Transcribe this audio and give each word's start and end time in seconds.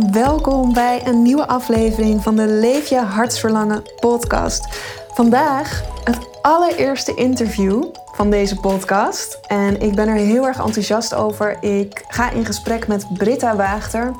Welkom 0.00 0.72
bij 0.72 1.06
een 1.06 1.22
nieuwe 1.22 1.46
aflevering 1.46 2.22
van 2.22 2.36
de 2.36 2.46
Leef 2.46 2.88
je 2.88 2.98
hartsverlangen 2.98 3.82
podcast. 4.00 4.66
Vandaag 5.14 5.82
het 6.04 6.18
allereerste 6.42 7.14
interview 7.14 7.84
van 8.12 8.30
deze 8.30 8.56
podcast. 8.56 9.38
En 9.46 9.80
ik 9.80 9.94
ben 9.94 10.08
er 10.08 10.14
heel 10.14 10.46
erg 10.46 10.58
enthousiast 10.58 11.14
over. 11.14 11.62
Ik 11.62 12.04
ga 12.08 12.30
in 12.30 12.44
gesprek 12.44 12.86
met 12.86 13.06
Britta 13.18 13.56
Waagter. 13.56 14.12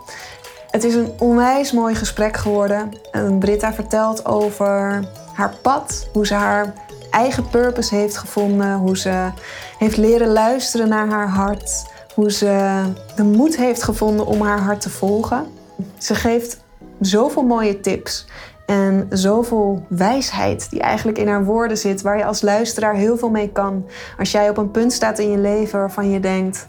Het 0.70 0.84
is 0.84 0.94
een 0.94 1.12
onwijs 1.18 1.72
mooi 1.72 1.94
gesprek 1.94 2.36
geworden. 2.36 2.90
En 3.12 3.38
Britta 3.38 3.72
vertelt 3.72 4.26
over 4.26 5.04
haar 5.32 5.54
pad, 5.62 6.08
hoe 6.12 6.26
ze 6.26 6.34
haar 6.34 6.74
eigen 7.10 7.48
purpose 7.48 7.94
heeft 7.94 8.16
gevonden, 8.16 8.76
hoe 8.76 8.96
ze 8.96 9.30
heeft 9.78 9.96
leren 9.96 10.32
luisteren 10.32 10.88
naar 10.88 11.08
haar 11.08 11.28
hart, 11.28 11.84
hoe 12.14 12.32
ze 12.32 12.82
de 13.16 13.24
moed 13.24 13.56
heeft 13.56 13.82
gevonden 13.82 14.26
om 14.26 14.40
haar 14.40 14.60
hart 14.60 14.80
te 14.80 14.90
volgen. 14.90 15.60
Ze 15.98 16.14
geeft 16.14 16.64
zoveel 17.00 17.42
mooie 17.42 17.80
tips 17.80 18.26
en 18.66 19.06
zoveel 19.10 19.86
wijsheid 19.88 20.70
die 20.70 20.80
eigenlijk 20.80 21.18
in 21.18 21.28
haar 21.28 21.44
woorden 21.44 21.78
zit, 21.78 22.02
waar 22.02 22.16
je 22.16 22.24
als 22.24 22.42
luisteraar 22.42 22.94
heel 22.94 23.16
veel 23.16 23.30
mee 23.30 23.48
kan. 23.52 23.86
Als 24.18 24.30
jij 24.30 24.48
op 24.48 24.56
een 24.56 24.70
punt 24.70 24.92
staat 24.92 25.18
in 25.18 25.30
je 25.30 25.38
leven 25.38 25.78
waarvan 25.78 26.10
je 26.10 26.20
denkt: 26.20 26.66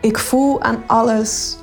ik 0.00 0.18
voel 0.18 0.62
aan 0.62 0.82
alles 0.86 1.56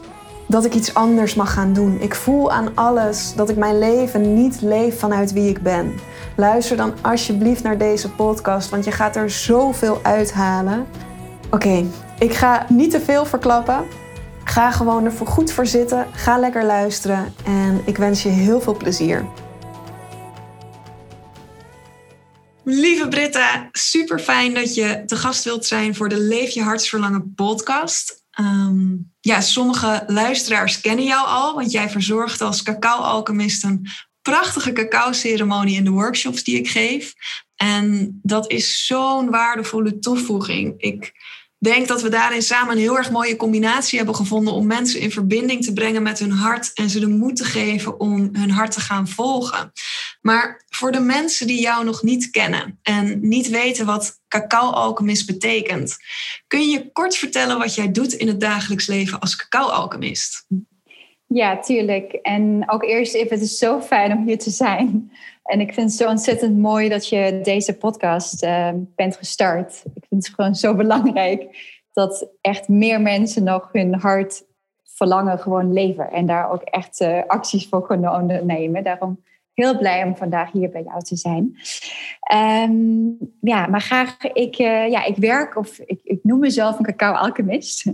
dat 0.48 0.66
ik 0.66 0.74
iets 0.74 0.94
anders 0.94 1.36
mag 1.36 1.54
gaan 1.54 1.74
doen. 1.74 1.98
Ik 2.02 2.16
voel 2.16 2.52
aan 2.52 2.76
alles 2.76 3.34
dat 3.36 3.50
ik 3.50 3.58
mijn 3.58 3.80
leven 3.80 4.34
niet 4.34 4.62
leef 4.62 5.00
vanuit 5.00 5.34
wie 5.34 5.50
ik 5.50 5.62
ben. 5.62 5.94
Luister 6.36 6.78
dan 6.78 6.94
alsjeblieft 7.02 7.64
naar 7.64 7.78
deze 7.78 8.12
podcast, 8.12 8.70
want 8.70 8.86
je 8.86 8.92
gaat 8.92 9.16
er 9.16 9.30
zoveel 9.30 10.00
uithalen. 10.04 10.86
Oké, 11.50 11.86
ik 12.20 12.34
ga 12.34 12.66
niet 12.70 12.92
te 12.92 13.00
veel 13.00 13.26
verklappen. 13.26 13.84
Ga 14.56 14.72
gewoon 14.72 15.06
er 15.06 15.14
voor 15.14 15.28
goed 15.28 15.52
voor 15.52 15.66
zitten. 15.66 16.08
Ga 16.14 16.38
lekker 16.38 16.66
luisteren. 16.66 17.34
En 17.46 17.82
ik 17.86 17.98
wens 17.98 18.24
je 18.24 18.30
heel 18.30 18.62
veel 18.62 18.78
plezier. 18.78 19.28
Lieve 22.64 23.08
Britta, 23.08 23.70
super 23.72 24.20
fijn 24.20 24.54
dat 24.54 24.76
je 24.76 25.04
te 25.06 25.16
gast 25.16 25.44
wilt 25.44 25.66
zijn 25.66 25.96
voor 25.96 26.10
de 26.10 26.20
Leef 26.20 26.50
je 26.50 26.62
hartsverlangen 26.62 27.34
podcast. 27.34 28.24
Ehm, 28.32 28.96
ja, 29.20 29.42
sommige 29.42 30.04
luisteraars 30.08 30.82
kennen 30.82 31.06
jou 31.06 31.28
al, 31.28 31.54
want 31.54 31.72
jij 31.72 31.90
verzorgt 31.90 32.42
als 32.42 32.64
cacao-alchemist 32.64 33.64
een 33.64 33.88
prachtige 34.22 34.74
cacao-ceremonie 34.74 35.76
in 35.76 35.84
de 35.84 35.90
workshops 35.90 36.44
die 36.44 36.58
ik 36.58 36.70
geef. 36.70 37.14
En 37.56 38.20
dat 38.22 38.52
is 38.52 38.86
zo'n 38.86 39.30
waardevolle 39.30 40.00
toevoeging. 40.00 40.74
Ik 40.78 41.14
denk 41.58 41.88
dat 41.88 42.02
we 42.02 42.10
daarin 42.10 42.42
samen 42.42 42.74
een 42.74 42.82
heel 42.82 42.98
erg 42.98 43.12
mooie 43.12 43.36
combinatie 43.36 43.98
hebben 43.98 44.16
gevonden 44.16 44.54
om 44.54 44.68
mensen 44.68 45.00
in 45.00 45.12
verbinding 45.12 45.64
te 45.64 45.74
brengen 45.74 46.04
met 46.04 46.20
hun 46.20 46.32
hart 46.32 46.72
en 46.74 46.90
ze 46.90 47.00
de 47.00 47.08
moed 47.08 47.36
te 47.36 47.44
geven 47.44 48.00
om 48.00 48.30
hun 48.32 48.52
hart 48.52 48.72
te 48.72 48.80
gaan 48.80 49.08
volgen. 49.08 49.72
Maar 50.22 50.64
voor 50.70 50.92
de 50.92 51.00
mensen 51.00 51.48
die 51.48 51.62
jou 51.62 51.86
nog 51.86 52.04
niet 52.04 52.30
kennen 52.30 52.80
en 52.82 53.20
niet 53.22 53.50
weten 53.50 53.86
wat 53.86 54.20
cacao-alchemist 54.28 55.26
betekent, 55.26 55.98
kun 56.48 56.70
je 56.70 56.92
kort 56.92 57.16
vertellen 57.16 57.58
wat 57.58 57.76
jij 57.76 57.92
doet 57.92 58.14
in 58.14 58.28
het 58.28 58.40
dagelijks 58.40 58.88
leven 58.88 59.20
als 59.20 59.36
cacao-alchemist? 59.36 60.46
Ja, 61.28 61.60
tuurlijk. 61.60 62.14
En 62.14 62.64
ook 62.68 62.84
eerst 62.84 63.14
even, 63.14 63.30
het 63.30 63.46
is 63.46 63.58
zo 63.58 63.82
fijn 63.82 64.12
om 64.12 64.28
hier 64.28 64.38
te 64.40 64.50
zijn. 64.50 65.12
En 65.46 65.60
ik 65.60 65.74
vind 65.74 65.90
het 65.90 66.00
zo 66.00 66.10
ontzettend 66.10 66.58
mooi 66.58 66.90
dat 66.90 67.08
je 67.08 67.40
deze 67.44 67.78
podcast 67.78 68.44
uh, 68.44 68.70
bent 68.96 69.18
gestart. 69.18 69.84
Ik 69.94 70.06
vind 70.10 70.26
het 70.26 70.36
gewoon 70.36 70.56
zo 70.56 70.76
belangrijk 70.76 71.58
dat 71.94 72.28
echt 72.42 72.68
meer 72.68 73.02
mensen 73.02 73.44
nog 73.44 73.70
hun 73.72 73.94
hart 73.94 74.44
verlangen 74.84 75.40
gewoon 75.40 75.74
leven. 75.74 76.12
En 76.12 76.26
daar 76.26 76.52
ook 76.52 76.62
echt 76.62 77.02
uh, 77.02 77.22
acties 77.28 77.68
voor 77.68 77.86
kunnen 77.88 78.14
ondernemen. 78.14 78.84
Daarom 78.84 79.24
heel 79.56 79.78
blij 79.78 80.04
om 80.04 80.18
vandaag 80.18 80.52
hier 80.52 80.70
bij 80.70 80.84
jou 80.84 81.02
te 81.02 81.16
zijn. 81.16 81.58
Um, 82.70 83.18
ja, 83.42 83.68
maar 83.68 83.82
graag, 83.82 84.24
ik, 84.24 84.60
uh, 84.60 84.90
ja, 84.90 85.04
ik 85.04 85.16
werk, 85.18 85.56
of 85.56 85.80
ik, 85.80 86.00
ik 86.04 86.20
noem 86.24 86.40
mezelf 86.40 86.80
een 86.80 86.86
cacao-alchemist. 86.86 87.94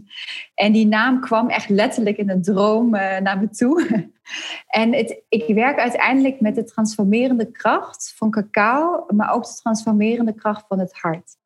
En 0.55 0.71
die 0.71 0.88
naam 0.88 1.21
kwam 1.21 1.50
echt 1.50 1.69
letterlijk 1.69 2.17
in 2.17 2.29
een 2.29 2.41
droom 2.41 2.95
uh, 2.95 3.17
naar 3.17 3.39
me 3.39 3.50
toe. 3.50 4.09
en 4.67 4.94
het, 4.94 5.23
ik 5.29 5.55
werk 5.55 5.79
uiteindelijk 5.79 6.39
met 6.39 6.55
de 6.55 6.63
transformerende 6.63 7.51
kracht 7.51 8.13
van 8.16 8.31
cacao, 8.31 9.05
maar 9.07 9.33
ook 9.33 9.44
de 9.44 9.59
transformerende 9.61 10.33
kracht 10.33 10.66
van 10.67 10.79
het 10.79 10.94
hart 10.94 11.39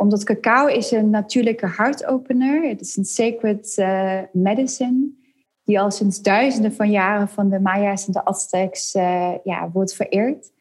omdat 0.00 0.24
cacao 0.24 0.66
is 0.66 0.90
een 0.90 1.10
natuurlijke 1.10 1.66
hartopener. 1.66 2.68
Het 2.68 2.80
is 2.80 2.96
een 2.96 3.04
sacred 3.04 3.76
uh, 3.78 4.18
medicine 4.32 5.08
die 5.70 5.80
al 5.80 5.90
sinds 5.90 6.22
duizenden 6.22 6.72
van 6.72 6.90
jaren 6.90 7.28
van 7.28 7.48
de 7.48 7.60
Maya's 7.60 8.06
en 8.06 8.12
de 8.12 8.24
Aztecs 8.24 8.94
uh, 8.94 9.32
ja, 9.44 9.70
wordt 9.72 9.94
vereerd. 9.94 10.52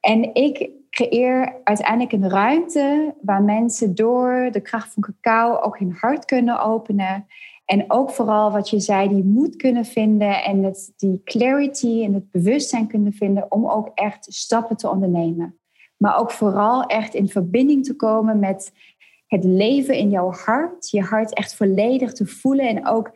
En 0.00 0.34
ik 0.34 0.70
creëer 0.90 1.60
uiteindelijk 1.64 2.12
een 2.12 2.30
ruimte 2.30 3.14
waar 3.20 3.42
mensen 3.42 3.94
door 3.94 4.48
de 4.52 4.60
kracht 4.60 4.92
van 4.92 5.02
cacao 5.02 5.60
ook 5.60 5.78
hun 5.78 5.96
hart 6.00 6.24
kunnen 6.24 6.60
openen. 6.60 7.26
En 7.64 7.84
ook 7.88 8.10
vooral 8.10 8.52
wat 8.52 8.70
je 8.70 8.80
zei, 8.80 9.08
die 9.08 9.24
moed 9.24 9.56
kunnen 9.56 9.84
vinden 9.84 10.44
en 10.44 10.62
het, 10.62 10.92
die 10.96 11.20
clarity 11.24 12.04
en 12.04 12.14
het 12.14 12.30
bewustzijn 12.30 12.86
kunnen 12.86 13.12
vinden 13.12 13.46
om 13.52 13.66
ook 13.66 13.90
echt 13.94 14.26
stappen 14.28 14.76
te 14.76 14.90
ondernemen. 14.90 15.58
Maar 15.96 16.18
ook 16.18 16.30
vooral 16.30 16.84
echt 16.86 17.14
in 17.14 17.28
verbinding 17.28 17.84
te 17.84 17.96
komen 17.96 18.38
met 18.38 18.72
het 19.26 19.44
leven 19.44 19.94
in 19.94 20.10
jouw 20.10 20.30
hart, 20.30 20.90
je 20.90 21.02
hart 21.02 21.34
echt 21.34 21.54
volledig 21.54 22.12
te 22.12 22.26
voelen 22.26 22.68
en 22.68 22.86
ook 22.86 23.10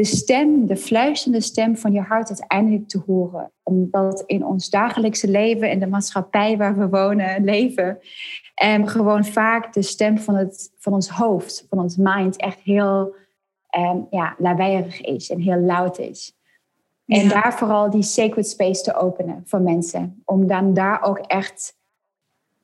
de 0.00 0.06
stem, 0.06 0.66
de 0.66 0.76
fluisterende 0.76 1.44
stem 1.44 1.76
van 1.76 1.92
je 1.92 2.00
hart 2.00 2.28
uiteindelijk 2.28 2.88
te 2.88 3.02
horen. 3.06 3.52
Omdat 3.62 4.22
in 4.26 4.44
ons 4.44 4.70
dagelijkse 4.70 5.28
leven, 5.28 5.70
in 5.70 5.78
de 5.78 5.86
maatschappij 5.86 6.56
waar 6.56 6.78
we 6.78 6.88
wonen, 6.88 7.44
leven, 7.44 7.98
en 8.54 8.88
gewoon 8.88 9.24
vaak 9.24 9.72
de 9.72 9.82
stem 9.82 10.18
van, 10.18 10.34
het, 10.34 10.72
van 10.78 10.92
ons 10.92 11.08
hoofd, 11.08 11.66
van 11.68 11.78
ons 11.78 11.96
mind, 11.96 12.36
echt 12.36 12.60
heel 12.60 13.14
um, 13.78 14.06
ja, 14.10 14.34
lawaaiig 14.38 15.00
is 15.00 15.30
en 15.30 15.40
heel 15.40 15.60
luid 15.60 15.98
is. 15.98 16.36
En 17.06 17.28
daar 17.28 17.54
vooral 17.54 17.90
die 17.90 18.02
sacred 18.02 18.48
space 18.48 18.82
te 18.82 18.94
openen 18.94 19.42
voor 19.44 19.60
mensen. 19.60 20.22
Om 20.24 20.46
dan 20.46 20.74
daar 20.74 21.02
ook 21.02 21.18
echt, 21.18 21.76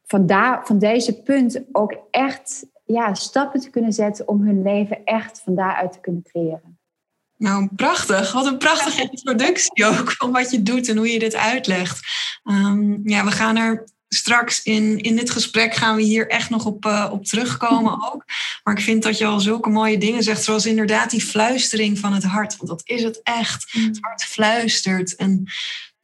van, 0.05 0.27
daar, 0.27 0.67
van 0.67 0.79
deze 0.79 1.23
punt 1.23 1.63
ook 1.73 1.99
echt 2.11 2.67
ja, 2.85 3.15
stappen 3.15 3.61
te 3.61 3.71
kunnen 3.71 3.93
zetten 3.93 4.29
om 4.29 4.41
hun 4.41 4.63
leven 4.63 5.05
echt 5.05 5.41
van 5.41 5.55
daaruit 5.55 5.93
te 5.93 6.01
kunnen 6.01 6.23
creëren. 6.23 6.76
Nou, 7.39 7.69
prachtig. 7.77 8.33
Wat 8.33 8.47
een 8.47 8.59
prachtige 8.59 9.09
introductie 9.11 9.85
ook 9.85 10.13
van 10.13 10.33
wat 10.33 10.51
je 10.51 10.63
doet 10.63 10.89
en 10.89 10.97
hoe 10.97 11.13
je 11.13 11.19
dit 11.19 11.35
uitlegt. 11.35 12.01
Um, 12.45 13.01
ja, 13.05 13.25
we 13.25 13.31
gaan 13.31 13.57
er 13.57 13.85
straks 14.09 14.63
in, 14.63 14.99
in 14.99 15.17
dit 15.17 15.31
gesprek 15.31 15.75
gaan 15.75 15.97
we 15.97 16.03
hier 16.03 16.29
echt 16.29 16.51
nog 16.51 16.65
op, 16.65 16.85
uh, 16.85 17.09
op 17.13 17.25
terugkomen 17.25 17.93
ook. 18.13 18.25
Maar 18.65 18.79
ik 18.79 18.85
vind 18.85 19.03
dat 19.03 19.19
je 19.19 19.27
al 19.27 19.41
zulke 19.41 19.69
mooie 19.69 19.99
dingen 19.99 20.23
zegt, 20.23 20.45
zoals 20.45 20.67
inderdaad 20.67 21.11
die 21.11 21.25
fluistering 21.25 21.99
van 21.99 22.13
het 22.13 22.25
hart. 22.25 22.57
Want 22.57 22.69
dat 22.69 22.83
is 22.85 23.03
het 23.03 23.21
echt. 23.23 23.75
Mm. 23.75 23.85
Het 23.85 23.99
hart 24.01 24.23
fluistert. 24.23 25.15
En 25.15 25.51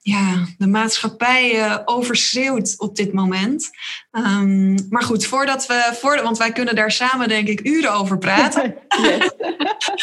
ja, 0.05 0.47
de 0.59 0.67
maatschappij 0.67 1.59
uh, 1.59 1.79
overschreeuwt 1.85 2.75
op 2.79 2.97
dit 2.97 3.13
moment. 3.13 3.71
Um, 4.11 4.87
maar 4.89 5.03
goed, 5.03 5.27
voordat 5.27 5.67
we, 5.67 5.97
voor, 6.01 6.23
want 6.23 6.39
wij 6.39 6.53
kunnen 6.53 6.75
daar 6.75 6.91
samen 6.91 7.29
denk 7.29 7.49
ik 7.49 7.67
uren 7.67 7.93
over 7.93 8.19
praten. 8.19 8.75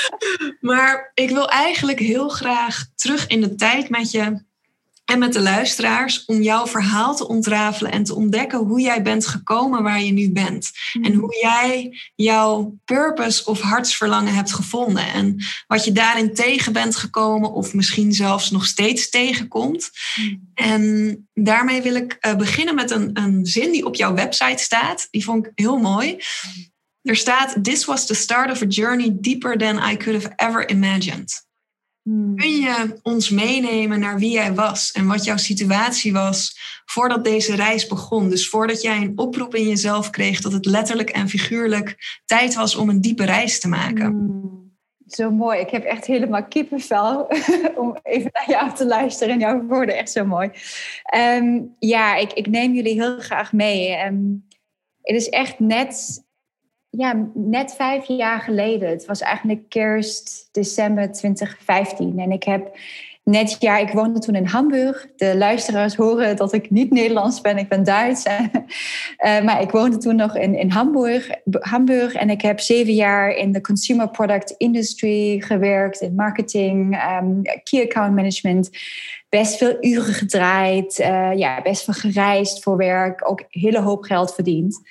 maar 0.69 1.11
ik 1.13 1.29
wil 1.29 1.49
eigenlijk 1.49 1.99
heel 1.99 2.29
graag 2.29 2.85
terug 2.95 3.27
in 3.27 3.41
de 3.41 3.55
tijd 3.55 3.89
met 3.89 4.11
je 4.11 4.47
en 5.09 5.19
met 5.19 5.33
de 5.33 5.41
luisteraars 5.41 6.25
om 6.25 6.41
jouw 6.41 6.67
verhaal 6.67 7.15
te 7.15 7.27
ontrafelen 7.27 7.91
en 7.91 8.03
te 8.03 8.15
ontdekken 8.15 8.59
hoe 8.59 8.81
jij 8.81 9.01
bent 9.01 9.27
gekomen 9.27 9.83
waar 9.83 10.01
je 10.01 10.11
nu 10.11 10.31
bent. 10.31 10.71
Hmm. 10.91 11.03
En 11.03 11.13
hoe 11.13 11.37
jij 11.41 11.99
jouw 12.15 12.77
purpose 12.85 13.45
of 13.45 13.61
hartsverlangen 13.61 14.33
hebt 14.33 14.53
gevonden. 14.53 15.13
En 15.13 15.45
wat 15.67 15.85
je 15.85 15.91
daarin 15.91 16.33
tegen 16.33 16.73
bent 16.73 16.95
gekomen 16.95 17.51
of 17.51 17.73
misschien 17.73 18.13
zelfs 18.13 18.51
nog 18.51 18.65
steeds 18.65 19.09
tegenkomt. 19.09 19.89
Hmm. 20.13 20.51
En 20.53 21.27
daarmee 21.33 21.81
wil 21.81 21.95
ik 21.95 22.17
uh, 22.21 22.35
beginnen 22.35 22.75
met 22.75 22.91
een, 22.91 23.09
een 23.13 23.45
zin 23.45 23.71
die 23.71 23.85
op 23.85 23.95
jouw 23.95 24.13
website 24.13 24.63
staat. 24.63 25.07
Die 25.11 25.23
vond 25.23 25.45
ik 25.45 25.51
heel 25.55 25.77
mooi. 25.77 26.17
Er 27.01 27.15
staat: 27.15 27.63
This 27.63 27.85
was 27.85 28.05
the 28.05 28.13
start 28.13 28.51
of 28.51 28.61
a 28.61 28.65
journey 28.65 29.17
deeper 29.19 29.57
than 29.57 29.91
I 29.91 29.97
could 29.97 30.23
have 30.23 30.33
ever 30.35 30.69
imagined. 30.69 31.47
Hmm. 32.03 32.35
Kun 32.35 32.51
je 32.51 32.99
ons 33.01 33.29
meenemen 33.29 33.99
naar 33.99 34.19
wie 34.19 34.31
jij 34.31 34.53
was 34.53 34.91
en 34.91 35.07
wat 35.07 35.23
jouw 35.23 35.37
situatie 35.37 36.13
was 36.13 36.57
voordat 36.85 37.23
deze 37.23 37.55
reis 37.55 37.87
begon? 37.87 38.29
Dus 38.29 38.49
voordat 38.49 38.81
jij 38.81 38.97
een 38.97 39.17
oproep 39.17 39.55
in 39.55 39.67
jezelf 39.67 40.09
kreeg 40.09 40.41
dat 40.41 40.51
het 40.51 40.65
letterlijk 40.65 41.09
en 41.09 41.29
figuurlijk 41.29 42.19
tijd 42.25 42.55
was 42.55 42.75
om 42.75 42.89
een 42.89 43.01
diepe 43.01 43.25
reis 43.25 43.59
te 43.59 43.67
maken. 43.67 44.05
Hmm. 44.05 44.67
Zo 45.07 45.31
mooi. 45.31 45.59
Ik 45.59 45.69
heb 45.69 45.83
echt 45.83 46.05
helemaal 46.05 46.47
kippenvel 46.47 47.27
om 47.75 47.97
even 48.03 48.29
naar 48.33 48.49
jou 48.49 48.75
te 48.75 48.85
luisteren 48.85 49.33
en 49.33 49.39
jouw 49.39 49.61
woorden 49.61 49.97
echt 49.97 50.11
zo 50.11 50.25
mooi. 50.25 50.49
Ehm, 51.03 51.61
ja, 51.79 52.15
ik, 52.15 52.33
ik 52.33 52.47
neem 52.47 52.73
jullie 52.73 53.01
heel 53.01 53.19
graag 53.19 53.53
mee. 53.53 54.05
Um, 54.05 54.47
het 55.01 55.15
is 55.15 55.29
echt 55.29 55.59
net 55.59 56.23
ja, 56.89 57.29
net 57.33 57.73
vijf 57.73 58.05
jaar 58.05 58.39
geleden. 58.39 58.89
Het 58.89 59.05
was 59.05 59.21
eigenlijk 59.21 59.69
kerst 59.69 60.49
december 60.51 61.11
2015. 61.11 62.19
En 62.19 62.31
ik 62.31 62.43
heb 62.43 62.77
net 63.23 63.55
jaar, 63.59 63.81
ik 63.81 63.89
woonde 63.89 64.19
toen 64.19 64.35
in 64.35 64.45
Hamburg. 64.45 65.07
De 65.15 65.37
luisteraars 65.37 65.95
horen 65.95 66.35
dat 66.35 66.53
ik 66.53 66.69
niet 66.69 66.91
Nederlands 66.91 67.41
ben, 67.41 67.57
ik 67.57 67.69
ben 67.69 67.83
Duits. 67.83 68.25
uh, 68.25 68.39
maar 69.45 69.61
ik 69.61 69.71
woonde 69.71 69.97
toen 69.97 70.15
nog 70.15 70.37
in, 70.37 70.55
in 70.55 70.69
Hamburg, 70.69 71.29
Hamburg. 71.59 72.13
En 72.13 72.29
ik 72.29 72.41
heb 72.41 72.59
zeven 72.59 72.93
jaar 72.93 73.29
in 73.29 73.51
de 73.51 73.61
consumer 73.61 74.09
product 74.09 74.51
industry 74.57 75.41
gewerkt, 75.41 76.01
in 76.01 76.15
marketing, 76.15 77.03
um, 77.21 77.41
key 77.63 77.83
account 77.83 78.15
management. 78.15 78.69
Best 79.29 79.57
veel 79.57 79.77
uren 79.81 80.13
gedraaid, 80.13 80.99
uh, 80.99 81.31
ja, 81.35 81.61
best 81.61 81.83
veel 81.83 81.93
gereisd 81.93 82.63
voor 82.63 82.77
werk, 82.77 83.29
ook 83.29 83.39
een 83.39 83.61
hele 83.61 83.79
hoop 83.79 84.03
geld 84.03 84.33
verdiend. 84.33 84.81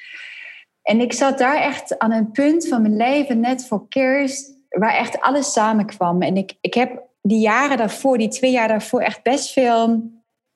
En 0.88 1.00
ik 1.00 1.12
zat 1.12 1.38
daar 1.38 1.56
echt 1.56 1.98
aan 1.98 2.12
een 2.12 2.30
punt 2.30 2.68
van 2.68 2.82
mijn 2.82 2.96
leven, 2.96 3.40
net 3.40 3.66
voor 3.66 3.88
kerst, 3.88 4.52
waar 4.68 4.94
echt 4.94 5.20
alles 5.20 5.52
samenkwam. 5.52 6.22
En 6.22 6.36
ik, 6.36 6.54
ik 6.60 6.74
heb 6.74 7.02
die 7.22 7.38
jaren 7.38 7.76
daarvoor, 7.76 8.18
die 8.18 8.28
twee 8.28 8.50
jaar 8.50 8.68
daarvoor, 8.68 9.00
echt 9.00 9.22
best 9.22 9.52
veel 9.52 10.10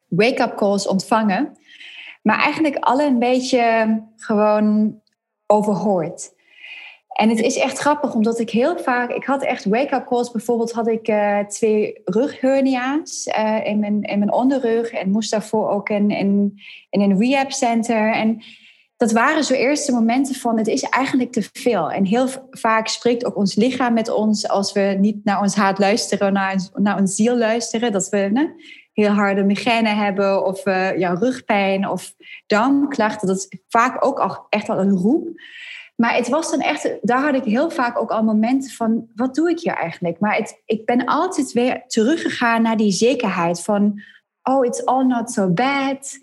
wake-up 0.08 0.56
calls 0.56 0.87
ontvangen. 0.87 1.56
Maar 2.23 2.38
eigenlijk 2.38 2.76
alle 2.76 3.05
een 3.05 3.19
beetje 3.19 4.02
gewoon 4.17 5.00
overhoord. 5.46 6.31
En 7.12 7.29
het 7.29 7.40
is 7.40 7.56
echt 7.56 7.79
grappig, 7.79 8.14
omdat 8.14 8.38
ik 8.38 8.50
heel 8.50 8.79
vaak... 8.79 9.11
Ik 9.11 9.25
had 9.25 9.43
echt 9.43 9.64
wake-up 9.64 10.06
calls. 10.06 10.31
Bijvoorbeeld 10.31 10.73
had 10.73 10.88
ik 10.88 11.08
uh, 11.08 11.38
twee 11.38 12.00
rughernia's 12.05 13.26
uh, 13.26 13.67
in, 13.67 13.79
mijn, 13.79 14.02
in 14.02 14.19
mijn 14.19 14.32
onderrug. 14.32 14.90
En 14.90 15.11
moest 15.11 15.31
daarvoor 15.31 15.69
ook 15.69 15.88
in, 15.88 16.11
in, 16.11 16.61
in 16.90 17.00
een 17.00 17.19
rehab 17.19 17.52
center. 17.52 18.12
En 18.12 18.43
dat 19.02 19.12
waren 19.12 19.44
zo 19.44 19.54
eerste 19.54 19.93
momenten 19.93 20.34
van 20.34 20.58
het 20.58 20.66
is 20.66 20.82
eigenlijk 20.82 21.32
te 21.32 21.49
veel. 21.52 21.90
En 21.90 22.04
heel 22.04 22.28
vaak 22.50 22.88
spreekt 22.88 23.25
ook 23.25 23.37
ons 23.37 23.54
lichaam 23.54 23.93
met 23.93 24.10
ons 24.10 24.49
als 24.49 24.72
we 24.72 24.96
niet 25.00 25.25
naar 25.25 25.40
ons 25.40 25.54
hart 25.54 25.78
luisteren, 25.78 26.32
naar, 26.32 26.69
naar 26.75 26.99
ons 26.99 27.14
ziel 27.14 27.37
luisteren. 27.37 27.93
Dat 27.93 28.08
we 28.08 28.52
heel 28.93 29.10
harde 29.10 29.43
migraine 29.43 29.88
hebben 29.88 30.44
of 30.46 30.66
uh, 30.66 30.99
ja, 30.99 31.14
rugpijn 31.14 31.88
of 31.88 32.14
darmklachten. 32.46 33.28
Dat 33.28 33.37
is 33.37 33.60
vaak 33.69 34.04
ook 34.04 34.46
echt 34.49 34.69
al 34.69 34.78
een 34.78 34.96
roep. 34.96 35.28
Maar 35.96 36.14
het 36.14 36.28
was 36.28 36.50
dan 36.50 36.60
echt, 36.60 36.98
daar 37.00 37.22
had 37.25 37.34
ik 37.34 37.44
heel 37.44 37.70
vaak 37.70 38.00
ook 38.00 38.10
al 38.10 38.22
momenten 38.22 38.70
van, 38.70 39.06
wat 39.14 39.34
doe 39.34 39.50
ik 39.50 39.60
hier 39.60 39.75
eigenlijk? 39.75 40.20
Maar 40.20 40.37
het, 40.37 40.62
ik 40.64 40.87
ben 40.87 41.05
altijd 41.05 41.52
weer 41.52 41.82
teruggegaan 41.87 42.62
naar 42.62 42.76
die 42.76 42.93
zekerheid 42.93 43.62
van, 43.62 44.02
oh, 44.43 44.64
it's 44.66 44.84
all 44.84 45.05
not 45.05 45.31
so 45.31 45.50
bad. 45.50 46.19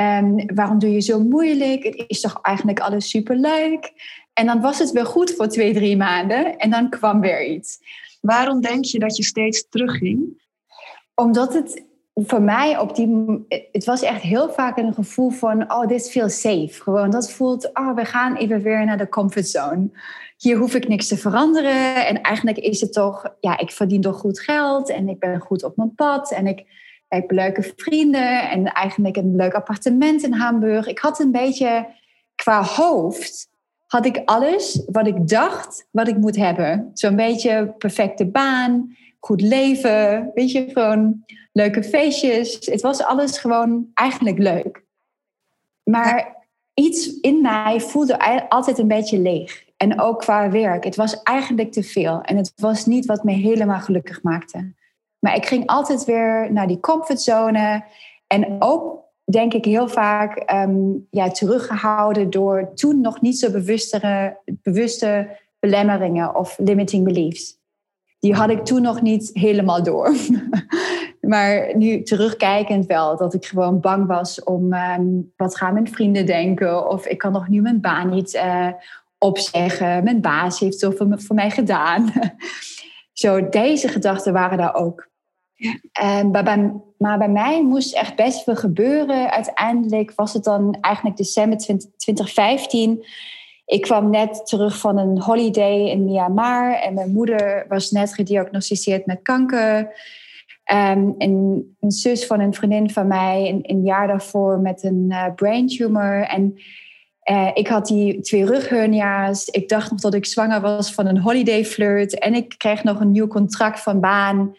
Um, 0.00 0.54
waarom 0.54 0.78
doe 0.78 0.92
je 0.92 1.00
zo 1.00 1.20
moeilijk? 1.20 1.84
Het 1.84 2.04
is 2.06 2.20
toch 2.20 2.38
eigenlijk 2.42 2.80
alles 2.80 3.08
superleuk? 3.08 3.92
En 4.32 4.46
dan 4.46 4.60
was 4.60 4.78
het 4.78 4.90
weer 4.90 5.06
goed 5.06 5.34
voor 5.34 5.48
twee, 5.48 5.74
drie 5.74 5.96
maanden 5.96 6.56
en 6.56 6.70
dan 6.70 6.90
kwam 6.90 7.20
weer 7.20 7.46
iets. 7.46 7.78
Waarom 8.20 8.60
denk 8.60 8.84
je 8.84 8.98
dat 8.98 9.16
je 9.16 9.24
steeds 9.24 9.68
terugging? 9.68 10.42
Omdat 11.14 11.54
het 11.54 11.84
voor 12.14 12.42
mij 12.42 12.78
op 12.78 12.96
die... 12.96 13.44
Het 13.72 13.84
was 13.84 14.02
echt 14.02 14.22
heel 14.22 14.52
vaak 14.52 14.76
een 14.76 14.94
gevoel 14.94 15.30
van... 15.30 15.72
Oh, 15.72 15.86
dit 15.86 16.10
feels 16.10 16.40
safe. 16.40 16.82
Gewoon 16.82 17.10
dat 17.10 17.32
voelt... 17.32 17.70
Oh, 17.72 17.94
we 17.94 18.04
gaan 18.04 18.36
even 18.36 18.62
weer 18.62 18.84
naar 18.84 18.98
de 18.98 19.08
comfortzone. 19.08 19.90
Hier 20.36 20.56
hoef 20.56 20.74
ik 20.74 20.88
niks 20.88 21.08
te 21.08 21.16
veranderen. 21.16 22.06
En 22.06 22.20
eigenlijk 22.20 22.58
is 22.58 22.80
het 22.80 22.92
toch... 22.92 23.34
Ja, 23.40 23.58
ik 23.58 23.70
verdien 23.70 24.00
toch 24.00 24.18
goed 24.18 24.40
geld. 24.40 24.90
En 24.90 25.08
ik 25.08 25.18
ben 25.18 25.40
goed 25.40 25.64
op 25.64 25.76
mijn 25.76 25.94
pad. 25.94 26.32
En 26.32 26.46
ik 26.46 26.64
leuke 27.26 27.72
vrienden 27.76 28.50
en 28.50 28.72
eigenlijk 28.72 29.16
een 29.16 29.36
leuk 29.36 29.54
appartement 29.54 30.22
in 30.22 30.32
Hamburg. 30.32 30.86
Ik 30.86 30.98
had 30.98 31.20
een 31.20 31.30
beetje 31.30 31.86
qua 32.34 32.62
hoofd 32.62 33.52
had 33.86 34.06
ik 34.06 34.22
alles 34.24 34.82
wat 34.86 35.06
ik 35.06 35.28
dacht 35.28 35.86
wat 35.90 36.08
ik 36.08 36.16
moet 36.16 36.36
hebben. 36.36 36.90
Zo'n 36.94 37.16
beetje 37.16 37.74
perfecte 37.78 38.26
baan, 38.26 38.96
goed 39.20 39.40
leven, 39.40 40.30
weet 40.34 40.50
je, 40.50 40.68
gewoon 40.72 41.24
leuke 41.52 41.82
feestjes. 41.82 42.58
Het 42.66 42.80
was 42.80 43.02
alles 43.02 43.38
gewoon 43.38 43.90
eigenlijk 43.94 44.38
leuk. 44.38 44.84
Maar 45.82 46.36
iets 46.74 47.20
in 47.20 47.40
mij 47.40 47.80
voelde 47.80 48.48
altijd 48.48 48.78
een 48.78 48.88
beetje 48.88 49.18
leeg. 49.18 49.64
En 49.76 50.00
ook 50.00 50.18
qua 50.18 50.50
werk. 50.50 50.84
Het 50.84 50.96
was 50.96 51.22
eigenlijk 51.22 51.72
te 51.72 51.82
veel. 51.82 52.20
En 52.20 52.36
het 52.36 52.52
was 52.56 52.86
niet 52.86 53.06
wat 53.06 53.24
me 53.24 53.32
helemaal 53.32 53.80
gelukkig 53.80 54.22
maakte. 54.22 54.72
Maar 55.24 55.36
ik 55.36 55.46
ging 55.46 55.66
altijd 55.66 56.04
weer 56.04 56.52
naar 56.52 56.66
die 56.66 56.80
comfortzone. 56.80 57.84
En 58.26 58.56
ook 58.58 59.02
denk 59.24 59.54
ik 59.54 59.64
heel 59.64 59.88
vaak 59.88 60.52
um, 60.52 61.06
ja, 61.10 61.30
teruggehouden 61.30 62.30
door 62.30 62.70
toen 62.74 63.00
nog 63.00 63.20
niet 63.20 63.38
zo 63.38 63.50
bewustere, 63.50 64.38
bewuste 64.44 65.38
belemmeringen 65.58 66.34
of 66.34 66.58
limiting 66.58 67.04
beliefs. 67.04 67.58
Die 68.18 68.34
had 68.34 68.50
ik 68.50 68.64
toen 68.64 68.82
nog 68.82 69.02
niet 69.02 69.30
helemaal 69.32 69.82
door. 69.82 70.14
maar 71.20 71.76
nu 71.76 72.02
terugkijkend 72.02 72.86
wel, 72.86 73.16
dat 73.16 73.34
ik 73.34 73.46
gewoon 73.46 73.80
bang 73.80 74.06
was 74.06 74.42
om 74.42 74.72
um, 74.72 75.32
wat 75.36 75.56
gaan 75.56 75.72
mijn 75.72 75.88
vrienden 75.88 76.26
denken. 76.26 76.88
Of 76.88 77.06
ik 77.06 77.18
kan 77.18 77.32
nog 77.32 77.48
nu 77.48 77.60
mijn 77.60 77.80
baan 77.80 78.08
niet 78.10 78.34
uh, 78.34 78.68
opzeggen. 79.18 80.04
Mijn 80.04 80.20
baas 80.20 80.58
heeft 80.58 80.78
zoveel 80.78 81.12
voor 81.16 81.34
mij 81.34 81.50
gedaan. 81.50 82.12
Zo, 83.12 83.48
deze 83.48 83.88
gedachten 83.88 84.32
waren 84.32 84.58
daar 84.58 84.74
ook. 84.74 85.12
Maar 86.98 87.18
bij 87.18 87.28
mij 87.28 87.64
moest 87.64 87.94
echt 87.94 88.16
best 88.16 88.42
veel 88.42 88.56
gebeuren. 88.56 89.30
Uiteindelijk 89.30 90.12
was 90.14 90.32
het 90.32 90.44
dan 90.44 90.78
eigenlijk 90.80 91.16
december 91.16 91.58
2015. 91.96 93.04
Ik 93.66 93.82
kwam 93.82 94.10
net 94.10 94.46
terug 94.46 94.78
van 94.78 94.98
een 94.98 95.20
holiday 95.20 95.88
in 95.88 96.04
Myanmar 96.04 96.74
en 96.74 96.94
mijn 96.94 97.12
moeder 97.12 97.64
was 97.68 97.90
net 97.90 98.14
gediagnosticeerd 98.14 99.06
met 99.06 99.22
kanker. 99.22 99.78
Um, 100.72 101.14
en 101.18 101.74
een 101.80 101.90
zus 101.90 102.26
van 102.26 102.40
een 102.40 102.54
vriendin 102.54 102.90
van 102.90 103.06
mij 103.06 103.48
een, 103.48 103.60
een 103.62 103.82
jaar 103.82 104.06
daarvoor 104.06 104.58
met 104.58 104.82
een 104.82 105.06
uh, 105.08 105.24
brain 105.34 105.66
tumor. 105.66 106.22
En 106.22 106.58
uh, 107.30 107.50
ik 107.54 107.68
had 107.68 107.86
die 107.86 108.20
twee 108.20 108.44
rughernia's. 108.44 109.48
Ik 109.48 109.68
dacht 109.68 109.90
nog 109.90 110.00
dat 110.00 110.14
ik 110.14 110.26
zwanger 110.26 110.60
was 110.60 110.92
van 110.92 111.06
een 111.06 111.18
holiday 111.18 111.64
flirt. 111.64 112.18
En 112.18 112.34
ik 112.34 112.54
kreeg 112.56 112.84
nog 112.84 113.00
een 113.00 113.10
nieuw 113.10 113.26
contract 113.26 113.80
van 113.80 114.00
baan. 114.00 114.56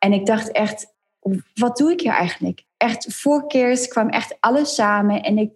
En 0.00 0.12
ik 0.12 0.26
dacht 0.26 0.52
echt, 0.52 0.94
wat 1.54 1.76
doe 1.76 1.92
ik 1.92 2.00
hier 2.00 2.12
eigenlijk? 2.12 2.64
Echt, 2.76 3.14
voor 3.14 3.46
kerst 3.46 3.88
kwam 3.88 4.08
echt 4.08 4.36
alles 4.40 4.74
samen. 4.74 5.22
En 5.22 5.38
ik, 5.38 5.52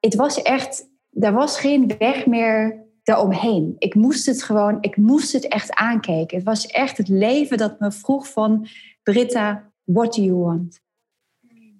het 0.00 0.14
was 0.14 0.42
echt, 0.42 0.88
er 1.10 1.32
was 1.32 1.60
geen 1.60 1.94
weg 1.98 2.26
meer 2.26 2.84
daaromheen. 3.02 3.76
Ik 3.78 3.94
moest 3.94 4.26
het 4.26 4.42
gewoon, 4.42 4.78
ik 4.80 4.96
moest 4.96 5.32
het 5.32 5.48
echt 5.48 5.74
aankijken. 5.74 6.36
Het 6.36 6.46
was 6.46 6.66
echt 6.66 6.96
het 6.96 7.08
leven 7.08 7.58
dat 7.58 7.80
me 7.80 7.92
vroeg 7.92 8.28
van, 8.28 8.66
Britta, 9.02 9.72
what 9.84 10.14
do 10.14 10.22
you 10.22 10.36
want? 10.36 10.80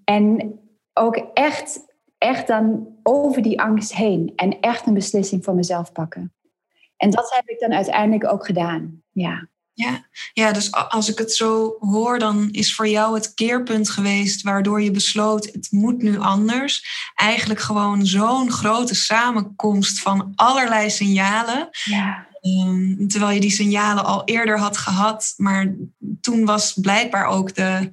En 0.04 0.58
ook 0.92 1.16
echt, 1.34 1.94
echt 2.18 2.46
dan 2.46 2.96
over 3.02 3.42
die 3.42 3.60
angst 3.60 3.94
heen. 3.94 4.32
En 4.36 4.60
echt 4.60 4.86
een 4.86 4.94
beslissing 4.94 5.44
voor 5.44 5.54
mezelf 5.54 5.92
pakken. 5.92 6.34
En 6.96 7.10
dat 7.10 7.34
heb 7.34 7.48
ik 7.48 7.60
dan 7.60 7.72
uiteindelijk 7.72 8.32
ook 8.32 8.46
gedaan. 8.46 9.02
Ja. 9.12 9.48
Ja. 9.78 10.06
ja, 10.32 10.52
dus 10.52 10.72
als 10.72 11.08
ik 11.10 11.18
het 11.18 11.32
zo 11.32 11.76
hoor, 11.80 12.18
dan 12.18 12.48
is 12.50 12.74
voor 12.74 12.88
jou 12.88 13.14
het 13.14 13.34
keerpunt 13.34 13.90
geweest 13.90 14.42
waardoor 14.42 14.82
je 14.82 14.90
besloot, 14.90 15.44
het 15.44 15.68
moet 15.70 16.02
nu 16.02 16.18
anders. 16.18 16.86
Eigenlijk 17.14 17.60
gewoon 17.60 18.06
zo'n 18.06 18.50
grote 18.50 18.94
samenkomst 18.94 20.00
van 20.00 20.32
allerlei 20.34 20.90
signalen. 20.90 21.68
Ja. 21.84 22.26
Um, 22.40 23.08
terwijl 23.08 23.32
je 23.32 23.40
die 23.40 23.50
signalen 23.50 24.04
al 24.04 24.22
eerder 24.24 24.58
had 24.58 24.76
gehad, 24.76 25.34
maar 25.36 25.74
toen 26.20 26.44
was 26.44 26.72
blijkbaar 26.80 27.26
ook 27.26 27.54
de, 27.54 27.90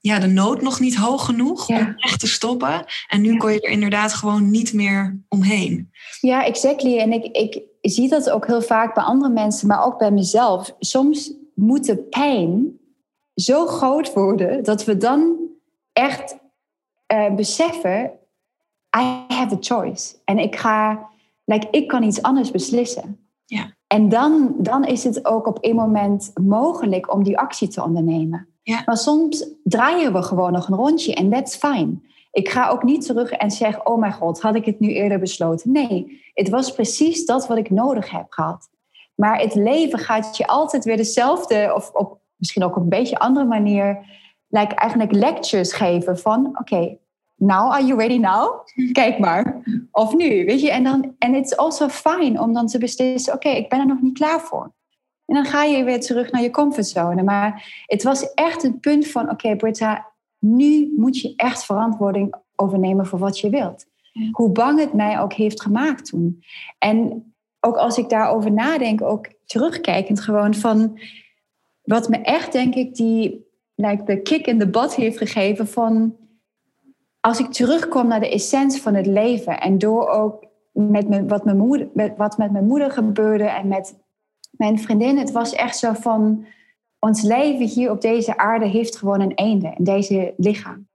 ja, 0.00 0.18
de 0.18 0.26
nood 0.26 0.62
nog 0.62 0.80
niet 0.80 0.96
hoog 0.96 1.24
genoeg 1.24 1.68
om 1.68 1.94
echt 1.96 2.20
te 2.20 2.26
stoppen. 2.26 2.84
En 3.08 3.20
nu 3.20 3.36
kon 3.36 3.52
je 3.52 3.60
er 3.60 3.70
inderdaad 3.70 4.14
gewoon 4.14 4.50
niet 4.50 4.72
meer 4.72 5.20
omheen. 5.28 5.90
Ja, 6.20 6.44
exactly. 6.44 6.98
En 6.98 7.12
ik, 7.12 7.24
ik, 7.24 7.62
zie 7.80 8.08
dat 8.08 8.30
ook 8.30 8.46
heel 8.46 8.62
vaak 8.62 8.94
bij 8.94 9.04
andere 9.04 9.32
mensen, 9.32 9.68
maar 9.68 9.84
ook 9.84 9.98
bij 9.98 10.10
mezelf. 10.10 10.74
Soms 10.78 11.32
moet 11.54 11.84
de 11.84 11.96
pijn 11.96 12.78
zo 13.34 13.66
groot 13.66 14.12
worden 14.12 14.64
dat 14.64 14.84
we 14.84 14.96
dan 14.96 15.36
echt 15.92 16.38
uh, 17.12 17.34
beseffen: 17.34 18.10
I 18.96 19.24
have 19.28 19.54
a 19.54 19.58
choice. 19.60 20.14
En 20.24 20.38
ik 20.38 20.56
ga 20.56 21.08
like, 21.44 21.68
ik 21.70 21.88
kan 21.88 22.02
iets 22.02 22.22
anders 22.22 22.50
beslissen. 22.50 23.28
Ja. 23.44 23.74
En 23.86 24.08
dan, 24.08 24.54
dan 24.58 24.84
is 24.84 25.04
het 25.04 25.24
ook 25.24 25.46
op 25.46 25.58
een 25.60 25.76
moment 25.76 26.30
mogelijk 26.42 27.12
om 27.12 27.24
die 27.24 27.38
actie 27.38 27.68
te 27.68 27.82
ondernemen. 27.82 28.48
Ja. 28.62 28.82
Maar 28.86 28.96
soms 28.96 29.46
draaien 29.64 30.12
we 30.12 30.22
gewoon 30.22 30.52
nog 30.52 30.68
een 30.68 30.76
rondje 30.76 31.14
en 31.14 31.30
that's 31.30 31.56
fine. 31.56 31.98
Ik 32.30 32.48
ga 32.48 32.68
ook 32.68 32.82
niet 32.82 33.06
terug 33.06 33.30
en 33.30 33.50
zeg, 33.50 33.84
oh 33.84 33.98
mijn 33.98 34.12
god, 34.12 34.40
had 34.40 34.54
ik 34.54 34.64
het 34.64 34.80
nu 34.80 34.88
eerder 34.88 35.18
besloten? 35.18 35.72
Nee, 35.72 36.22
het 36.34 36.48
was 36.48 36.72
precies 36.72 37.24
dat 37.24 37.46
wat 37.46 37.58
ik 37.58 37.70
nodig 37.70 38.10
heb 38.10 38.26
gehad. 38.28 38.70
Maar 39.14 39.40
het 39.40 39.54
leven 39.54 39.98
gaat 39.98 40.36
je 40.36 40.46
altijd 40.46 40.84
weer 40.84 40.96
dezelfde, 40.96 41.72
of 41.74 41.90
op, 41.92 42.18
misschien 42.36 42.64
ook 42.64 42.76
op 42.76 42.82
een 42.82 42.88
beetje 42.88 43.18
andere 43.18 43.46
manier, 43.46 44.04
like 44.48 44.74
eigenlijk 44.74 45.12
lectures 45.12 45.72
geven 45.72 46.18
van, 46.18 46.46
oké, 46.46 46.60
okay, 46.60 46.98
now 47.34 47.72
are 47.72 47.84
you 47.84 47.98
ready 47.98 48.18
now? 48.18 48.66
Kijk 48.92 49.18
maar. 49.18 49.62
Of 49.90 50.14
nu, 50.14 50.44
weet 50.44 50.60
je. 50.60 50.70
En 50.70 50.84
dan, 50.84 51.14
en 51.18 51.34
it's 51.34 51.56
also 51.56 51.88
fine 51.88 52.40
om 52.40 52.52
dan 52.52 52.66
te 52.66 52.78
beslissen, 52.78 53.34
oké, 53.34 53.46
okay, 53.46 53.60
ik 53.60 53.68
ben 53.68 53.78
er 53.78 53.86
nog 53.86 54.00
niet 54.00 54.18
klaar 54.18 54.40
voor. 54.40 54.72
En 55.26 55.34
dan 55.34 55.44
ga 55.44 55.62
je 55.62 55.84
weer 55.84 56.00
terug 56.00 56.30
naar 56.30 56.42
je 56.42 56.50
comfortzone. 56.50 57.22
Maar 57.22 57.82
het 57.86 58.02
was 58.02 58.34
echt 58.34 58.64
een 58.64 58.80
punt 58.80 59.08
van, 59.08 59.22
oké, 59.22 59.32
okay, 59.32 59.56
Britta, 59.56 60.09
nu 60.40 60.92
moet 60.96 61.18
je 61.18 61.32
echt 61.36 61.64
verantwoording 61.64 62.34
overnemen 62.56 63.06
voor 63.06 63.18
wat 63.18 63.38
je 63.38 63.50
wilt. 63.50 63.86
Hoe 64.30 64.50
bang 64.50 64.78
het 64.78 64.92
mij 64.92 65.20
ook 65.20 65.32
heeft 65.32 65.62
gemaakt 65.62 66.06
toen. 66.06 66.42
En 66.78 67.24
ook 67.60 67.76
als 67.76 67.98
ik 67.98 68.08
daarover 68.08 68.52
nadenk, 68.52 69.02
ook 69.02 69.26
terugkijkend 69.44 70.20
gewoon 70.20 70.54
van 70.54 70.98
wat 71.82 72.08
me 72.08 72.16
echt, 72.16 72.52
denk 72.52 72.74
ik, 72.74 72.94
die 72.94 73.46
like, 73.74 74.04
de 74.04 74.22
kick 74.22 74.46
in 74.46 74.58
de 74.58 74.68
bad 74.68 74.94
heeft 74.94 75.18
gegeven 75.18 75.68
van 75.68 76.16
als 77.20 77.38
ik 77.38 77.52
terugkom 77.52 78.06
naar 78.06 78.20
de 78.20 78.30
essentie 78.30 78.82
van 78.82 78.94
het 78.94 79.06
leven 79.06 79.60
en 79.60 79.78
door 79.78 80.08
ook 80.08 80.46
met 80.72 81.08
me, 81.08 81.26
wat, 81.26 81.44
mijn 81.44 81.56
moeder, 81.56 81.88
met, 81.94 82.16
wat 82.16 82.38
met 82.38 82.50
mijn 82.52 82.66
moeder 82.66 82.90
gebeurde 82.90 83.44
en 83.44 83.68
met 83.68 83.98
mijn 84.50 84.78
vriendin, 84.78 85.18
het 85.18 85.30
was 85.30 85.52
echt 85.52 85.78
zo 85.78 85.92
van 85.92 86.46
ons 87.00 87.22
leven 87.22 87.66
hier 87.66 87.90
op 87.90 88.00
deze 88.00 88.36
aarde 88.36 88.66
heeft 88.66 88.96
gewoon 88.96 89.20
een 89.20 89.34
einde 89.34 89.74
in 89.78 89.84
deze 89.84 90.34
lichaam. 90.36 90.88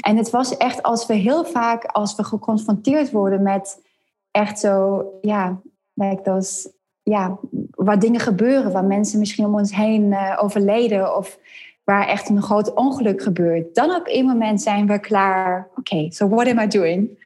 En 0.00 0.16
het 0.16 0.30
was 0.30 0.56
echt 0.56 0.82
als 0.82 1.06
we 1.06 1.14
heel 1.14 1.44
vaak, 1.44 1.84
als 1.84 2.16
we 2.16 2.24
geconfronteerd 2.24 3.10
worden 3.10 3.42
met 3.42 3.82
echt 4.30 4.58
zo, 4.58 5.04
ja, 5.20 5.60
like 5.94 6.22
those, 6.22 6.72
ja, 7.02 7.38
waar 7.70 7.98
dingen 7.98 8.20
gebeuren, 8.20 8.72
waar 8.72 8.84
mensen 8.84 9.18
misschien 9.18 9.44
om 9.44 9.54
ons 9.54 9.74
heen 9.74 10.02
uh, 10.02 10.38
overleden 10.40 11.16
of 11.16 11.38
waar 11.84 12.08
echt 12.08 12.28
een 12.28 12.42
groot 12.42 12.74
ongeluk 12.74 13.22
gebeurt, 13.22 13.74
dan 13.74 13.94
op 13.94 14.02
een 14.04 14.26
moment 14.26 14.62
zijn 14.62 14.86
we 14.86 14.98
klaar. 14.98 15.68
Oké, 15.76 16.10
so 16.10 16.28
what 16.28 16.46
am 16.46 16.58
I 16.58 16.66
doing? 16.66 17.20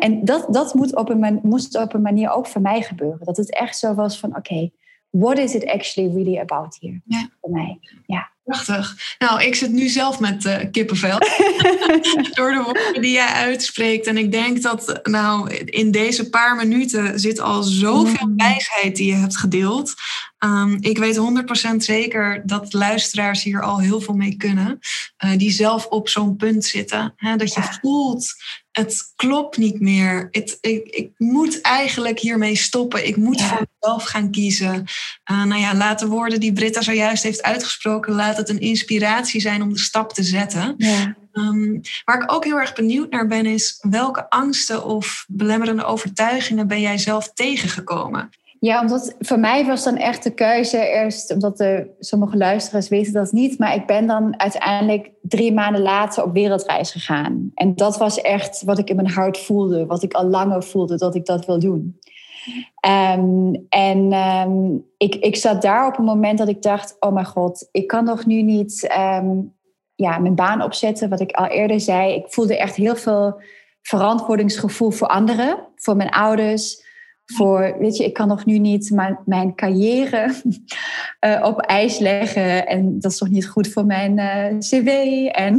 En 0.00 0.24
dat, 0.24 0.46
dat 0.50 0.74
moet 0.74 0.96
op 0.96 1.08
een, 1.08 1.40
moest 1.42 1.78
op 1.78 1.94
een 1.94 2.02
manier 2.02 2.30
ook 2.30 2.46
voor 2.46 2.60
mij 2.60 2.82
gebeuren. 2.82 3.26
Dat 3.26 3.36
het 3.36 3.54
echt 3.54 3.78
zo 3.78 3.94
was 3.94 4.18
van, 4.18 4.36
oké, 4.36 4.70
what 5.10 5.38
is 5.38 5.54
it 5.54 5.66
actually 5.66 6.14
really 6.14 6.38
about 6.38 6.76
here? 6.80 7.00
Ja. 7.04 7.28
Voor 7.40 7.50
mij, 7.50 7.78
ja. 8.06 8.30
Prachtig. 8.44 9.14
Nou, 9.18 9.42
ik 9.42 9.54
zit 9.54 9.70
nu 9.72 9.88
zelf 9.88 10.20
met 10.20 10.44
uh, 10.44 10.56
kippenvel. 10.70 11.18
Door 12.38 12.52
de 12.52 12.60
woorden 12.64 13.02
die 13.02 13.12
jij 13.12 13.28
uitspreekt. 13.28 14.06
En 14.06 14.16
ik 14.16 14.32
denk 14.32 14.62
dat 14.62 15.00
nou, 15.02 15.54
in 15.54 15.90
deze 15.90 16.28
paar 16.28 16.56
minuten 16.56 17.20
zit 17.20 17.40
al 17.40 17.62
zoveel 17.62 18.26
Mm. 18.26 18.36
wijsheid 18.36 18.96
die 18.96 19.06
je 19.06 19.14
hebt 19.14 19.36
gedeeld. 19.36 19.94
Um, 20.44 20.76
ik 20.80 20.98
weet 20.98 21.16
100% 21.72 21.76
zeker 21.76 22.42
dat 22.46 22.72
luisteraars 22.72 23.42
hier 23.42 23.62
al 23.62 23.80
heel 23.80 24.00
veel 24.00 24.14
mee 24.14 24.36
kunnen. 24.36 24.78
Uh, 25.24 25.36
die 25.36 25.50
zelf 25.50 25.86
op 25.86 26.08
zo'n 26.08 26.36
punt 26.36 26.64
zitten. 26.64 27.12
Hè, 27.16 27.36
dat 27.36 27.54
je 27.54 27.60
Ja. 27.60 27.78
voelt, 27.80 28.34
het 28.78 29.12
klopt 29.16 29.56
niet 29.56 29.80
meer. 29.80 30.28
Het, 30.30 30.58
ik, 30.60 30.86
ik 30.86 31.10
moet 31.16 31.60
eigenlijk 31.60 32.18
hiermee 32.18 32.56
stoppen. 32.56 33.06
Ik 33.06 33.16
moet 33.16 33.40
Ja. 33.40 33.46
voor 33.48 33.66
mezelf 33.80 34.04
gaan 34.04 34.30
kiezen. 34.30 34.84
Uh, 35.30 35.44
nou 35.44 35.60
ja, 35.60 35.74
laat 35.74 35.98
de 35.98 36.06
woorden 36.06 36.40
die 36.40 36.52
Britta 36.52 36.80
zojuist 36.80 37.22
heeft 37.22 37.42
uitgesproken, 37.42 38.14
laat 38.14 38.36
het 38.36 38.48
een 38.48 38.60
inspiratie 38.60 39.40
zijn 39.40 39.62
om 39.62 39.72
de 39.72 39.78
stap 39.78 40.12
te 40.12 40.22
zetten. 40.22 40.74
Ja. 40.76 41.16
Um, 41.32 41.80
waar 42.04 42.22
ik 42.22 42.32
ook 42.32 42.44
heel 42.44 42.58
erg 42.58 42.74
benieuwd 42.74 43.10
naar 43.10 43.26
ben, 43.26 43.46
is 43.46 43.78
welke 43.90 44.30
angsten 44.30 44.84
of 44.84 45.24
belemmerende 45.28 45.84
overtuigingen 45.84 46.66
ben 46.68 46.80
jij 46.80 46.98
zelf 46.98 47.32
tegengekomen? 47.32 48.30
Ja, 48.60 48.80
omdat 48.80 49.14
voor 49.18 49.38
mij 49.38 49.66
was 49.66 49.84
dan 49.84 49.96
echt 49.96 50.22
de 50.22 50.34
keuze 50.34 50.88
eerst, 50.88 51.32
omdat 51.32 51.56
de, 51.56 51.94
sommige 51.98 52.36
luisteraars 52.36 52.88
weten 52.88 53.12
dat 53.12 53.32
niet, 53.32 53.58
maar 53.58 53.74
ik 53.74 53.86
ben 53.86 54.06
dan 54.06 54.40
uiteindelijk 54.40 55.10
drie 55.22 55.52
maanden 55.52 55.82
later 55.82 56.24
op 56.24 56.32
wereldreis 56.32 56.92
gegaan. 56.92 57.50
En 57.54 57.74
dat 57.74 57.98
was 57.98 58.20
echt 58.20 58.62
wat 58.62 58.78
ik 58.78 58.90
in 58.90 58.96
mijn 58.96 59.10
hart 59.10 59.38
voelde, 59.38 59.86
wat 59.86 60.02
ik 60.02 60.12
al 60.12 60.24
langer 60.24 60.62
voelde 60.62 60.96
dat 60.96 61.14
ik 61.14 61.26
dat 61.26 61.46
wil 61.46 61.58
doen. 61.58 61.98
Um, 62.86 63.66
en 63.68 64.12
um, 64.12 64.84
ik, 64.96 65.14
ik 65.14 65.36
zat 65.36 65.62
daar 65.62 65.86
op 65.86 65.98
een 65.98 66.04
moment 66.04 66.38
dat 66.38 66.48
ik 66.48 66.62
dacht, 66.62 66.96
oh 67.00 67.12
mijn 67.12 67.26
god, 67.26 67.68
ik 67.70 67.86
kan 67.86 68.04
nog 68.04 68.26
nu 68.26 68.42
niet 68.42 68.94
um, 68.98 69.56
ja, 69.94 70.18
mijn 70.18 70.34
baan 70.34 70.62
opzetten, 70.62 71.08
wat 71.08 71.20
ik 71.20 71.32
al 71.32 71.46
eerder 71.46 71.80
zei. 71.80 72.14
Ik 72.14 72.32
voelde 72.32 72.58
echt 72.58 72.76
heel 72.76 72.96
veel 72.96 73.40
verantwoordingsgevoel 73.82 74.90
voor 74.90 75.08
anderen, 75.08 75.66
voor 75.74 75.96
mijn 75.96 76.10
ouders 76.10 76.86
voor, 77.34 77.76
weet 77.78 77.96
je, 77.96 78.04
ik 78.04 78.12
kan 78.12 78.28
nog 78.28 78.44
nu 78.44 78.58
niet 78.58 78.90
mijn, 78.90 79.18
mijn 79.24 79.54
carrière 79.54 80.34
uh, 81.26 81.44
op 81.50 81.60
ijs 81.60 81.98
leggen. 81.98 82.66
En 82.66 83.00
dat 83.00 83.10
is 83.10 83.18
toch 83.18 83.28
niet 83.28 83.48
goed 83.48 83.68
voor 83.68 83.86
mijn 83.86 84.18
uh, 84.18 84.58
cv 84.58 84.86
en 85.32 85.54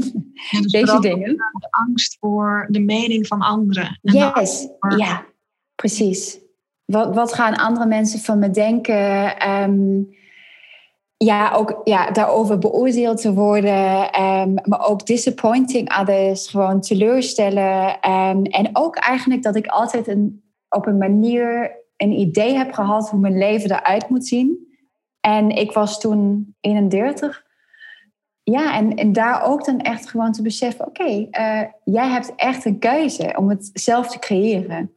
ja, 0.52 0.62
dus 0.62 0.72
deze 0.72 1.00
dingen. 1.00 1.36
De 1.36 1.68
angst 1.70 2.18
voor 2.20 2.68
de 2.70 2.80
mening 2.80 3.28
van 3.28 3.42
anderen. 3.42 4.00
En 4.04 4.14
yes, 4.14 4.68
voor... 4.80 4.98
ja, 4.98 5.26
precies. 5.76 6.40
Wat, 6.86 7.16
wat 7.16 7.34
gaan 7.34 7.56
andere 7.56 7.86
mensen 7.86 8.20
van 8.20 8.40
me 8.40 8.50
denken? 8.50 9.50
Um, 9.50 10.10
ja, 11.18 11.52
ook 11.52 11.82
ja, 11.84 12.12
daarover 12.12 12.58
beoordeeld 12.58 13.22
te 13.22 13.34
worden. 13.34 14.22
Um, 14.22 14.54
maar 14.64 14.88
ook 14.88 15.06
disappointing 15.06 16.00
others, 16.00 16.48
gewoon 16.48 16.82
teleurstellen. 16.82 18.10
Um, 18.10 18.44
en 18.44 18.70
ook 18.74 18.96
eigenlijk 18.96 19.44
dat 19.44 19.56
ik 19.56 19.68
altijd 19.68 20.08
een 20.08 20.49
op 20.70 20.86
een 20.86 20.98
manier 20.98 21.78
een 21.98 22.12
idee 22.12 22.54
heb 22.54 22.74
gehad 22.74 23.10
hoe 23.10 23.20
mijn 23.20 23.38
leven 23.38 23.72
eruit 23.72 24.10
moet 24.10 24.28
zien. 24.28 24.68
En 25.20 25.50
ik 25.50 25.72
was 25.72 26.00
toen 26.00 26.56
31. 26.60 27.48
Ja, 28.44 28.76
en, 28.76 28.96
en 28.96 29.14
daar 29.14 29.44
ook 29.44 29.66
dan 29.66 29.80
echt 29.80 30.10
gewoon 30.10 30.32
te 30.32 30.42
beseffen: 30.42 30.88
oké, 30.88 31.10
uh, 31.10 31.62
jij 31.84 32.08
hebt 32.08 32.36
echt 32.36 32.66
een 32.66 32.80
keuze 32.80 33.34
om 33.38 33.50
het 33.50 33.70
zelf 33.74 34.08
te 34.08 34.20
creëren. 34.20 34.94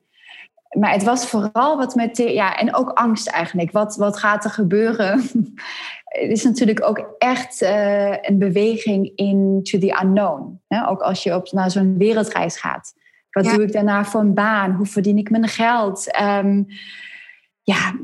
Maar 0.79 0.93
het 0.93 1.03
was 1.03 1.27
vooral 1.27 1.77
wat 1.77 1.95
met, 1.95 2.17
ja, 2.17 2.57
en 2.57 2.75
ook 2.75 2.91
angst 2.91 3.29
eigenlijk. 3.29 3.71
Wat, 3.71 3.97
wat 3.97 4.17
gaat 4.17 4.45
er 4.45 4.51
gebeuren? 4.51 5.21
het 6.05 6.31
is 6.31 6.45
natuurlijk 6.45 6.85
ook 6.85 7.15
echt 7.19 7.63
uh, 7.63 8.17
een 8.21 8.39
beweging 8.39 9.13
into 9.15 9.79
the 9.79 9.99
unknown. 10.03 10.61
Hè? 10.69 10.89
Ook 10.89 11.01
als 11.01 11.23
je 11.23 11.35
op, 11.35 11.53
naar 11.53 11.71
zo'n 11.71 11.99
wereldreis 11.99 12.57
gaat. 12.57 12.95
Wat 13.33 13.45
ja. 13.45 13.55
doe 13.55 13.63
ik 13.63 13.73
daarna 13.73 14.05
voor 14.05 14.21
een 14.21 14.35
baan? 14.35 14.73
Hoe 14.73 14.87
verdien 14.87 15.19
ik 15.19 15.31
mijn 15.31 15.49
geld? 15.49 16.21
Um, 16.21 16.67
ja. 17.63 17.95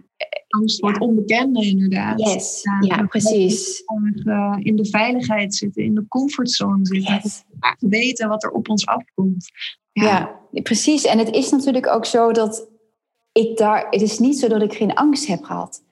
Angst 0.48 0.80
voor 0.80 0.92
het 0.92 1.00
onbekende, 1.00 1.66
inderdaad. 1.66 2.18
Yes. 2.20 2.62
Ja, 2.62 2.96
ja 2.96 3.06
precies. 3.06 3.82
In 4.58 4.76
de 4.76 4.86
veiligheid 4.90 5.54
zitten, 5.54 5.82
in 5.82 5.94
de 5.94 6.08
comfortzone 6.08 6.86
zitten. 6.86 7.20
Yes. 7.22 7.44
Weten 7.78 8.28
wat 8.28 8.44
er 8.44 8.50
op 8.50 8.68
ons 8.68 8.86
afkomt. 8.86 9.50
Ja. 9.92 10.38
ja, 10.52 10.60
precies. 10.62 11.04
En 11.04 11.18
het 11.18 11.30
is 11.30 11.50
natuurlijk 11.50 11.86
ook 11.86 12.04
zo 12.04 12.32
dat 12.32 12.68
ik 13.32 13.56
daar. 13.56 13.86
Het 13.90 14.02
is 14.02 14.18
niet 14.18 14.38
zo 14.38 14.48
dat 14.48 14.62
ik 14.62 14.72
geen 14.74 14.94
angst 14.94 15.26
heb 15.26 15.44
gehad. 15.44 15.82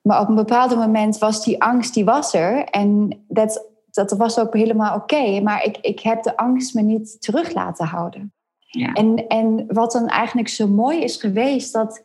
Maar 0.00 0.20
op 0.20 0.28
een 0.28 0.34
bepaald 0.34 0.76
moment 0.76 1.18
was 1.18 1.44
die 1.44 1.62
angst, 1.62 1.94
die 1.94 2.04
was 2.04 2.34
er. 2.34 2.64
En 2.64 3.20
dat, 3.28 3.68
dat 3.90 4.10
was 4.10 4.38
ook 4.38 4.54
helemaal 4.54 4.94
oké. 4.94 5.14
Okay, 5.14 5.40
maar 5.40 5.64
ik, 5.64 5.76
ik 5.76 6.00
heb 6.00 6.22
de 6.22 6.36
angst 6.36 6.74
me 6.74 6.82
niet 6.82 7.20
terug 7.20 7.52
laten 7.52 7.86
houden. 7.86 8.32
Ja. 8.70 8.92
En, 8.92 9.26
en 9.26 9.64
wat 9.68 9.92
dan 9.92 10.08
eigenlijk 10.08 10.48
zo 10.48 10.68
mooi 10.68 11.02
is 11.02 11.16
geweest, 11.16 11.72
dat 11.72 12.02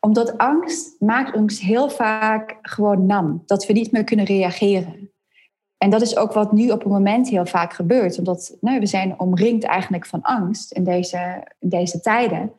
omdat 0.00 0.38
angst 0.38 1.00
maakt 1.00 1.36
ons 1.36 1.60
heel 1.60 1.90
vaak 1.90 2.58
gewoon 2.62 3.06
nam. 3.06 3.42
Dat 3.46 3.66
we 3.66 3.72
niet 3.72 3.92
meer 3.92 4.04
kunnen 4.04 4.24
reageren. 4.24 5.10
En 5.78 5.90
dat 5.90 6.02
is 6.02 6.16
ook 6.16 6.32
wat 6.32 6.52
nu 6.52 6.70
op 6.70 6.78
het 6.78 6.92
moment 6.92 7.28
heel 7.28 7.46
vaak 7.46 7.72
gebeurt. 7.72 8.18
Omdat 8.18 8.56
nou, 8.60 8.80
we 8.80 8.86
zijn 8.86 9.20
omringd 9.20 9.64
eigenlijk 9.64 10.06
van 10.06 10.22
angst 10.22 10.72
in 10.72 10.84
deze, 10.84 11.46
deze 11.58 12.00
tijden. 12.00 12.52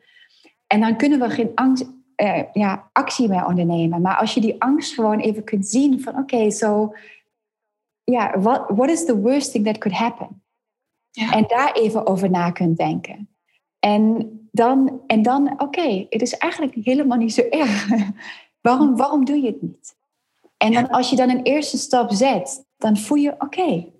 En 0.66 0.80
dan 0.80 0.96
kunnen 0.96 1.20
we 1.20 1.30
geen 1.30 1.50
angst, 1.54 1.84
uh, 2.16 2.42
ja, 2.52 2.90
actie 2.92 3.28
meer 3.28 3.46
ondernemen. 3.46 4.00
Maar 4.00 4.16
als 4.16 4.34
je 4.34 4.40
die 4.40 4.62
angst 4.62 4.94
gewoon 4.94 5.18
even 5.18 5.44
kunt 5.44 5.66
zien 5.66 6.00
van 6.00 6.12
oké, 6.12 6.34
okay, 6.34 6.50
so 6.50 6.94
ja, 8.04 8.40
what, 8.40 8.64
what 8.68 8.90
is 8.90 9.04
the 9.04 9.20
worst 9.20 9.52
thing 9.52 9.64
that 9.64 9.78
could 9.78 9.98
happen? 9.98 10.42
Ja. 11.14 11.32
En 11.32 11.44
daar 11.46 11.72
even 11.72 12.06
over 12.06 12.30
na 12.30 12.50
kunt 12.50 12.76
denken. 12.76 13.28
En 13.78 14.30
dan, 14.52 15.00
en 15.06 15.22
dan 15.22 15.52
oké, 15.52 15.62
okay, 15.62 16.06
het 16.10 16.22
is 16.22 16.36
eigenlijk 16.36 16.74
helemaal 16.74 17.18
niet 17.18 17.34
zo 17.34 17.42
erg. 17.50 17.88
waarom, 18.60 18.96
waarom 18.96 19.24
doe 19.24 19.40
je 19.40 19.46
het 19.46 19.62
niet? 19.62 19.96
En 20.56 20.72
dan, 20.72 20.90
als 20.90 21.10
je 21.10 21.16
dan 21.16 21.30
een 21.30 21.42
eerste 21.42 21.78
stap 21.78 22.12
zet, 22.12 22.64
dan 22.76 22.96
voel 22.96 23.18
je, 23.18 23.32
oké, 23.32 23.44
okay, 23.44 23.92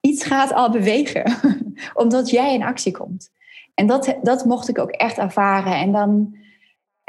iets 0.00 0.24
gaat 0.24 0.52
al 0.52 0.70
bewegen. 0.70 1.36
omdat 1.94 2.30
jij 2.30 2.54
in 2.54 2.62
actie 2.62 2.92
komt. 2.92 3.30
En 3.74 3.86
dat, 3.86 4.16
dat 4.22 4.44
mocht 4.44 4.68
ik 4.68 4.78
ook 4.78 4.90
echt 4.90 5.18
ervaren. 5.18 5.74
En 5.74 5.92
dan, 5.92 6.36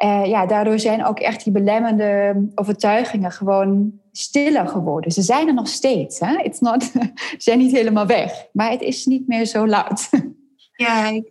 uh, 0.03 0.25
ja, 0.25 0.45
daardoor 0.45 0.79
zijn 0.79 1.05
ook 1.05 1.19
echt 1.19 1.43
die 1.43 1.53
belemmerende 1.53 2.47
overtuigingen 2.55 3.31
gewoon 3.31 4.01
stiller 4.15 4.67
geworden. 4.67 5.11
Ze 5.11 5.21
zijn 5.21 5.47
er 5.47 5.53
nog 5.53 5.67
steeds. 5.67 6.19
Hè? 6.19 6.41
It's 6.43 6.59
not, 6.59 6.83
ze 7.31 7.35
zijn 7.37 7.57
niet 7.57 7.71
helemaal 7.71 8.05
weg, 8.05 8.47
maar 8.51 8.71
het 8.71 8.81
is 8.81 9.05
niet 9.05 9.27
meer 9.27 9.45
zo 9.45 9.67
luid. 9.67 10.09
Ja, 10.75 11.21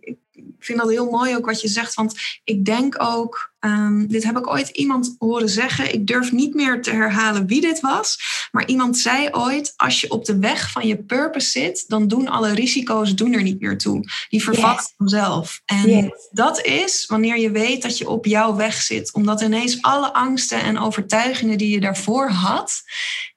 vind 0.59 0.79
dat 0.79 0.89
heel 0.89 1.09
mooi 1.09 1.35
ook 1.35 1.45
wat 1.45 1.61
je 1.61 1.67
zegt. 1.67 1.93
Want 1.93 2.15
ik 2.43 2.65
denk 2.65 3.01
ook, 3.01 3.53
um, 3.59 4.07
dit 4.07 4.23
heb 4.23 4.37
ik 4.37 4.47
ooit 4.47 4.69
iemand 4.69 5.15
horen 5.17 5.49
zeggen. 5.49 5.93
Ik 5.93 6.07
durf 6.07 6.31
niet 6.31 6.53
meer 6.53 6.81
te 6.81 6.91
herhalen 6.91 7.47
wie 7.47 7.61
dit 7.61 7.79
was. 7.79 8.17
Maar 8.51 8.67
iemand 8.67 8.97
zei 8.97 9.27
ooit, 9.31 9.73
als 9.75 10.01
je 10.01 10.09
op 10.09 10.25
de 10.25 10.39
weg 10.39 10.71
van 10.71 10.87
je 10.87 11.03
purpose 11.03 11.49
zit, 11.49 11.83
dan 11.87 12.07
doen 12.07 12.27
alle 12.27 12.53
risico's 12.53 13.15
doen 13.15 13.33
er 13.33 13.43
niet 13.43 13.61
meer 13.61 13.77
toe. 13.77 14.03
Die 14.29 14.43
vervakt 14.43 14.81
yes. 14.81 14.93
vanzelf. 14.97 15.61
En 15.65 15.89
yes. 15.89 16.29
dat 16.31 16.65
is 16.65 17.05
wanneer 17.05 17.37
je 17.39 17.51
weet 17.51 17.81
dat 17.81 17.97
je 17.97 18.09
op 18.09 18.25
jouw 18.25 18.55
weg 18.55 18.81
zit. 18.81 19.13
Omdat 19.13 19.41
ineens 19.41 19.81
alle 19.81 20.13
angsten 20.13 20.61
en 20.61 20.79
overtuigingen 20.79 21.57
die 21.57 21.69
je 21.69 21.79
daarvoor 21.79 22.29
had, 22.29 22.81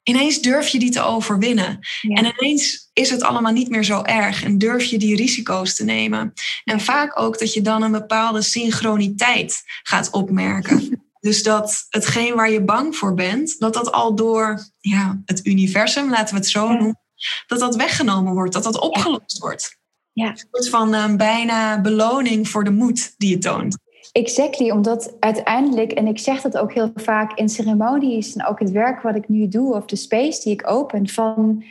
ineens 0.07 0.41
durf 0.41 0.67
je 0.67 0.79
die 0.79 0.91
te 0.91 1.01
overwinnen. 1.01 1.79
Ja. 2.01 2.15
En 2.15 2.33
ineens 2.37 2.89
is 2.93 3.09
het 3.09 3.23
allemaal 3.23 3.51
niet 3.51 3.69
meer 3.69 3.83
zo 3.83 4.01
erg 4.01 4.43
en 4.43 4.57
durf 4.57 4.83
je 4.83 4.97
die 4.97 5.15
risico's 5.15 5.75
te 5.75 5.83
nemen. 5.83 6.33
En 6.63 6.81
vaak 6.81 7.19
ook 7.19 7.39
dat 7.39 7.53
je 7.53 7.61
dan 7.61 7.81
een 7.81 7.91
bepaalde 7.91 8.41
synchroniteit 8.41 9.61
gaat 9.83 10.09
opmerken. 10.11 10.89
Dus 11.19 11.43
dat 11.43 11.85
hetgeen 11.89 12.35
waar 12.35 12.51
je 12.51 12.63
bang 12.63 12.95
voor 12.95 13.13
bent, 13.13 13.59
dat 13.59 13.73
dat 13.73 13.91
al 13.91 14.15
door 14.15 14.67
ja, 14.79 15.21
het 15.25 15.45
universum, 15.45 16.09
laten 16.09 16.33
we 16.33 16.39
het 16.39 16.49
zo 16.49 16.71
noemen, 16.71 16.99
dat 17.47 17.59
dat 17.59 17.75
weggenomen 17.75 18.33
wordt, 18.33 18.53
dat 18.53 18.63
dat 18.63 18.79
opgelost 18.79 19.37
wordt. 19.37 19.77
Ja. 20.13 20.29
Een 20.29 20.47
soort 20.51 20.69
van 20.69 20.95
uh, 20.95 21.15
bijna 21.15 21.81
beloning 21.81 22.49
voor 22.49 22.63
de 22.63 22.71
moed 22.71 23.13
die 23.17 23.29
je 23.29 23.37
toont. 23.37 23.77
Exactly, 24.17 24.69
omdat 24.69 25.15
uiteindelijk, 25.19 25.91
en 25.91 26.07
ik 26.07 26.19
zeg 26.19 26.41
dat 26.41 26.57
ook 26.57 26.73
heel 26.73 26.91
vaak 26.95 27.37
in 27.37 27.49
ceremonies 27.49 28.35
en 28.35 28.45
ook 28.45 28.59
het 28.59 28.71
werk 28.71 29.01
wat 29.01 29.15
ik 29.15 29.27
nu 29.27 29.47
doe, 29.47 29.75
of 29.75 29.85
de 29.85 29.95
space 29.95 30.41
die 30.41 30.53
ik 30.53 30.69
open, 30.69 31.07
van 31.07 31.63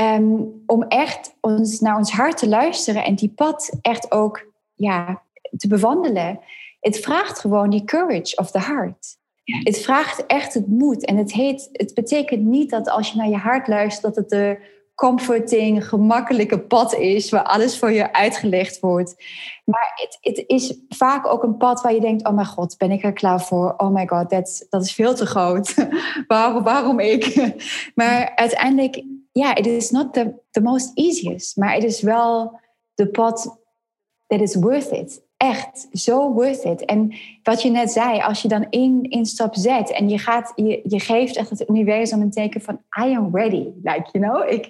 um, 0.00 0.62
om 0.66 0.82
echt 0.82 1.36
ons, 1.40 1.80
naar 1.80 1.96
ons 1.96 2.12
hart 2.12 2.36
te 2.36 2.48
luisteren 2.48 3.04
en 3.04 3.14
die 3.14 3.32
pad 3.34 3.78
echt 3.82 4.12
ook 4.12 4.52
ja, 4.74 5.22
te 5.56 5.68
bewandelen. 5.68 6.40
Het 6.80 6.98
vraagt 6.98 7.38
gewoon 7.38 7.70
die 7.70 7.84
courage 7.84 8.36
of 8.36 8.50
the 8.50 8.60
heart. 8.60 9.16
Het 9.44 9.78
vraagt 9.78 10.26
echt 10.26 10.54
het 10.54 10.66
moed. 10.66 11.04
En 11.04 11.16
het, 11.16 11.32
heet, 11.32 11.68
het 11.72 11.94
betekent 11.94 12.42
niet 12.42 12.70
dat 12.70 12.90
als 12.90 13.10
je 13.10 13.16
naar 13.16 13.28
je 13.28 13.36
hart 13.36 13.68
luistert, 13.68 14.02
dat 14.02 14.16
het 14.16 14.28
de 14.28 14.58
comforting, 14.96 15.88
gemakkelijke 15.88 16.60
pad 16.60 16.94
is, 16.94 17.30
waar 17.30 17.42
alles 17.42 17.78
voor 17.78 17.90
je 17.90 18.12
uitgelegd 18.12 18.80
wordt. 18.80 19.14
Maar 19.64 19.92
het, 19.94 20.18
het 20.20 20.44
is 20.46 20.78
vaak 20.88 21.26
ook 21.26 21.42
een 21.42 21.56
pad 21.56 21.80
waar 21.80 21.94
je 21.94 22.00
denkt: 22.00 22.26
oh 22.26 22.34
mijn 22.34 22.46
god, 22.46 22.78
ben 22.78 22.90
ik 22.90 23.04
er 23.04 23.12
klaar 23.12 23.40
voor? 23.40 23.74
Oh 23.76 23.90
my 23.90 24.06
god, 24.06 24.30
dat, 24.30 24.66
dat 24.70 24.84
is 24.84 24.92
veel 24.92 25.14
te 25.14 25.26
groot. 25.26 25.74
waarom, 26.28 26.62
waarom 26.62 27.00
ik? 27.00 27.52
maar 27.94 28.32
uiteindelijk, 28.34 29.02
ja, 29.32 29.54
it 29.54 29.66
is 29.66 29.90
not 29.90 30.12
the, 30.12 30.34
the 30.50 30.60
most 30.60 30.90
easiest, 30.94 31.56
maar 31.56 31.74
het 31.74 31.84
is 31.84 32.00
wel 32.00 32.60
de 32.94 33.08
pad 33.08 33.58
that 34.26 34.40
is 34.40 34.54
worth 34.54 34.90
it 34.90 35.25
echt 35.36 35.88
zo 35.92 36.32
worth 36.32 36.64
it. 36.64 36.84
En 36.84 37.14
wat 37.42 37.62
je 37.62 37.70
net 37.70 37.90
zei, 37.90 38.20
als 38.20 38.42
je 38.42 38.48
dan 38.48 38.66
één, 38.70 39.02
één 39.02 39.26
stap 39.26 39.54
zet 39.54 39.92
en 39.92 40.08
je, 40.08 40.18
gaat, 40.18 40.52
je, 40.54 40.80
je 40.84 41.00
geeft 41.00 41.36
echt 41.36 41.50
het 41.50 41.68
universum 41.68 42.20
een 42.20 42.30
teken 42.30 42.60
van 42.60 42.80
I 43.06 43.14
am 43.14 43.36
ready. 43.36 43.64
Like, 43.82 44.08
you 44.12 44.24
know, 44.24 44.52
ik, 44.52 44.64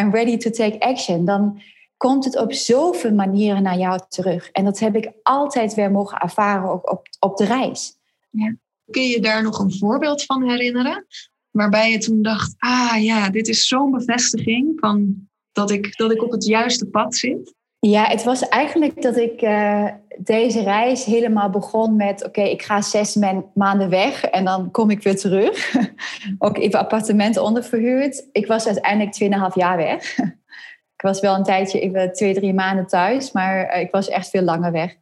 I'm 0.00 0.10
ready 0.10 0.36
to 0.36 0.50
take 0.50 0.80
action. 0.80 1.24
Dan 1.24 1.60
komt 1.96 2.24
het 2.24 2.38
op 2.38 2.52
zoveel 2.52 3.12
manieren 3.12 3.62
naar 3.62 3.78
jou 3.78 4.00
terug. 4.08 4.50
En 4.50 4.64
dat 4.64 4.78
heb 4.78 4.96
ik 4.96 5.12
altijd 5.22 5.74
weer 5.74 5.90
mogen 5.90 6.18
ervaren, 6.18 6.70
ook 6.70 6.90
op, 6.90 7.08
op 7.20 7.36
de 7.36 7.44
reis. 7.44 7.96
Ja. 8.30 8.56
Kun 8.90 9.02
je 9.02 9.20
daar 9.20 9.42
nog 9.42 9.58
een 9.58 9.78
voorbeeld 9.78 10.24
van 10.24 10.48
herinneren? 10.48 11.06
Waarbij 11.50 11.90
je 11.90 11.98
toen 11.98 12.22
dacht, 12.22 12.54
ah 12.58 13.02
ja, 13.02 13.30
dit 13.30 13.48
is 13.48 13.68
zo'n 13.68 13.90
bevestiging 13.90 14.72
van 14.76 15.28
dat 15.52 15.70
ik, 15.70 15.96
dat 15.96 16.12
ik 16.12 16.22
op 16.22 16.30
het 16.30 16.44
juiste 16.44 16.86
pad 16.86 17.14
zit. 17.14 17.54
Ja, 17.78 18.04
het 18.04 18.24
was 18.24 18.48
eigenlijk 18.48 19.02
dat 19.02 19.16
ik 19.16 19.42
uh, 19.42 19.90
deze 20.18 20.62
reis 20.62 21.04
helemaal 21.04 21.50
begon 21.50 21.96
met: 21.96 22.24
oké, 22.24 22.42
ik 22.42 22.62
ga 22.62 22.80
zes 22.80 23.16
maanden 23.54 23.90
weg 23.90 24.24
en 24.24 24.44
dan 24.44 24.70
kom 24.70 24.90
ik 24.90 25.02
weer 25.02 25.16
terug. 25.16 25.74
Ook 26.38 26.58
even 26.58 26.78
appartementen 26.78 27.42
onderverhuurd. 27.42 28.28
Ik 28.32 28.46
was 28.46 28.66
uiteindelijk 28.66 29.50
2,5 29.50 29.54
jaar 29.54 29.76
weg. 29.76 30.18
ik 30.96 31.02
was 31.02 31.20
wel 31.20 31.34
een 31.34 31.42
tijdje, 31.42 31.80
even 31.80 32.12
twee, 32.12 32.34
drie 32.34 32.54
maanden 32.54 32.86
thuis, 32.86 33.32
maar 33.32 33.76
uh, 33.76 33.80
ik 33.80 33.90
was 33.90 34.08
echt 34.08 34.30
veel 34.30 34.42
langer 34.42 34.72
weg. 34.72 34.96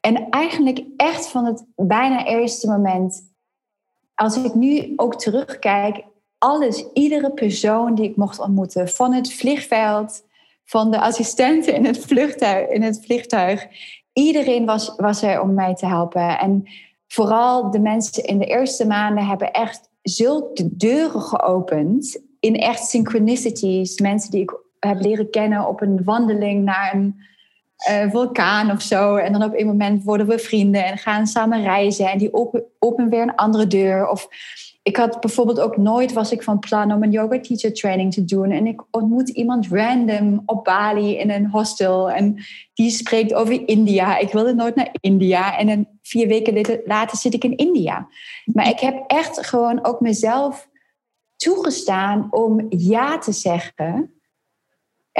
En 0.00 0.28
eigenlijk 0.30 0.84
echt 0.96 1.28
van 1.28 1.44
het 1.44 1.64
bijna 1.76 2.26
eerste 2.26 2.68
moment, 2.68 3.32
als 4.14 4.36
ik 4.36 4.54
nu 4.54 4.92
ook 4.96 5.18
terugkijk, 5.18 6.04
alles, 6.38 6.84
iedere 6.92 7.30
persoon 7.32 7.94
die 7.94 8.08
ik 8.08 8.16
mocht 8.16 8.38
ontmoeten, 8.38 8.88
van 8.88 9.12
het 9.12 9.32
vliegveld 9.32 10.24
van 10.64 10.90
de 10.90 11.00
assistenten 11.00 11.74
in 11.74 11.84
het 11.84 11.98
vliegtuig. 11.98 12.68
In 12.68 12.82
het 12.82 13.00
vliegtuig. 13.04 13.66
Iedereen 14.14 14.64
was, 14.64 14.94
was 14.96 15.22
er 15.22 15.40
om 15.40 15.54
mij 15.54 15.74
te 15.74 15.86
helpen. 15.86 16.38
En 16.38 16.64
vooral 17.08 17.70
de 17.70 17.78
mensen 17.78 18.24
in 18.24 18.38
de 18.38 18.46
eerste 18.46 18.86
maanden 18.86 19.26
hebben 19.26 19.50
echt 19.50 19.88
zulke 20.02 20.76
deuren 20.76 21.20
geopend. 21.20 22.22
In 22.40 22.56
echt 22.56 22.84
synchronicities. 22.88 24.00
Mensen 24.00 24.30
die 24.30 24.42
ik 24.42 24.52
heb 24.78 25.00
leren 25.00 25.30
kennen 25.30 25.68
op 25.68 25.80
een 25.80 26.04
wandeling 26.04 26.64
naar 26.64 26.94
een 26.94 27.16
uh, 27.90 28.10
vulkaan 28.10 28.70
of 28.70 28.82
zo. 28.82 29.16
En 29.16 29.32
dan 29.32 29.42
op 29.42 29.54
een 29.54 29.66
moment 29.66 30.04
worden 30.04 30.26
we 30.26 30.38
vrienden 30.38 30.84
en 30.84 30.98
gaan 30.98 31.26
samen 31.26 31.62
reizen. 31.62 32.10
En 32.10 32.18
die 32.18 32.34
openen 32.34 32.66
open 32.78 33.08
weer 33.08 33.22
een 33.22 33.34
andere 33.34 33.66
deur. 33.66 34.08
Of 34.08 34.28
ik 34.84 34.96
had 34.96 35.20
bijvoorbeeld 35.20 35.60
ook 35.60 35.76
nooit 35.76 36.12
was 36.12 36.32
ik 36.32 36.42
van 36.42 36.58
plan 36.58 36.92
om 36.92 37.02
een 37.02 37.10
yoga 37.10 37.40
teacher 37.40 37.72
training 37.72 38.12
te 38.12 38.24
doen. 38.24 38.50
En 38.50 38.66
ik 38.66 38.82
ontmoet 38.90 39.28
iemand 39.28 39.68
random 39.68 40.42
op 40.46 40.64
Bali 40.64 41.16
in 41.16 41.30
een 41.30 41.50
hostel. 41.50 42.10
En 42.10 42.44
die 42.74 42.90
spreekt 42.90 43.34
over 43.34 43.68
India. 43.68 44.18
Ik 44.18 44.32
wilde 44.32 44.54
nooit 44.54 44.74
naar 44.74 44.94
India. 45.00 45.58
En 45.58 45.66
dan 45.66 45.86
vier 46.02 46.26
weken 46.26 46.82
later 46.84 47.18
zit 47.18 47.34
ik 47.34 47.44
in 47.44 47.56
India. 47.56 48.08
Maar 48.44 48.68
ik 48.68 48.80
heb 48.80 49.04
echt 49.06 49.46
gewoon 49.46 49.84
ook 49.84 50.00
mezelf 50.00 50.68
toegestaan 51.36 52.28
om 52.30 52.66
ja 52.68 53.18
te 53.18 53.32
zeggen. 53.32 54.12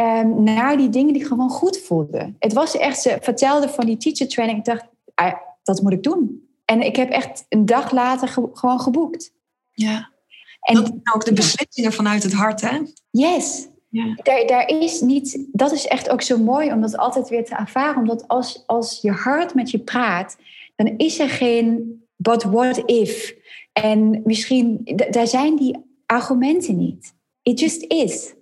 Um, 0.00 0.42
naar 0.42 0.77
die 0.77 0.88
dingen 0.88 1.12
die 1.12 1.24
gewoon 1.24 1.50
goed 1.50 1.79
voelden. 1.79 2.37
Het 2.38 2.53
was 2.53 2.77
echt, 2.77 3.00
ze 3.00 3.18
vertelde 3.20 3.68
van 3.68 3.87
die 3.87 3.96
teacher 3.96 4.29
training. 4.29 4.59
Ik 4.59 4.64
dacht, 4.64 4.85
ah, 5.14 5.35
dat 5.62 5.83
moet 5.83 5.92
ik 5.92 6.03
doen. 6.03 6.48
En 6.64 6.83
ik 6.83 6.96
heb 6.96 7.11
echt 7.11 7.46
een 7.48 7.66
dag 7.66 7.90
later 7.90 8.29
gewoon 8.53 8.81
geboekt. 8.81 9.34
Ja. 9.75 10.13
En 10.61 10.75
dat 10.75 10.93
ook 11.15 11.25
de 11.25 11.33
beslissingen 11.33 11.93
vanuit 11.93 12.23
het 12.23 12.33
hart, 12.33 12.61
hè? 12.61 12.81
Yes. 13.11 13.69
Ja. 13.89 14.15
Daar, 14.23 14.47
daar 14.47 14.69
is 14.69 15.01
niet, 15.01 15.47
dat 15.53 15.73
is 15.73 15.87
echt 15.87 16.11
ook 16.11 16.23
zo 16.23 16.39
mooi 16.39 16.73
om 16.73 16.81
dat 16.81 16.97
altijd 16.97 17.29
weer 17.29 17.45
te 17.45 17.55
ervaren. 17.55 18.01
Omdat 18.01 18.29
als, 18.29 18.63
als 18.67 18.99
je 19.03 19.11
hart 19.11 19.55
met 19.55 19.71
je 19.71 19.79
praat, 19.79 20.37
dan 20.77 20.95
is 20.97 21.19
er 21.19 21.29
geen 21.29 22.03
but 22.17 22.43
what 22.43 22.83
if. 22.87 23.35
En 23.73 24.21
misschien, 24.25 24.81
daar 25.11 25.27
zijn 25.27 25.57
die 25.57 25.77
argumenten 26.07 26.77
niet. 26.77 27.15
It 27.43 27.61
just 27.61 27.83
is. 27.83 28.35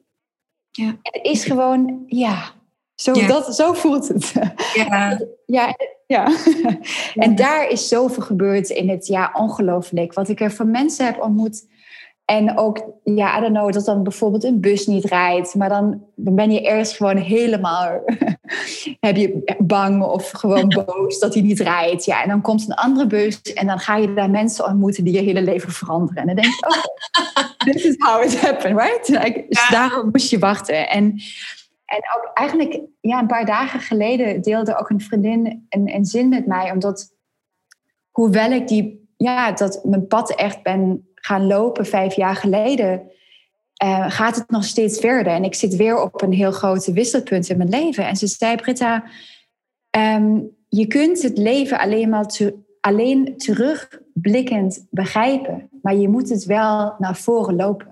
Ja. 0.70 0.98
Het 1.02 1.24
is 1.24 1.44
gewoon, 1.44 2.04
ja, 2.06 2.52
zo, 3.02 3.26
Dat, 3.26 3.54
zo 3.54 3.72
voelt 3.72 4.08
het. 4.08 4.32
Ja. 4.74 5.20
ja, 5.46 5.76
ja. 6.06 6.32
En 7.14 7.34
daar 7.34 7.68
is 7.68 7.88
zoveel 7.88 8.22
gebeurd 8.22 8.70
in 8.70 8.88
het 8.88 9.06
jaar, 9.06 9.34
ongelooflijk. 9.34 10.12
Wat 10.12 10.28
ik 10.28 10.40
er 10.40 10.52
van 10.52 10.70
mensen 10.70 11.06
heb 11.06 11.22
ontmoet. 11.22 11.70
En 12.24 12.58
ook, 12.58 12.84
ja, 13.04 13.38
I 13.38 13.40
don't 13.40 13.52
know, 13.52 13.72
dat 13.72 13.84
dan 13.84 14.02
bijvoorbeeld 14.02 14.44
een 14.44 14.60
bus 14.60 14.86
niet 14.86 15.04
rijdt. 15.04 15.54
Maar 15.54 15.68
dan, 15.68 16.02
dan 16.16 16.34
ben 16.34 16.50
je 16.50 16.60
eerst 16.60 16.96
gewoon 16.96 17.16
helemaal 17.16 18.00
heb 19.00 19.16
je 19.16 19.54
bang 19.58 20.02
of 20.02 20.30
gewoon 20.30 20.68
boos 20.86 21.18
dat 21.18 21.34
hij 21.34 21.42
niet 21.42 21.60
rijdt. 21.60 22.04
Ja, 22.04 22.22
en 22.22 22.28
dan 22.28 22.40
komt 22.40 22.68
een 22.68 22.74
andere 22.74 23.06
bus 23.06 23.42
en 23.42 23.66
dan 23.66 23.78
ga 23.78 23.96
je 23.96 24.14
daar 24.14 24.30
mensen 24.30 24.64
ontmoeten 24.64 25.04
die 25.04 25.14
je 25.14 25.20
hele 25.20 25.42
leven 25.42 25.72
veranderen. 25.72 26.16
En 26.22 26.26
dan 26.26 26.36
denk 26.36 26.54
je, 26.54 26.66
oh, 26.66 27.72
this 27.72 27.84
is 27.84 27.94
how 27.98 28.24
it 28.24 28.40
happened, 28.40 28.80
right? 28.80 29.08
Like, 29.08 29.44
dus 29.48 29.68
daarom 29.70 30.08
moest 30.12 30.30
je 30.30 30.38
wachten. 30.38 30.88
En 30.88 31.20
en 31.92 32.02
ook 32.16 32.30
eigenlijk 32.34 32.80
ja, 33.00 33.18
een 33.18 33.26
paar 33.26 33.46
dagen 33.46 33.80
geleden 33.80 34.42
deelde 34.42 34.78
ook 34.78 34.90
een 34.90 35.00
vriendin 35.00 35.66
een, 35.68 35.94
een 35.94 36.04
zin 36.04 36.28
met 36.28 36.46
mij. 36.46 36.70
Omdat 36.70 37.14
hoewel 38.10 38.50
ik 38.50 38.68
die, 38.68 39.14
ja, 39.16 39.52
dat 39.52 39.80
mijn 39.84 40.06
pad 40.06 40.34
echt 40.34 40.62
ben 40.62 41.08
gaan 41.14 41.46
lopen 41.46 41.86
vijf 41.86 42.14
jaar 42.14 42.36
geleden, 42.36 43.10
uh, 43.84 44.10
gaat 44.10 44.36
het 44.36 44.50
nog 44.50 44.64
steeds 44.64 45.00
verder. 45.00 45.32
En 45.32 45.44
ik 45.44 45.54
zit 45.54 45.76
weer 45.76 46.02
op 46.02 46.22
een 46.22 46.32
heel 46.32 46.52
grote 46.52 46.92
wisselpunt 46.92 47.48
in 47.48 47.56
mijn 47.56 47.68
leven. 47.68 48.06
En 48.06 48.16
ze 48.16 48.26
zei, 48.26 48.56
Britta, 48.56 49.04
um, 49.96 50.56
je 50.68 50.86
kunt 50.86 51.22
het 51.22 51.38
leven 51.38 51.78
alleen 51.78 52.08
maar 52.08 52.26
alleen 52.80 53.36
terugblikkend 53.36 54.86
begrijpen. 54.90 55.68
Maar 55.82 55.94
je 55.94 56.08
moet 56.08 56.28
het 56.28 56.44
wel 56.44 56.94
naar 56.98 57.16
voren 57.16 57.56
lopen. 57.56 57.91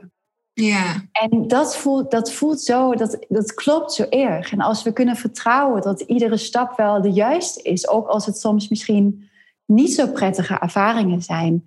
Ja. 0.65 1.05
En 1.13 1.49
dat 1.49 1.77
voelt, 1.77 2.11
dat 2.11 2.33
voelt 2.33 2.61
zo, 2.61 2.95
dat, 2.95 3.19
dat 3.29 3.55
klopt 3.55 3.93
zo 3.93 4.03
erg. 4.03 4.53
En 4.53 4.61
als 4.61 4.83
we 4.83 4.93
kunnen 4.93 5.17
vertrouwen 5.17 5.83
dat 5.83 6.01
iedere 6.01 6.37
stap 6.37 6.77
wel 6.77 7.03
de 7.03 7.13
juiste 7.13 7.63
is, 7.63 7.89
ook 7.89 8.07
als 8.07 8.27
het 8.27 8.39
soms 8.39 8.69
misschien 8.69 9.29
niet 9.65 9.95
zo 9.95 10.07
prettige 10.07 10.55
ervaringen 10.55 11.23
zijn, 11.23 11.65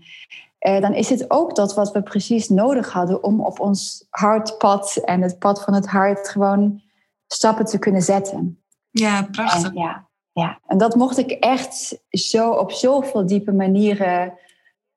uh, 0.68 0.82
dan 0.82 0.94
is 0.94 1.10
het 1.10 1.32
ook 1.32 1.56
dat 1.56 1.74
wat 1.74 1.92
we 1.92 2.04
precies 2.04 2.50
nodig 2.50 2.92
hadden 2.92 3.24
om 3.24 3.42
op 3.42 3.60
ons 3.60 4.06
hartpad 4.10 4.96
en 4.96 5.22
het 5.22 5.40
pad 5.40 5.64
van 5.64 5.74
het 5.74 5.88
hart 5.88 6.30
gewoon 6.30 6.82
stappen 7.28 7.66
te 7.66 7.80
kunnen 7.80 8.02
zetten. 8.02 8.64
Ja, 8.92 9.28
prachtig. 9.32 9.70
En, 9.70 9.78
ja, 9.78 10.08
ja, 10.32 10.60
en 10.68 10.78
dat 10.78 10.96
mocht 10.96 11.18
ik 11.18 11.32
echt 11.32 12.00
zo 12.10 12.52
op 12.52 12.72
zoveel 12.72 13.26
diepe 13.26 13.52
manieren 13.52 14.34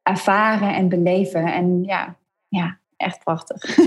ervaren 0.02 0.74
en 0.74 0.88
beleven. 0.88 1.52
En 1.52 1.82
ja, 1.82 2.16
ja 2.48 2.78
echt 2.96 3.24
prachtig. 3.24 3.78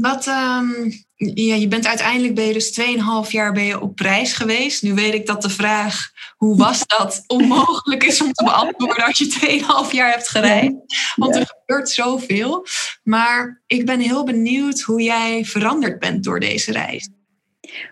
Wat, 0.00 0.26
um, 0.26 0.92
ja, 1.16 1.54
je 1.54 1.68
bent 1.68 1.86
uiteindelijk 1.86 2.34
ben 2.34 2.44
je 2.44 2.52
dus 2.52 2.80
2,5 2.80 3.30
jaar 3.30 3.52
ben 3.52 3.64
je 3.64 3.80
op 3.80 4.00
reis 4.00 4.32
geweest. 4.32 4.82
Nu 4.82 4.94
weet 4.94 5.14
ik 5.14 5.26
dat 5.26 5.42
de 5.42 5.50
vraag 5.50 6.10
hoe 6.36 6.56
was 6.56 6.86
dat 6.86 7.22
onmogelijk 7.36 8.04
is 8.04 8.22
om 8.22 8.32
te 8.32 8.44
beantwoorden 8.44 9.04
als 9.04 9.18
je 9.18 9.84
2,5 9.88 9.94
jaar 9.94 10.10
hebt 10.10 10.28
gereisd. 10.28 10.76
Want 11.16 11.36
er 11.36 11.46
gebeurt 11.46 11.88
zoveel. 11.88 12.66
Maar 13.02 13.62
ik 13.66 13.86
ben 13.86 14.00
heel 14.00 14.24
benieuwd 14.24 14.80
hoe 14.80 15.02
jij 15.02 15.44
veranderd 15.44 15.98
bent 15.98 16.24
door 16.24 16.40
deze 16.40 16.72
reis. 16.72 17.10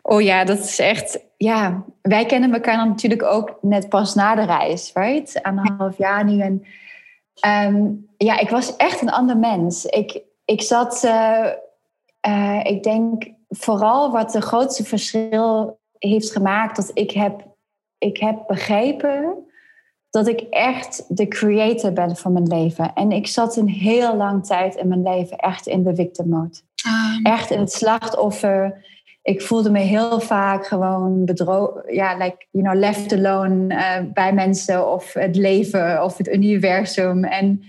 Oh 0.02 0.22
ja, 0.22 0.44
dat 0.44 0.58
is 0.58 0.78
echt. 0.78 1.18
Ja, 1.36 1.84
wij 2.02 2.26
kennen 2.26 2.52
elkaar 2.52 2.86
natuurlijk 2.86 3.22
ook 3.22 3.58
net 3.60 3.88
pas 3.88 4.14
na 4.14 4.34
de 4.34 4.44
reis, 4.44 4.90
right? 4.94 5.42
Anderhalf 5.42 5.98
jaar 5.98 6.24
nu. 6.24 6.40
En 6.40 6.66
um, 7.74 8.06
ja, 8.16 8.38
ik 8.38 8.48
was 8.48 8.76
echt 8.76 9.00
een 9.00 9.10
ander 9.10 9.36
mens. 9.36 9.84
Ik, 9.84 10.22
ik 10.48 10.62
zat. 10.62 11.02
Uh, 11.04 11.46
uh, 12.28 12.60
ik 12.64 12.82
denk 12.82 13.30
vooral 13.48 14.10
wat 14.10 14.32
de 14.32 14.40
grootste 14.40 14.84
verschil 14.84 15.78
heeft 15.98 16.32
gemaakt, 16.32 16.76
dat 16.76 16.90
ik 16.94 17.10
heb, 17.10 17.46
ik 17.98 18.16
heb 18.16 18.44
begrepen 18.46 19.46
dat 20.10 20.28
ik 20.28 20.40
echt 20.40 21.04
de 21.08 21.28
creator 21.28 21.92
ben 21.92 22.16
van 22.16 22.32
mijn 22.32 22.46
leven. 22.46 22.92
En 22.94 23.12
ik 23.12 23.26
zat 23.26 23.56
een 23.56 23.68
heel 23.68 24.16
lang 24.16 24.46
tijd 24.46 24.74
in 24.74 24.88
mijn 24.88 25.02
leven 25.02 25.36
echt 25.36 25.66
in 25.66 25.82
de 25.82 25.94
victim 25.94 26.28
mode. 26.28 26.60
Ah. 26.84 27.18
Echt 27.22 27.50
in 27.50 27.58
het 27.58 27.72
slachtoffer. 27.72 28.86
Ik 29.22 29.42
voelde 29.42 29.70
me 29.70 29.78
heel 29.78 30.20
vaak 30.20 30.66
gewoon 30.66 31.24
bedrogen, 31.24 31.94
ja, 31.94 32.16
like, 32.16 32.46
you 32.50 32.64
know, 32.64 32.78
left 32.78 33.12
alone 33.12 33.74
uh, 33.74 34.12
bij 34.12 34.32
mensen 34.32 34.92
of 34.92 35.12
het 35.12 35.36
leven 35.36 36.04
of 36.04 36.16
het 36.16 36.28
universum. 36.28 37.24
En 37.24 37.62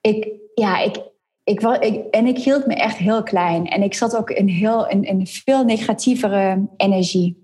ik, 0.00 0.28
ja, 0.54 0.78
ik, 0.78 1.11
ik, 1.44 1.60
ik, 1.60 2.04
en 2.10 2.26
ik 2.26 2.38
hield 2.38 2.66
me 2.66 2.74
echt 2.74 2.96
heel 2.96 3.22
klein. 3.22 3.66
En 3.66 3.82
ik 3.82 3.94
zat 3.94 4.16
ook 4.16 4.30
in, 4.30 4.48
heel, 4.48 4.88
in, 4.88 5.26
veel 5.26 5.64
negatievere 5.64 6.66
energie. 6.76 7.40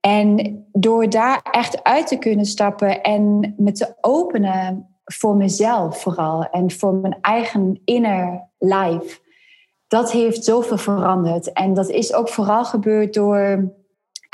En 0.00 0.56
door 0.72 1.10
daar 1.10 1.40
echt 1.50 1.82
uit 1.82 2.06
te 2.06 2.18
kunnen 2.18 2.46
stappen 2.46 3.02
en 3.02 3.54
me 3.56 3.72
te 3.72 3.94
openen 4.00 4.86
voor 5.04 5.36
mezelf 5.36 6.00
vooral 6.00 6.44
en 6.50 6.70
voor 6.70 6.94
mijn 6.94 7.18
eigen 7.20 7.80
inner 7.84 8.48
life, 8.58 9.20
dat 9.88 10.12
heeft 10.12 10.44
zoveel 10.44 10.78
veranderd. 10.78 11.52
En 11.52 11.74
dat 11.74 11.88
is 11.88 12.14
ook 12.14 12.28
vooral 12.28 12.64
gebeurd 12.64 13.14
door 13.14 13.72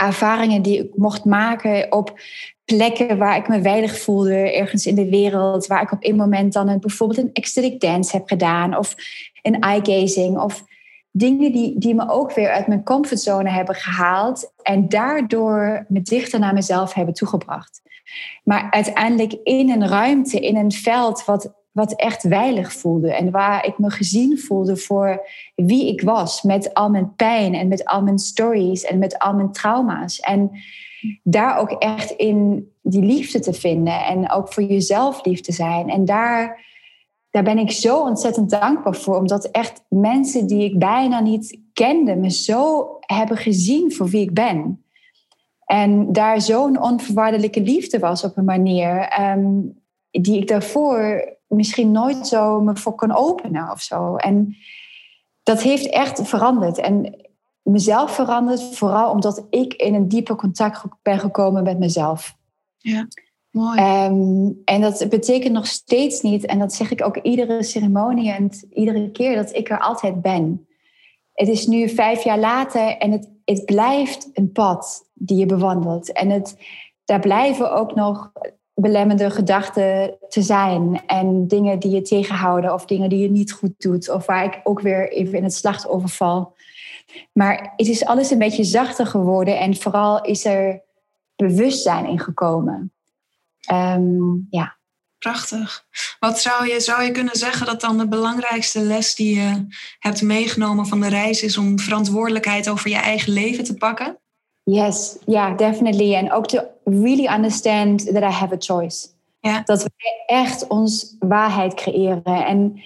ervaringen 0.06 0.62
die 0.62 0.78
ik 0.78 0.96
mocht 0.96 1.24
maken 1.24 1.92
op 1.92 2.20
plekken 2.64 3.18
waar 3.18 3.37
ik 3.37 3.48
me 3.48 3.62
veilig 3.62 3.98
voelde, 3.98 4.52
ergens 4.52 4.87
in 4.87 4.94
de 4.94 5.08
wereld, 5.08 5.66
waar 5.66 5.82
ik 5.82 5.92
op 5.92 6.04
een 6.04 6.16
moment 6.16 6.52
dan 6.52 6.68
een, 6.68 6.80
bijvoorbeeld 6.80 7.18
een 7.18 7.32
ecstatic 7.32 7.80
dance 7.80 8.16
heb 8.16 8.28
gedaan 8.28 8.76
of 8.76 8.94
een 9.42 9.61
eye 9.61 9.80
gazing 9.82 10.38
of 10.38 10.64
dingen 11.11 11.52
die, 11.52 11.78
die 11.78 11.94
me 11.94 12.11
ook 12.11 12.32
weer 12.34 12.50
uit 12.50 12.66
mijn 12.66 12.84
comfortzone 12.84 13.50
hebben 13.50 13.74
gehaald 13.74 14.52
en 14.62 14.88
daardoor 14.88 15.84
me 15.88 16.02
dichter 16.02 16.40
naar 16.40 16.54
mezelf 16.54 16.94
hebben 16.94 17.14
toegebracht. 17.14 17.80
Maar 18.44 18.70
uiteindelijk 18.70 19.32
in 19.42 19.70
een 19.70 19.88
ruimte, 19.88 20.40
in 20.40 20.56
een 20.56 20.72
veld 20.72 21.24
wat, 21.24 21.52
wat 21.72 21.92
echt 21.92 22.24
veilig 22.28 22.72
voelde 22.72 23.14
en 23.14 23.31
waar 23.31 23.66
ik 23.66 23.78
me 23.78 23.90
gezien 23.90 24.38
voelde 24.38 24.76
voor 24.76 25.28
wie 25.54 25.88
ik 25.88 26.02
was, 26.02 26.42
met 26.42 26.74
al 26.74 26.90
mijn 26.90 27.14
pijn 27.14 27.54
en 27.54 27.68
met 27.68 27.85
al 27.85 28.02
mijn 28.02 28.18
stories 28.18 28.85
en 28.85 28.98
met 28.98 29.18
al 29.18 29.35
mijn 29.35 29.52
trauma's. 29.52 30.20
En 30.20 30.50
daar 31.22 31.59
ook 31.59 31.70
echt 31.70 32.11
in 32.11 32.68
die 32.83 33.02
liefde 33.02 33.40
te 33.40 33.52
vinden 33.52 34.04
en 34.04 34.31
ook 34.31 34.52
voor 34.52 34.62
jezelf 34.62 35.24
lief 35.24 35.40
te 35.40 35.52
zijn. 35.52 35.90
En 35.90 36.04
daar, 36.04 36.64
daar 37.31 37.42
ben 37.42 37.59
ik 37.59 37.70
zo 37.70 38.00
ontzettend 38.00 38.50
dankbaar 38.50 38.96
voor, 38.96 39.16
omdat 39.16 39.44
echt 39.44 39.85
mensen 39.88 40.46
die 40.46 40.64
ik 40.64 40.78
bijna 40.78 41.20
niet 41.20 41.61
kende 41.72 42.16
me 42.16 42.31
zo 42.31 42.88
hebben 43.00 43.37
gezien 43.37 43.92
voor 43.92 44.09
wie 44.09 44.22
ik 44.22 44.35
ben. 44.35 44.83
En 45.64 46.12
daar 46.12 46.40
zo'n 46.40 46.83
onvoorwaardelijke 46.83 47.61
liefde 47.61 47.98
was 47.98 48.24
op 48.24 48.37
een 48.37 48.44
manier 48.44 48.98
ehm, 48.98 49.61
die 50.11 50.40
ik 50.40 50.48
daarvoor 50.48 51.37
misschien 51.48 51.92
nooit 51.92 52.26
zo 52.26 52.61
me 52.61 52.76
voor 52.76 52.94
kon 52.94 53.12
openen 53.12 53.70
of 53.70 53.80
zo. 53.80 54.16
En 54.16 54.56
dat 55.42 55.62
heeft 55.62 55.88
echt 55.88 56.28
veranderd. 56.28 56.78
En 56.78 57.26
mezelf 57.62 58.14
veranderd, 58.14 58.76
vooral 58.76 59.11
omdat 59.11 59.46
ik 59.50 59.74
in 59.74 59.94
een 59.94 60.08
dieper 60.08 60.37
contact 60.37 60.84
ben 61.02 61.18
gekomen 61.18 61.62
met 61.62 61.78
mezelf. 61.78 62.37
Ja, 62.78 63.08
mooi. 63.50 63.78
Ehm, 63.78 64.50
en 64.64 64.80
dat 64.80 65.06
betekent 65.08 65.52
nog 65.52 65.66
steeds 65.66 66.20
niet, 66.20 66.46
en 66.46 66.58
dat 66.58 66.72
zeg 66.72 66.90
ik 66.90 67.04
ook 67.04 67.16
iedere 67.16 67.62
ceremonie 67.62 68.32
en 68.32 68.50
iedere 68.70 69.11
keer, 69.11 69.37
dat 69.37 69.54
ik 69.54 69.70
er 69.70 69.80
altijd 69.80 70.22
ben. 70.22 70.66
Het 71.32 71.48
is 71.48 71.66
nu 71.66 71.88
vijf 71.88 72.24
jaar 72.24 72.38
later 72.38 72.96
en 72.96 73.12
het, 73.12 73.30
het 73.44 73.64
blijft 73.64 74.30
een 74.32 74.52
pad 74.52 75.08
die 75.14 75.37
je 75.37 75.46
bewandelt. 75.46 76.12
En 76.12 76.30
het, 76.30 76.56
daar 77.04 77.20
blijven 77.20 77.72
ook 77.72 77.94
nog 77.94 78.32
belemmende 78.80 79.30
gedachten 79.30 80.18
te 80.28 80.42
zijn 80.42 81.02
en 81.06 81.48
dingen 81.48 81.78
die 81.78 81.90
je 81.90 82.02
tegenhouden 82.02 82.74
of 82.74 82.84
dingen 82.84 83.08
die 83.08 83.18
je 83.18 83.30
niet 83.30 83.52
goed 83.52 83.72
doet 83.78 84.10
of 84.10 84.26
waar 84.26 84.44
ik 84.44 84.60
ook 84.64 84.80
weer 84.80 85.12
even 85.12 85.38
in 85.38 85.42
het 85.42 85.54
slachtoffer 85.54 86.08
val. 86.08 86.56
Maar 87.32 87.72
het 87.76 87.88
is 87.88 88.04
alles 88.04 88.30
een 88.30 88.38
beetje 88.38 88.64
zachter 88.64 89.06
geworden 89.06 89.58
en 89.58 89.76
vooral 89.76 90.24
is 90.24 90.44
er 90.44 90.82
bewustzijn 91.36 92.06
in 92.06 92.20
gekomen. 92.20 92.92
Ehm, 93.60 94.34
ja. 94.50 94.76
Prachtig. 95.18 95.84
Wat 96.20 96.40
zou 96.40 96.68
je, 96.68 96.80
zou 96.80 97.02
je 97.02 97.10
kunnen 97.10 97.36
zeggen 97.36 97.66
dat 97.66 97.80
dan 97.80 97.98
de 97.98 98.08
belangrijkste 98.08 98.80
les 98.80 99.14
die 99.14 99.40
je 99.40 99.66
hebt 99.98 100.22
meegenomen 100.22 100.86
van 100.86 101.00
de 101.00 101.08
reis 101.08 101.42
is 101.42 101.56
om 101.56 101.78
verantwoordelijkheid 101.78 102.68
over 102.68 102.90
je 102.90 102.96
eigen 102.96 103.32
leven 103.32 103.64
te 103.64 103.74
pakken? 103.74 104.18
Yes, 104.70 105.16
ja, 105.24 105.46
yeah, 105.46 105.57
definitely. 105.57 106.14
En 106.14 106.33
ook 106.33 106.46
to 106.46 106.61
really 106.85 107.26
understand 107.26 108.07
that 108.07 108.22
I 108.22 108.35
have 108.35 108.54
a 108.54 108.59
choice. 108.59 109.09
Ja. 109.40 109.62
Dat 109.64 109.78
wij 109.78 110.22
echt 110.26 110.66
ons 110.66 111.16
waarheid 111.18 111.74
creëren. 111.74 112.46
En 112.46 112.81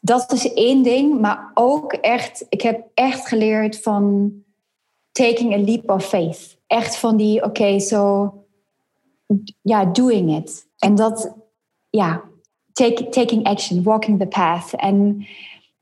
dat 0.00 0.32
is 0.32 0.52
één 0.52 0.82
ding, 0.82 1.20
maar 1.20 1.50
ook 1.54 1.92
echt, 1.92 2.46
ik 2.48 2.62
heb 2.62 2.86
echt 2.94 3.28
geleerd 3.28 3.82
van 3.82 4.32
taking 5.12 5.54
a 5.54 5.58
leap 5.58 5.90
of 5.90 6.04
faith. 6.04 6.58
Echt 6.66 6.96
van 6.96 7.16
die, 7.16 7.44
oké, 7.44 7.78
zo, 7.78 8.32
ja, 9.62 9.84
doing 9.84 10.36
it. 10.36 10.66
En 10.78 10.94
dat, 10.94 11.34
ja, 11.90 12.22
take, 12.72 13.08
taking 13.08 13.46
action, 13.46 13.82
walking 13.82 14.18
the 14.18 14.26
path. 14.26 14.74
En 14.74 15.26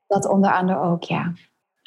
dat 0.06 0.28
onder 0.28 0.52
andere 0.52 0.80
ook, 0.80 1.02
ja. 1.02 1.32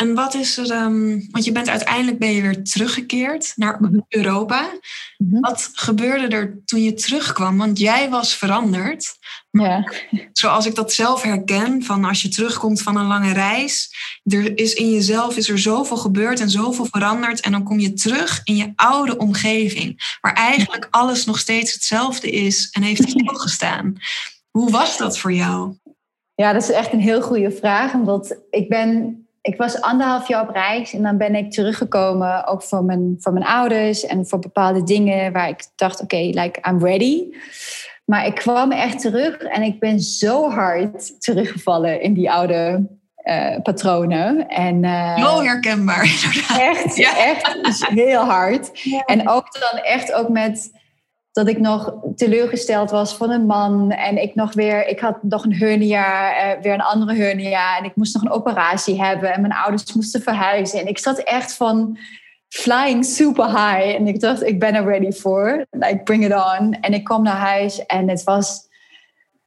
En 0.01 0.15
wat 0.15 0.33
is 0.33 0.57
er, 0.57 0.71
um, 0.71 1.27
want 1.31 1.45
je 1.45 1.51
bent 1.51 1.69
uiteindelijk 1.69 2.19
ben 2.19 2.31
je 2.31 2.41
weer 2.41 2.63
teruggekeerd 2.63 3.53
naar 3.55 3.77
mhm. 3.81 3.99
Europa. 4.07 4.69
Mhm. 5.17 5.39
Wat 5.39 5.69
gebeurde 5.73 6.35
er 6.35 6.61
toen 6.65 6.83
je 6.83 6.93
terugkwam? 6.93 7.57
Want 7.57 7.79
jij 7.79 8.09
was 8.09 8.35
veranderd. 8.35 9.17
Ja. 9.51 9.91
Zoals 10.33 10.65
ik 10.65 10.75
dat 10.75 10.93
zelf 10.93 11.21
herken, 11.21 11.83
van 11.83 12.05
als 12.05 12.21
je 12.21 12.29
terugkomt 12.29 12.81
van 12.81 12.97
een 12.97 13.05
lange 13.05 13.33
reis, 13.33 13.89
er 14.23 14.57
is 14.57 14.73
in 14.73 14.91
jezelf 14.91 15.37
is 15.37 15.49
er 15.49 15.59
zoveel 15.59 15.97
gebeurd 15.97 16.39
en 16.39 16.49
zoveel 16.49 16.85
veranderd. 16.85 17.39
En 17.39 17.51
dan 17.51 17.63
kom 17.63 17.79
je 17.79 17.93
terug 17.93 18.41
in 18.43 18.55
je 18.55 18.71
oude 18.75 19.17
omgeving, 19.17 20.17
waar 20.21 20.33
eigenlijk 20.33 20.87
alles 20.89 21.25
nog 21.25 21.39
steeds 21.39 21.73
hetzelfde 21.73 22.31
is 22.31 22.69
en 22.71 22.81
heeft 22.81 23.09
stilgestaan. 23.09 23.95
Hoe 24.51 24.71
was 24.71 24.97
dat 24.97 25.19
voor 25.19 25.33
jou? 25.33 25.75
Ja, 26.35 26.53
dat 26.53 26.63
is 26.63 26.71
echt 26.71 26.93
een 26.93 27.01
heel 27.01 27.21
goede 27.21 27.51
vraag. 27.51 27.93
Omdat 27.93 28.37
ik 28.49 28.69
ben 28.69 29.23
ik 29.41 29.57
was 29.57 29.81
anderhalf 29.81 30.27
jaar 30.27 30.41
op 30.41 30.49
reis 30.49 30.93
en 30.93 31.01
dan 31.01 31.17
ben 31.17 31.35
ik 31.35 31.51
teruggekomen, 31.51 32.47
ook 32.47 32.63
voor 32.63 32.83
mijn, 32.83 33.15
voor 33.19 33.33
mijn 33.33 33.45
ouders 33.45 34.05
en 34.05 34.27
voor 34.27 34.39
bepaalde 34.39 34.83
dingen 34.83 35.33
waar 35.33 35.49
ik 35.49 35.65
dacht, 35.75 36.01
oké, 36.01 36.15
like 36.15 36.59
I'm 36.69 36.85
ready. 36.85 37.23
Maar 38.05 38.25
ik 38.25 38.35
kwam 38.35 38.71
echt 38.71 38.99
terug 39.01 39.37
en 39.37 39.61
ik 39.63 39.79
ben 39.79 39.99
zo 39.99 40.49
hard 40.49 41.21
teruggevallen 41.21 42.01
in 42.01 42.13
die 42.13 42.31
oude 42.31 42.87
uh, 43.23 43.55
patronen. 43.63 44.47
En, 44.47 44.83
uh, 44.83 45.15
heel 45.15 45.43
herkenbaar, 45.43 46.03
Echt, 46.57 46.95
ja. 46.95 47.17
echt 47.17 47.55
heel 47.89 48.23
hard. 48.23 48.71
En 49.05 49.29
ook 49.29 49.59
dan 49.59 49.81
echt 49.81 50.13
ook 50.13 50.29
met 50.29 50.71
dat 51.39 51.47
ik 51.47 51.59
nog 51.59 51.93
teleurgesteld 52.15 52.91
was 52.91 53.15
van 53.15 53.31
een 53.31 53.45
man. 53.45 53.91
En 53.91 54.21
ik 54.21 54.35
nog 54.35 54.53
weer, 54.53 54.87
ik 54.87 54.99
had 54.99 55.23
nog 55.23 55.43
een 55.43 55.53
hernia, 55.53 56.31
uh, 56.55 56.61
weer 56.61 56.73
een 56.73 56.81
andere 56.81 57.13
hernia. 57.13 57.77
En 57.77 57.83
ik 57.83 57.95
moest 57.95 58.13
nog 58.13 58.23
een 58.23 58.31
operatie 58.31 59.03
hebben. 59.03 59.33
En 59.33 59.41
mijn 59.41 59.53
ouders 59.53 59.93
moesten 59.93 60.21
verhuizen. 60.21 60.79
En 60.79 60.87
ik 60.87 60.97
zat 60.97 61.17
echt 61.17 61.53
van, 61.53 61.97
flying 62.49 63.05
super 63.05 63.45
high. 63.45 63.95
En 63.95 64.07
ik 64.07 64.19
dacht, 64.19 64.43
ik 64.43 64.59
ben 64.59 64.75
er 64.75 64.85
ready 64.85 65.11
voor. 65.11 65.65
Like, 65.69 66.03
bring 66.03 66.25
it 66.25 66.33
on. 66.33 66.73
En 66.73 66.93
ik 66.93 67.03
kom 67.03 67.23
naar 67.23 67.37
huis 67.37 67.85
en 67.85 68.09
het 68.09 68.23
was, 68.23 68.67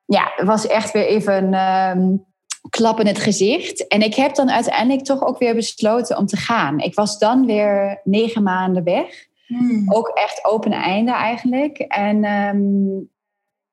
ja, 0.04 0.32
het 0.36 0.46
was 0.46 0.66
echt 0.66 0.92
weer 0.92 1.06
even 1.06 1.54
um, 1.54 2.24
klap 2.70 3.00
in 3.00 3.06
het 3.06 3.18
gezicht. 3.18 3.86
En 3.86 4.02
ik 4.02 4.14
heb 4.14 4.34
dan 4.34 4.50
uiteindelijk 4.50 5.04
toch 5.04 5.24
ook 5.24 5.38
weer 5.38 5.54
besloten 5.54 6.16
om 6.16 6.26
te 6.26 6.36
gaan. 6.36 6.78
Ik 6.78 6.94
was 6.94 7.18
dan 7.18 7.46
weer 7.46 8.00
negen 8.04 8.42
maanden 8.42 8.84
weg. 8.84 9.30
Hmm. 9.58 9.92
Ook 9.92 10.08
echt 10.08 10.44
open 10.44 10.72
einde 10.72 11.12
eigenlijk. 11.12 11.78
En, 11.78 12.24
um, 12.24 13.10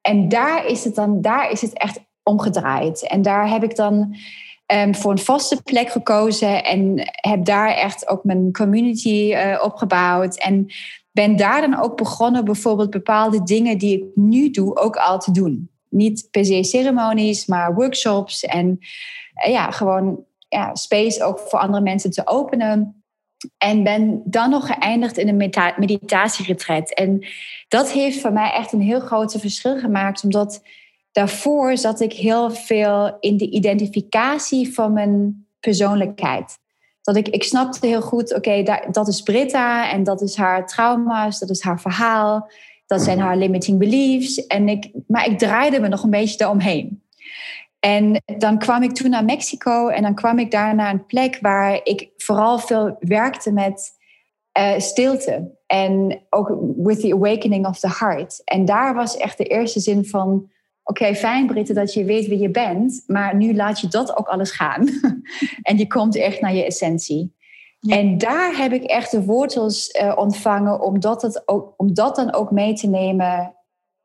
en 0.02 0.30
daar 0.30 0.66
is 0.66 0.84
het 0.84 0.96
dan, 0.96 1.22
daar 1.22 1.52
is 1.52 1.62
het 1.62 1.74
echt 1.74 2.00
omgedraaid. 2.24 3.08
En 3.08 3.22
daar 3.22 3.50
heb 3.50 3.64
ik 3.64 3.76
dan 3.76 4.16
um, 4.74 4.96
voor 4.96 5.12
een 5.12 5.18
vaste 5.18 5.64
plek 5.64 5.90
gekozen 5.90 6.64
en 6.64 6.94
heb 7.06 7.46
daar 7.46 7.70
echt 7.70 8.10
ook 8.10 8.24
mijn 8.24 8.52
community 8.52 9.34
uh, 9.34 9.62
opgebouwd. 9.64 10.38
En 10.38 10.68
ben 11.12 11.36
daar 11.36 11.62
dan 11.62 11.80
ook 11.80 11.98
begonnen 11.98 12.46
bijvoorbeeld 12.46 12.90
bepaalde 12.90 13.44
dingen 13.44 13.78
die 13.78 13.98
ik 13.98 14.06
nu 14.16 14.50
doe 14.50 14.76
ook 14.76 14.96
al 14.96 15.20
te 15.20 15.32
doen. 15.32 15.70
Niet 15.90 16.28
per 16.32 16.46
se 16.46 16.64
ceremonies, 16.64 17.46
maar 17.46 17.74
workshops 17.74 18.44
en 18.44 18.78
uh, 19.46 19.52
ja, 19.52 19.72
gewoon 19.72 20.24
ja, 20.48 20.76
space 20.76 21.24
ook 21.24 21.40
voor 21.40 21.60
andere 21.60 21.84
mensen 21.84 22.12
te 22.12 22.28
openen. 22.28 22.99
En 23.58 23.84
ben 23.84 24.22
dan 24.26 24.50
nog 24.50 24.68
geëindigd 24.68 25.18
in 25.18 25.28
een 25.28 25.52
meditatieretret. 25.78 26.94
En 26.94 27.26
dat 27.68 27.92
heeft 27.92 28.20
voor 28.20 28.34
mij 28.34 28.52
echt 28.52 28.74
een 28.74 28.82
heel 28.82 29.00
groot 29.00 29.36
verschil 29.40 29.80
gemaakt, 29.80 30.24
omdat 30.24 30.62
daarvoor 31.12 31.78
zat 31.78 32.00
ik 32.00 32.14
heel 32.14 32.52
veel 32.52 33.18
in 33.20 33.38
de 33.38 33.50
identificatie 33.50 34.74
van 34.74 34.94
mijn 34.94 35.46
persoonlijkheid. 35.60 36.58
Dat 37.02 37.16
ik, 37.16 37.28
ik 37.28 37.44
snapte 37.44 37.88
heel 37.88 38.02
goed, 38.02 38.36
oké, 38.36 38.64
dat 38.92 39.08
is 39.08 39.22
Britta 39.22 39.92
en 39.92 40.04
dat 40.04 40.22
is 40.22 40.36
haar 40.36 40.68
trauma's, 40.68 41.40
dat 41.40 41.50
is 41.50 41.62
haar 41.62 41.82
verhaal, 41.82 42.52
dat 42.86 43.02
zijn 43.02 43.20
haar 43.20 43.38
limiting 43.38 43.80
beliefs. 43.80 44.48
En 44.48 44.70
ik, 44.70 44.92
maar 45.08 45.26
ik 45.26 45.38
draaide 45.38 45.80
me 45.80 45.88
nog 45.88 46.04
een 46.04 46.10
beetje 46.10 46.38
daaromheen. 46.38 47.02
En 47.80 48.22
dan 48.38 48.60
kwam 48.60 48.84
ik 48.84 48.94
toen 48.94 49.10
naar 49.10 49.26
Mexico 49.26 49.88
en 49.88 50.02
dan 50.02 50.16
kwam 50.16 50.40
ik 50.40 50.52
daar 50.52 50.76
naar 50.76 50.94
een 50.94 51.06
plek 51.06 51.38
waar 51.42 51.80
ik 51.84 52.10
vooral 52.18 52.60
veel 52.60 52.96
werkte 53.00 53.52
met 53.52 53.98
uh, 54.60 54.78
stilte. 54.78 55.58
En 55.66 56.22
ook 56.30 56.58
with 56.78 57.00
the 57.00 57.14
awakening 57.14 57.68
of 57.68 57.80
the 57.80 57.96
heart. 58.00 58.42
En 58.44 58.66
daar 58.66 58.94
was 58.94 59.18
echt 59.18 59.38
de 59.38 59.44
eerste 59.44 59.80
zin 59.80 60.06
van 60.06 60.50
Oké, 60.84 61.16
fijn 61.16 61.48
Britte 61.48 61.74
dat 61.74 61.94
je 61.94 62.04
weet 62.04 62.28
wie 62.28 62.40
je 62.40 62.52
bent, 62.52 63.04
maar 63.08 63.36
nu 63.36 63.56
laat 63.56 63.80
je 63.80 63.88
dat 63.88 64.18
ook 64.18 64.28
alles 64.28 64.52
gaan. 64.52 64.90
en 65.62 65.78
je 65.78 65.88
komt 65.88 66.16
echt 66.16 66.42
naar 66.42 66.54
je 66.54 66.66
essentie. 66.66 67.36
En 67.80 68.18
daar 68.18 68.58
heb 68.58 68.72
ik 68.72 68.84
echt 68.84 69.12
de 69.12 69.24
wortels 69.24 69.90
uh, 70.02 70.18
ontvangen 70.18 70.82
om 70.82 71.00
dat, 71.00 71.22
het 71.22 71.44
ook, 71.46 71.74
om 71.78 71.94
dat 71.94 72.16
dan 72.16 72.34
ook 72.34 72.52
mee 72.52 72.74
te 72.74 72.88
nemen 72.88 73.56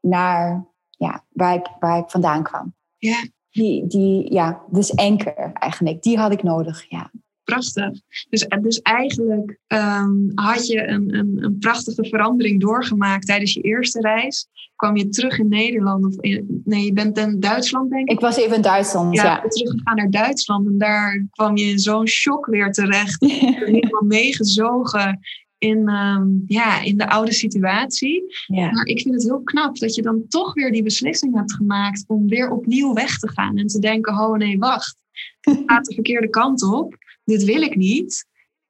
naar 0.01 0.67
ja, 0.91 1.25
waar, 1.29 1.55
ik, 1.55 1.67
waar 1.79 1.99
ik 1.99 2.11
vandaan 2.11 2.43
kwam. 2.43 2.75
Ja. 2.99 3.25
Die, 3.55 3.87
die, 3.87 4.33
ja, 4.33 4.63
dus 4.71 4.91
enker 4.91 5.53
eigenlijk, 5.53 6.03
die 6.03 6.19
had 6.19 6.33
ik 6.33 6.43
nodig, 6.43 6.85
ja 6.89 7.11
prachtig. 7.45 7.91
Dus, 8.29 8.47
dus 8.61 8.81
eigenlijk 8.83 9.59
ehm, 9.67 10.13
had 10.35 10.67
je 10.67 10.89
een, 10.89 11.15
een, 11.15 11.45
een, 11.45 11.59
prachtige 11.59 12.05
verandering 12.05 12.61
doorgemaakt 12.61 13.27
tijdens 13.27 13.55
je 13.55 13.61
eerste 13.61 14.01
reis. 14.01 14.47
Kwam 14.77 14.97
je 14.97 15.09
terug 15.09 15.39
in 15.39 15.49
Nederland? 15.49 16.05
Of 16.05 16.15
nee, 16.65 16.85
je 16.85 16.93
bent 16.93 17.19
in 17.19 17.41
Duitsland, 17.41 17.91
denk 17.91 18.09
ik. 18.09 18.15
Ik 18.15 18.21
was 18.21 18.37
even 18.37 18.57
in 18.57 18.63
Duitsland, 18.63 19.15
ja. 19.15 19.25
ja. 19.25 19.49
teruggegaan 19.49 19.97
naar 19.97 20.11
Duitsland 20.11 20.67
en 20.67 20.79
daar 20.79 21.27
kwam 21.31 21.57
je 21.57 21.65
in 21.65 21.79
zo'n 21.79 22.09
shock 22.09 22.47
weer 22.47 22.73
terecht. 22.73 23.25
Helemaal 23.65 24.03
meegezogen 24.03 25.21
in, 25.65 25.89
ehm, 25.89 26.27
ja, 26.47 26.81
in 26.83 26.97
de 26.97 27.09
oude 27.09 27.33
situatie. 27.33 28.25
Ja. 28.47 28.71
Maar 28.71 28.87
ik 28.87 29.01
vind 29.01 29.15
het 29.15 29.25
heel 29.25 29.43
knap 29.43 29.79
dat 29.79 29.95
je 29.95 30.03
dan 30.03 30.25
toch 30.29 30.55
weer 30.55 30.73
die 30.73 30.83
beslissing 30.83 31.35
hebt 31.35 31.55
gemaakt 31.55 32.05
om 32.07 32.29
weer 32.29 32.51
opnieuw 32.51 32.93
weg 32.93 33.19
te 33.19 33.29
gaan 33.29 33.57
en 33.57 33.67
te 33.67 33.79
denken: 33.79 34.13
oh 34.13 34.37
nee, 34.37 34.59
wacht. 34.59 34.97
Het 35.41 35.63
gaat 35.67 35.85
de 35.85 35.95
verkeerde 35.95 36.29
kant 36.29 36.63
op 36.63 37.03
dit 37.25 37.45
wil 37.45 37.63
ik 37.63 37.77
niet. 37.77 38.27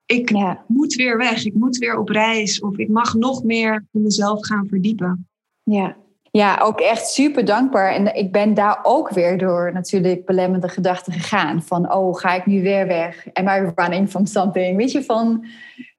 Ik 0.06 0.30
moet 0.66 0.94
weer 0.94 1.18
weg, 1.18 1.44
ik 1.44 1.54
moet 1.54 1.76
weer 1.76 1.98
op 1.98 2.08
reis 2.08 2.60
of 2.60 2.78
ik 2.78 2.88
mag 2.88 3.14
nog 3.14 3.42
meer 3.42 3.86
in 3.92 4.02
mezelf 4.02 4.46
gaan 4.46 4.66
verdiepen. 4.68 5.28
Ja. 5.62 5.96
ja, 6.30 6.58
ook 6.62 6.80
echt 6.80 7.06
super 7.06 7.44
dankbaar. 7.44 7.92
En 7.92 8.14
ik 8.14 8.32
ben 8.32 8.54
daar 8.54 8.78
ook 8.82 9.10
weer 9.10 9.38
door 9.38 9.72
natuurlijk 9.72 10.26
belemmerende 10.26 10.68
gedachten 10.68 11.12
gegaan. 11.12 11.62
Van, 11.62 11.92
oh, 11.92 12.16
ga 12.16 12.34
ik 12.34 12.46
nu 12.46 12.62
weer 12.62 12.86
weg? 12.86 13.26
Am 13.32 13.48
I 13.48 13.72
running 13.74 14.10
from 14.10 14.26
something? 14.26 14.76
Weet 14.76 14.92
je, 14.92 15.02
van... 15.02 15.46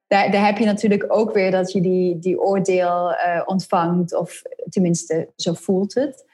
Daar, 0.06 0.30
daar 0.30 0.46
heb 0.46 0.58
je 0.58 0.64
natuurlijk 0.64 1.04
ook 1.08 1.32
weer 1.32 1.50
dat 1.50 1.72
je 1.72 1.80
die, 1.80 2.18
die 2.18 2.40
oordeel 2.40 3.10
uh, 3.10 3.42
ontvangt. 3.44 4.16
Of 4.16 4.42
tenminste, 4.68 5.32
zo 5.36 5.52
voelt 5.52 5.94
het. 5.94 6.24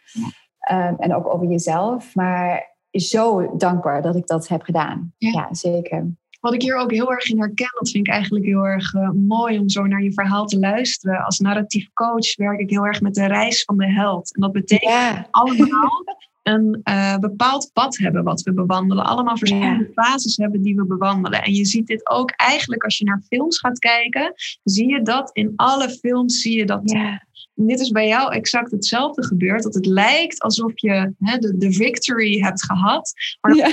Um, 0.70 0.96
en 0.98 1.14
ook 1.14 1.34
over 1.34 1.46
jezelf. 1.46 2.14
Maar 2.14 2.76
zo 2.90 3.56
dankbaar 3.56 4.02
dat 4.02 4.16
ik 4.16 4.26
dat 4.26 4.48
heb 4.48 4.62
gedaan. 4.62 5.12
Ja, 5.18 5.48
zeker. 5.54 6.06
Wat 6.40 6.54
ik 6.54 6.62
hier 6.62 6.76
ook 6.76 6.90
heel 6.90 7.10
erg 7.10 7.28
in 7.28 7.38
herken, 7.38 7.70
dat 7.78 7.90
vind 7.90 8.06
ik 8.06 8.12
eigenlijk 8.12 8.44
heel 8.44 8.66
erg 8.66 8.94
uh, 8.94 9.10
mooi 9.10 9.58
om 9.58 9.68
zo 9.68 9.86
naar 9.86 10.02
je 10.02 10.12
verhaal 10.12 10.46
te 10.46 10.58
luisteren. 10.58 11.24
Als 11.24 11.38
narratief 11.38 11.92
coach 11.92 12.36
werk 12.36 12.60
ik 12.60 12.70
heel 12.70 12.86
erg 12.86 13.00
met 13.00 13.14
de 13.14 13.26
reis 13.26 13.64
van 13.64 13.76
de 13.76 13.92
held. 13.92 14.34
En 14.34 14.40
dat 14.40 14.52
betekent 14.52 15.28
allemaal 15.30 16.04
een 16.42 16.80
uh, 16.84 17.18
bepaald 17.18 17.70
pad 17.72 17.96
hebben 17.96 18.24
wat 18.24 18.42
we 18.42 18.52
bewandelen. 18.52 19.04
Allemaal 19.04 19.36
verschillende 19.36 19.90
fases 19.94 20.36
hebben 20.36 20.62
die 20.62 20.76
we 20.76 20.86
bewandelen. 20.86 21.42
En 21.42 21.54
je 21.54 21.64
ziet 21.64 21.86
dit 21.86 22.10
ook 22.10 22.30
eigenlijk 22.30 22.84
als 22.84 22.98
je 22.98 23.04
naar 23.04 23.22
films 23.28 23.58
gaat 23.58 23.78
kijken. 23.78 24.32
Zie 24.64 24.88
je 24.88 25.02
dat 25.02 25.30
in 25.32 25.52
alle 25.56 25.90
films 25.90 26.40
zie 26.40 26.56
je 26.56 26.66
dat. 26.66 26.80
Ja 26.84 27.22
dit 27.66 27.80
is 27.80 27.90
bij 27.90 28.08
jou 28.08 28.34
exact 28.34 28.70
hetzelfde 28.70 29.24
gebeurd. 29.24 29.62
Dat 29.62 29.74
het 29.74 29.86
lijkt 29.86 30.40
alsof 30.40 30.72
je 30.74 31.12
hè, 31.18 31.38
de, 31.38 31.56
de 31.56 31.72
victory 31.72 32.40
hebt 32.40 32.64
gehad. 32.64 33.12
Maar 33.40 33.54
ja. 33.54 33.68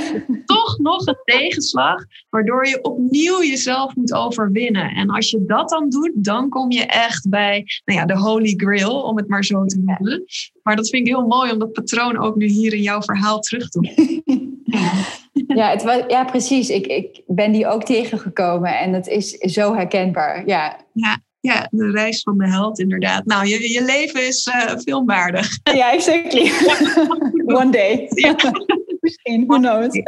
toch 0.46 0.78
nog 0.78 1.08
een 1.08 1.18
tegenslag. 1.24 2.06
Waardoor 2.30 2.68
je 2.68 2.82
opnieuw 2.82 3.44
jezelf 3.44 3.96
moet 3.96 4.14
overwinnen. 4.14 4.90
En 4.90 5.10
als 5.10 5.30
je 5.30 5.46
dat 5.46 5.70
dan 5.70 5.90
doet, 5.90 6.12
dan 6.14 6.50
kom 6.50 6.72
je 6.72 6.86
echt 6.86 7.30
bij 7.30 7.66
nou 7.86 8.00
ja, 8.00 8.06
de 8.06 8.18
holy 8.18 8.54
grail. 8.58 9.02
Om 9.02 9.18
het 9.18 9.28
maar 9.28 9.46
zo 9.46 9.66
te 9.66 9.78
noemen. 9.78 10.26
Maar 10.64 10.76
dat 10.76 10.90
vind 10.90 11.08
ik 11.08 11.14
heel 11.14 11.28
mooi 11.28 11.52
om 11.52 11.60
dat 11.60 11.72
patroon 11.72 12.18
ook 12.18 12.36
nu 12.36 12.46
hier 12.46 12.74
in 12.74 12.82
jouw 12.82 13.02
verhaal 13.02 13.40
terug 13.40 13.70
te 13.70 13.80
doen. 13.80 14.24
Ja, 15.48 15.70
het 15.70 15.84
was, 15.84 16.04
ja 16.08 16.24
precies. 16.24 16.70
Ik, 16.70 16.88
ik 16.88 17.22
ben 17.28 17.52
die 17.52 17.68
ook 17.68 17.84
tegengekomen. 17.84 18.80
En 18.80 18.94
het 18.94 19.08
is 19.08 19.30
zo 19.30 19.76
herkenbaar. 19.76 20.48
Ja. 20.48 20.86
ja. 20.94 21.20
Ja, 21.42 21.68
de 21.72 21.92
reis 21.92 22.22
van 22.22 22.38
de 22.38 22.48
held, 22.48 22.80
inderdaad. 22.80 23.26
Nou, 23.26 23.48
je, 23.48 23.72
je 23.72 23.86
leven 23.86 24.28
is 24.28 24.48
uh, 24.48 24.78
filmwaardig. 24.78 25.60
Ja, 25.64 25.92
exactly. 25.92 26.52
One 27.62 27.72
day. 27.72 28.08
Misschien, 29.00 29.46
who 29.46 29.58
knows. 29.58 30.02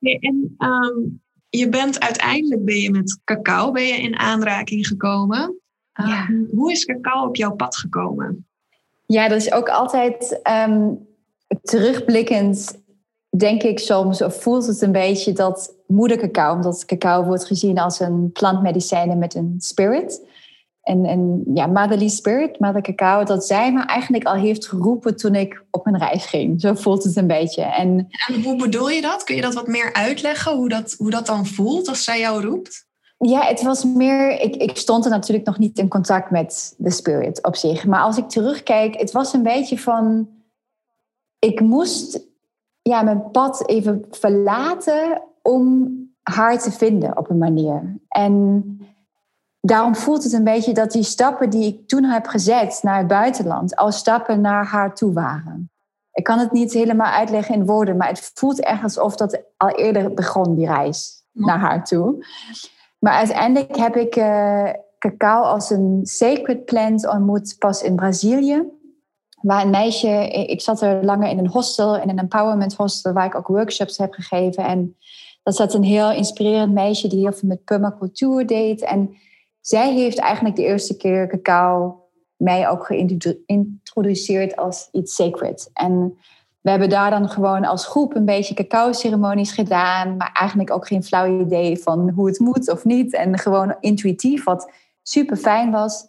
en 0.00 0.54
um, 0.58 1.22
je 1.48 1.68
bent 1.68 2.00
uiteindelijk 2.00 2.64
ben 2.64 2.80
je 2.80 2.90
met 2.90 3.20
cacao 3.24 3.70
ben 3.70 3.86
je 3.86 4.00
in 4.00 4.16
aanraking 4.16 4.86
gekomen. 4.86 5.60
Ja. 5.92 6.28
Um, 6.28 6.48
hoe 6.50 6.72
is 6.72 6.84
cacao 6.84 7.26
op 7.26 7.36
jouw 7.36 7.54
pad 7.54 7.76
gekomen? 7.76 8.46
Ja, 9.06 9.28
dat 9.28 9.40
is 9.40 9.52
ook 9.52 9.68
altijd 9.68 10.40
um, 10.68 11.06
terugblikkend 11.62 12.82
denk 13.36 13.62
ik 13.62 13.78
soms, 13.78 14.22
of 14.22 14.42
voelt 14.42 14.66
het 14.66 14.82
een 14.82 14.92
beetje 14.92 15.32
dat 15.32 15.76
moeder 15.88 16.16
cacao, 16.16 16.54
omdat 16.54 16.84
cacao 16.84 17.24
wordt 17.24 17.46
gezien 17.46 17.78
als 17.78 18.00
een 18.00 18.32
plantmedicijn 18.32 19.18
met 19.18 19.34
een 19.34 19.54
spirit. 19.58 20.26
En, 20.82 21.04
en 21.04 21.42
ja, 21.54 21.66
motherly 21.66 22.08
spirit, 22.08 22.60
mother 22.60 22.82
cacao, 22.82 23.24
dat 23.24 23.46
zij 23.46 23.72
me 23.72 23.82
eigenlijk 23.82 24.24
al 24.24 24.34
heeft 24.34 24.68
geroepen 24.68 25.16
toen 25.16 25.34
ik 25.34 25.64
op 25.70 25.84
mijn 25.84 25.98
reis 25.98 26.26
ging. 26.26 26.60
Zo 26.60 26.74
voelt 26.74 27.04
het 27.04 27.16
een 27.16 27.26
beetje. 27.26 27.62
En, 27.62 28.08
en 28.26 28.42
hoe 28.42 28.56
bedoel 28.56 28.88
je 28.88 29.00
dat? 29.00 29.24
Kun 29.24 29.34
je 29.34 29.42
dat 29.42 29.54
wat 29.54 29.66
meer 29.66 29.92
uitleggen, 29.92 30.56
hoe 30.56 30.68
dat, 30.68 30.94
hoe 30.98 31.10
dat 31.10 31.26
dan 31.26 31.46
voelt 31.46 31.88
als 31.88 32.04
zij 32.04 32.20
jou 32.20 32.44
roept? 32.44 32.86
Ja, 33.18 33.40
het 33.40 33.62
was 33.62 33.84
meer. 33.84 34.40
Ik, 34.40 34.56
ik 34.56 34.76
stond 34.76 35.04
er 35.04 35.10
natuurlijk 35.10 35.46
nog 35.46 35.58
niet 35.58 35.78
in 35.78 35.88
contact 35.88 36.30
met 36.30 36.74
de 36.78 36.90
spirit 36.90 37.44
op 37.44 37.56
zich. 37.56 37.86
Maar 37.86 38.00
als 38.00 38.16
ik 38.16 38.28
terugkijk, 38.28 39.00
het 39.00 39.12
was 39.12 39.32
een 39.32 39.42
beetje 39.42 39.78
van. 39.78 40.28
Ik 41.38 41.60
moest 41.60 42.20
ja, 42.82 43.02
mijn 43.02 43.30
pad 43.30 43.68
even 43.68 44.04
verlaten 44.10 45.22
om 45.42 45.96
haar 46.22 46.58
te 46.58 46.72
vinden 46.72 47.16
op 47.16 47.30
een 47.30 47.38
manier. 47.38 47.96
En 48.08 48.64
daarom 49.60 49.96
voelt 49.96 50.22
het 50.24 50.32
een 50.32 50.44
beetje 50.44 50.74
dat 50.74 50.90
die 50.90 51.02
stappen 51.02 51.50
die 51.50 51.66
ik 51.66 51.88
toen 51.88 52.04
heb 52.04 52.26
gezet 52.26 52.78
naar 52.82 52.98
het 52.98 53.06
buitenland, 53.06 53.76
al 53.76 53.92
stappen 53.92 54.40
naar 54.40 54.66
haar 54.66 54.94
toe 54.94 55.12
waren. 55.12 55.70
Ik 56.12 56.24
kan 56.24 56.38
het 56.38 56.52
niet 56.52 56.72
helemaal 56.72 57.12
uitleggen 57.12 57.54
in 57.54 57.66
woorden, 57.66 57.96
maar 57.96 58.08
het 58.08 58.30
voelt 58.34 58.60
echt 58.60 58.82
alsof 58.82 59.16
dat 59.16 59.42
al 59.56 59.68
eerder 59.68 60.14
begon, 60.14 60.54
die 60.54 60.66
reis 60.66 61.24
naar 61.32 61.58
haar 61.58 61.84
toe. 61.84 62.26
Maar 62.98 63.12
uiteindelijk 63.12 63.76
heb 63.76 63.96
ik 63.96 64.16
uh, 64.16 64.70
cacao 64.98 65.42
als 65.42 65.70
een 65.70 66.00
sacred 66.02 66.64
plant 66.64 67.08
ontmoet 67.08 67.56
pas 67.58 67.82
in 67.82 67.96
Brazilië 67.96 68.76
waar 69.40 69.62
een 69.62 69.70
meisje, 69.70 70.28
ik 70.28 70.60
zat 70.60 70.82
er 70.82 71.04
langer 71.04 71.28
in 71.28 71.38
een 71.38 71.48
hostel, 71.48 71.96
in 71.96 72.08
een 72.08 72.18
empowerment 72.18 72.74
hostel, 72.74 73.12
waar 73.12 73.26
ik 73.26 73.34
ook 73.34 73.46
workshops 73.46 73.98
heb 73.98 74.12
gegeven. 74.12 74.64
En 74.64 74.96
Dat 75.48 75.56
zat 75.56 75.74
een 75.74 75.84
heel 75.84 76.12
inspirerend 76.12 76.72
meisje 76.72 77.08
die 77.08 77.18
heel 77.18 77.32
veel 77.32 77.48
met 77.48 77.64
permacultuur 77.64 78.46
deed. 78.46 78.82
En 78.82 79.16
zij 79.60 79.92
heeft 79.92 80.18
eigenlijk 80.18 80.56
de 80.56 80.64
eerste 80.64 80.96
keer 80.96 81.28
cacao 81.28 82.04
mij 82.36 82.68
ook 82.68 82.86
geïntroduceerd 82.86 84.56
als 84.56 84.88
iets 84.92 85.14
sacred. 85.14 85.70
En 85.72 86.18
we 86.60 86.70
hebben 86.70 86.88
daar 86.88 87.10
dan 87.10 87.28
gewoon 87.28 87.64
als 87.64 87.86
groep 87.86 88.14
een 88.14 88.24
beetje 88.24 88.54
cacao-ceremonies 88.54 89.52
gedaan, 89.52 90.16
maar 90.16 90.30
eigenlijk 90.32 90.70
ook 90.70 90.86
geen 90.86 91.04
flauw 91.04 91.40
idee 91.40 91.78
van 91.78 92.10
hoe 92.10 92.26
het 92.26 92.38
moet 92.38 92.70
of 92.70 92.84
niet. 92.84 93.14
En 93.14 93.38
gewoon 93.38 93.76
intuïtief, 93.80 94.44
wat 94.44 94.72
super 95.02 95.36
fijn 95.36 95.70
was. 95.70 96.08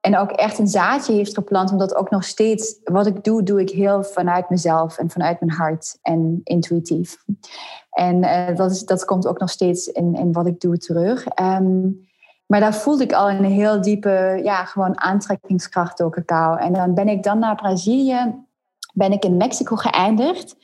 En 0.00 0.18
ook 0.18 0.30
echt 0.30 0.58
een 0.58 0.68
zaadje 0.68 1.12
heeft 1.12 1.34
geplant, 1.34 1.70
omdat 1.70 1.94
ook 1.94 2.10
nog 2.10 2.24
steeds 2.24 2.78
wat 2.84 3.06
ik 3.06 3.24
doe, 3.24 3.42
doe 3.42 3.60
ik 3.60 3.70
heel 3.70 4.02
vanuit 4.02 4.50
mezelf 4.50 4.98
en 4.98 5.10
vanuit 5.10 5.40
mijn 5.40 5.52
hart 5.52 5.98
en 6.02 6.40
intuïtief. 6.44 7.24
En 7.90 8.16
uh, 8.16 8.56
dat, 8.56 8.82
dat 8.84 9.04
komt 9.04 9.26
ook 9.26 9.38
nog 9.38 9.50
steeds 9.50 9.86
in, 9.86 10.14
in 10.14 10.32
wat 10.32 10.46
ik 10.46 10.60
doe 10.60 10.78
terug. 10.78 11.26
Um, 11.40 12.06
maar 12.48 12.60
daar 12.60 12.74
voelde 12.74 13.02
ik 13.02 13.12
al 13.12 13.30
een 13.30 13.44
heel 13.44 13.80
diepe, 13.80 14.40
ja, 14.42 14.64
gewoon 14.64 15.00
aantrekkingskracht 15.00 15.98
door 15.98 16.10
cacao. 16.10 16.56
En 16.56 16.72
dan 16.72 16.94
ben 16.94 17.08
ik 17.08 17.22
dan 17.22 17.38
naar 17.38 17.54
Brazilië, 17.54 18.34
ben 18.92 19.12
ik 19.12 19.24
in 19.24 19.36
Mexico 19.36 19.76
geëindigd. 19.76 20.56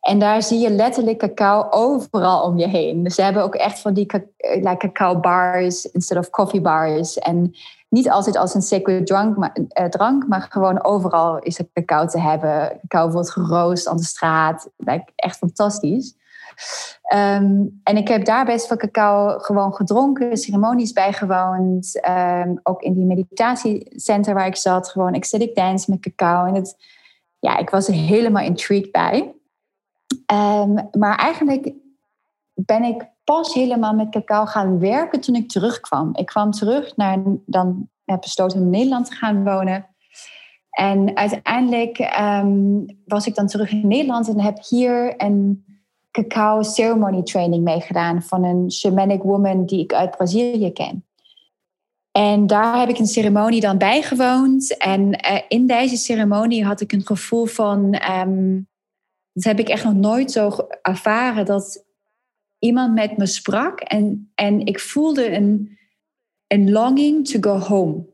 En 0.00 0.18
daar 0.18 0.42
zie 0.42 0.58
je 0.58 0.70
letterlijk 0.70 1.18
cacao 1.18 1.66
overal 1.70 2.42
om 2.42 2.58
je 2.58 2.68
heen. 2.68 3.02
Dus 3.02 3.14
ze 3.14 3.22
hebben 3.22 3.42
ook 3.42 3.54
echt 3.54 3.80
van 3.80 3.94
die 3.94 4.06
eh, 4.36 4.76
cacao 4.76 5.20
bars 5.20 5.84
instead 5.84 6.18
of 6.18 6.30
coffee 6.30 6.60
bars. 6.60 7.18
En 7.18 7.54
niet 7.90 8.10
altijd 8.10 8.36
als 8.36 8.54
een 8.54 8.62
sacred 8.62 9.06
drank 9.06 9.36
maar, 9.36 9.56
uh, 9.80 9.84
drank, 9.84 10.28
maar 10.28 10.46
gewoon 10.50 10.84
overal 10.84 11.38
is 11.38 11.58
er 11.58 11.68
cacao 11.72 12.06
te 12.06 12.20
hebben. 12.20 12.80
Cacao 12.88 13.10
wordt 13.10 13.30
geroost 13.30 13.88
aan 13.88 13.96
de 13.96 14.04
straat. 14.04 14.70
Like, 14.76 15.12
echt 15.16 15.36
fantastisch. 15.36 16.14
Ehm, 17.02 17.64
en 17.82 17.96
ik 17.96 18.08
heb 18.08 18.24
daar 18.24 18.44
best 18.44 18.66
veel 18.66 18.76
cacao 18.76 19.38
gewoon 19.38 19.74
gedronken, 19.74 20.36
ceremonies 20.36 20.92
bijgewoond. 20.92 22.00
Um, 22.08 22.60
ook 22.62 22.82
in 22.82 22.94
die 22.94 23.04
meditatiecenter 23.04 24.34
waar 24.34 24.46
ik 24.46 24.56
zat, 24.56 24.88
gewoon 24.88 25.14
ecstatic 25.14 25.54
dance 25.54 25.90
met 25.90 26.00
cacao. 26.00 26.46
En 26.46 26.54
het, 26.54 26.76
ja, 27.38 27.58
ik 27.58 27.70
was 27.70 27.88
er 27.88 27.94
helemaal 27.94 28.44
intrigued 28.44 28.92
bij. 28.92 29.34
Um, 30.32 30.88
maar 30.98 31.18
eigenlijk 31.18 31.72
ben 32.54 32.82
ik 32.82 33.08
pas 33.30 33.54
helemaal 33.54 33.94
met 33.94 34.08
cacao 34.08 34.44
gaan 34.46 34.78
werken 34.78 35.20
toen 35.20 35.34
ik 35.34 35.48
terugkwam. 35.48 36.10
Ik 36.14 36.26
kwam 36.26 36.50
terug 36.50 36.96
naar, 36.96 37.18
dan 37.46 37.88
heb 38.04 38.20
besloten 38.20 38.60
in 38.60 38.70
Nederland 38.70 39.06
te 39.06 39.14
gaan 39.14 39.44
wonen. 39.44 39.86
En 40.70 41.16
uiteindelijk 41.16 41.98
was 43.06 43.26
ik 43.26 43.34
dan 43.34 43.46
terug 43.46 43.70
in 43.70 43.88
Nederland 43.88 44.28
en 44.28 44.40
heb 44.40 44.58
hier 44.68 45.14
een 45.16 45.64
cacao 46.10 46.62
ceremony 46.62 47.22
training 47.22 47.64
meegedaan 47.64 48.22
van 48.22 48.44
een 48.44 48.70
shamanic 48.72 49.22
woman 49.22 49.66
die 49.66 49.82
ik 49.82 49.92
uit 49.92 50.16
Brazilië 50.16 50.72
ken. 50.72 51.04
En 52.10 52.46
daar 52.46 52.78
heb 52.78 52.88
ik 52.88 52.98
een 52.98 53.06
ceremonie 53.06 53.60
dan 53.60 53.78
bijgewoond. 53.78 54.76
En 54.76 55.00
uh, 55.02 55.40
in 55.48 55.66
deze 55.66 55.96
ceremonie 55.96 56.64
had 56.64 56.80
ik 56.80 56.92
een 56.92 57.06
gevoel 57.06 57.46
van. 57.46 58.02
Um, 58.10 58.68
dat 59.32 59.44
heb 59.44 59.58
ik 59.58 59.68
echt 59.68 59.84
nog 59.84 59.94
nooit 59.94 60.30
zo 60.30 60.50
ervaren. 60.82 61.44
Dat 61.44 61.84
iemand 62.60 62.94
met 62.94 63.16
me 63.16 63.26
sprak. 63.26 63.80
En, 63.80 64.30
en 64.34 64.66
ik 64.66 64.80
voelde 64.80 65.30
een, 65.30 65.78
een 66.46 66.70
longing 66.70 67.28
to 67.28 67.40
go 67.40 67.58
home. 67.58 68.06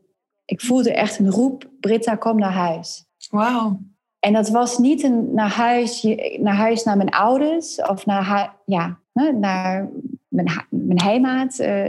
Ik 0.45 0.61
voelde 0.61 0.93
echt 0.93 1.19
een 1.19 1.31
roep: 1.31 1.69
Britta, 1.79 2.15
kom 2.15 2.39
naar 2.39 2.51
huis. 2.51 3.05
Wauw. 3.29 3.79
En 4.19 4.33
dat 4.33 4.49
was 4.49 4.77
niet 4.77 5.03
een 5.03 5.33
naar 5.33 5.49
huis, 5.49 6.03
naar 6.39 6.55
huis 6.55 6.83
naar 6.83 6.97
mijn 6.97 7.09
ouders 7.09 7.81
of 7.81 8.05
naar, 8.05 8.55
ja, 8.65 8.99
naar 9.13 9.89
mijn, 10.27 10.65
mijn 10.69 11.01
heimaat, 11.01 11.59
uh, 11.59 11.87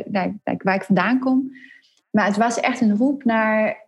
waar 0.62 0.74
ik 0.74 0.82
vandaan 0.82 1.18
kom. 1.18 1.52
Maar 2.10 2.26
het 2.26 2.36
was 2.36 2.60
echt 2.60 2.80
een 2.80 2.96
roep 2.96 3.24
naar 3.24 3.86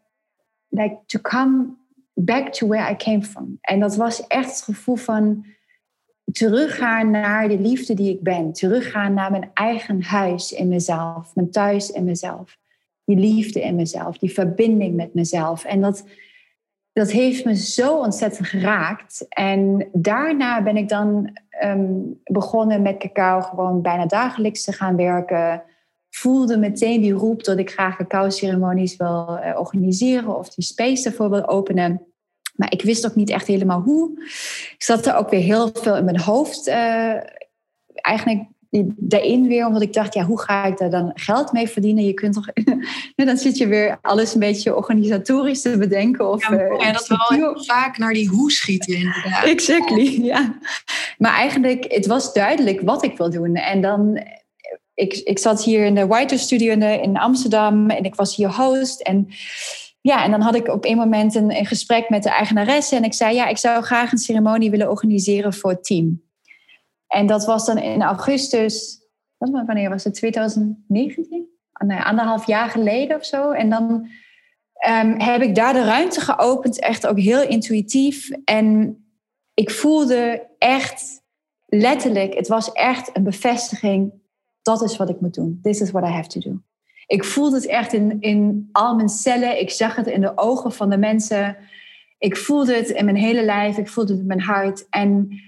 like, 0.68 0.98
to 1.06 1.18
come 1.20 1.66
back 2.14 2.52
to 2.52 2.66
where 2.66 2.92
I 2.92 2.96
came 2.96 3.22
from. 3.22 3.58
En 3.60 3.80
dat 3.80 3.96
was 3.96 4.26
echt 4.26 4.50
het 4.50 4.62
gevoel 4.62 4.96
van 4.96 5.44
teruggaan 6.32 7.10
naar 7.10 7.48
de 7.48 7.58
liefde 7.58 7.94
die 7.94 8.10
ik 8.10 8.22
ben. 8.22 8.52
Teruggaan 8.52 9.14
naar 9.14 9.30
mijn 9.30 9.50
eigen 9.54 10.02
huis 10.02 10.52
in 10.52 10.68
mezelf, 10.68 11.34
mijn 11.34 11.50
thuis 11.50 11.90
in 11.90 12.04
mezelf. 12.04 12.58
Die 13.04 13.16
liefde 13.16 13.60
in 13.60 13.74
mezelf, 13.74 14.18
die 14.18 14.32
verbinding 14.32 14.94
met 14.94 15.14
mezelf. 15.14 15.64
En 15.64 15.80
dat 15.80 16.04
dat 16.92 17.10
heeft 17.10 17.44
me 17.44 17.56
zo 17.56 17.98
ontzettend 17.98 18.48
geraakt. 18.48 19.26
En 19.28 19.88
daarna 19.92 20.62
ben 20.62 20.76
ik 20.76 20.88
dan 20.88 21.36
ehm, 21.50 21.92
begonnen 22.24 22.82
met 22.82 22.96
cacao 22.96 23.40
gewoon 23.40 23.82
bijna 23.82 24.06
dagelijks 24.06 24.64
te 24.64 24.72
gaan 24.72 24.96
werken. 24.96 25.62
Voelde 26.10 26.56
meteen 26.56 27.00
die 27.00 27.12
roep 27.12 27.44
dat 27.44 27.58
ik 27.58 27.70
graag 27.70 27.96
cacao-ceremonies 27.96 28.96
wil 28.96 29.38
uh, 29.44 29.58
organiseren 29.58 30.38
of 30.38 30.48
die 30.48 30.64
space 30.64 31.08
ervoor 31.08 31.30
wil 31.30 31.48
openen. 31.48 32.02
Maar 32.60 32.72
ik 32.72 32.82
wist 32.82 33.06
ook 33.06 33.14
niet 33.14 33.30
echt 33.30 33.46
helemaal 33.46 33.80
hoe. 33.80 34.10
Ik 34.74 34.82
zat 34.82 35.06
er 35.06 35.16
ook 35.16 35.30
weer 35.30 35.40
heel 35.40 35.70
veel 35.72 35.96
in 35.96 36.04
mijn 36.04 36.20
hoofd. 36.20 36.68
Uh, 36.68 37.14
eigenlijk 37.92 38.44
daarin 38.96 39.46
weer, 39.46 39.66
omdat 39.66 39.82
ik 39.82 39.92
dacht, 39.92 40.14
ja, 40.14 40.24
hoe 40.24 40.40
ga 40.40 40.64
ik 40.64 40.78
daar 40.78 40.90
dan 40.90 41.10
geld 41.14 41.52
mee 41.52 41.68
verdienen? 41.68 42.04
Je 42.04 42.14
kunt 42.14 42.34
toch, 42.34 42.46
dan 43.16 43.36
zit 43.36 43.58
je 43.58 43.66
weer 43.66 43.98
alles 44.02 44.34
een 44.34 44.40
beetje 44.40 44.76
organisatorisch 44.76 45.62
te 45.62 45.76
bedenken. 45.78 46.30
Of, 46.30 46.50
ja, 46.50 46.52
uh, 46.52 46.92
dat 46.92 47.08
we 47.08 47.36
wel 47.38 47.64
vaak 47.64 47.98
naar 47.98 48.12
die 48.12 48.28
hoe 48.28 48.50
schieten 48.50 48.94
inderdaad. 48.94 49.44
Exactly, 49.44 50.20
ja. 50.32 50.58
Maar 51.18 51.32
eigenlijk, 51.32 51.84
het 51.88 52.06
was 52.06 52.32
duidelijk 52.32 52.80
wat 52.80 53.04
ik 53.04 53.16
wil 53.16 53.30
doen. 53.30 53.54
En 53.54 53.80
dan, 53.80 54.22
ik, 54.94 55.14
ik 55.14 55.38
zat 55.38 55.64
hier 55.64 55.84
in 55.84 55.94
de 55.94 56.06
White 56.06 56.38
Studio 56.38 56.72
in 57.02 57.16
Amsterdam 57.16 57.90
en 57.90 58.04
ik 58.04 58.14
was 58.14 58.36
hier 58.36 58.54
host 58.54 59.00
en... 59.00 59.28
Ja, 60.00 60.24
en 60.24 60.30
dan 60.30 60.40
had 60.40 60.54
ik 60.54 60.68
op 60.68 60.84
een 60.84 60.96
moment 60.96 61.34
een, 61.34 61.66
gesprek 61.66 62.08
met 62.08 62.22
de 62.22 62.30
eigenaresse 62.30 62.96
en 62.96 63.04
ik 63.04 63.14
zei, 63.14 63.34
ja, 63.34 63.46
ik 63.46 63.58
zou 63.58 63.82
graag 63.82 64.12
een 64.12 64.18
ceremonie 64.18 64.70
willen 64.70 64.90
organiseren 64.90 65.52
voor 65.52 65.70
het 65.70 65.84
team. 65.84 66.22
En 67.06 67.26
dat 67.26 67.44
was 67.44 67.66
dan 67.66 67.78
in 67.78 68.02
augustus, 68.02 69.00
wanneer 69.38 69.90
was 69.90 70.04
het? 70.04 70.14
2019? 70.14 71.48
Nee, 71.86 71.98
anderhalf 71.98 72.46
jaar 72.46 72.68
geleden 72.68 73.16
of 73.16 73.24
zo. 73.24 73.50
En 73.50 73.70
dan 73.70 74.08
ehm, 74.72 75.20
heb 75.20 75.42
ik 75.42 75.54
daar 75.54 75.72
de 75.72 75.84
ruimte 75.84 76.20
geopend, 76.20 76.80
echt 76.80 77.06
ook 77.06 77.18
heel 77.18 77.48
intuïtief. 77.48 78.30
En 78.44 78.98
ik 79.54 79.70
voelde 79.70 80.46
echt 80.58 81.22
letterlijk, 81.66 82.34
het 82.34 82.48
was 82.48 82.72
echt 82.72 83.10
een 83.12 83.24
bevestiging. 83.24 84.12
Dat 84.62 84.82
is 84.82 84.96
wat 84.96 85.08
ik 85.08 85.20
moet 85.20 85.34
doen. 85.34 85.58
This 85.62 85.80
is 85.80 85.90
what 85.90 86.04
I 86.04 86.12
have 86.12 86.28
to 86.28 86.40
do. 86.40 86.60
Ik 87.10 87.24
voelde 87.24 87.56
het 87.56 87.66
echt 87.66 87.92
in, 87.92 88.16
in 88.20 88.68
al 88.72 88.94
mijn 88.94 89.08
cellen. 89.08 89.60
Ik 89.60 89.70
zag 89.70 89.96
het 89.96 90.06
in 90.06 90.20
de 90.20 90.32
ogen 90.34 90.72
van 90.72 90.90
de 90.90 90.96
mensen. 90.96 91.56
Ik 92.18 92.36
voelde 92.36 92.74
het 92.74 92.88
in 92.88 93.04
mijn 93.04 93.16
hele 93.16 93.44
lijf. 93.44 93.78
Ik 93.78 93.88
voelde 93.88 94.12
het 94.12 94.20
in 94.20 94.26
mijn 94.26 94.40
hart. 94.40 94.86
En 94.90 95.40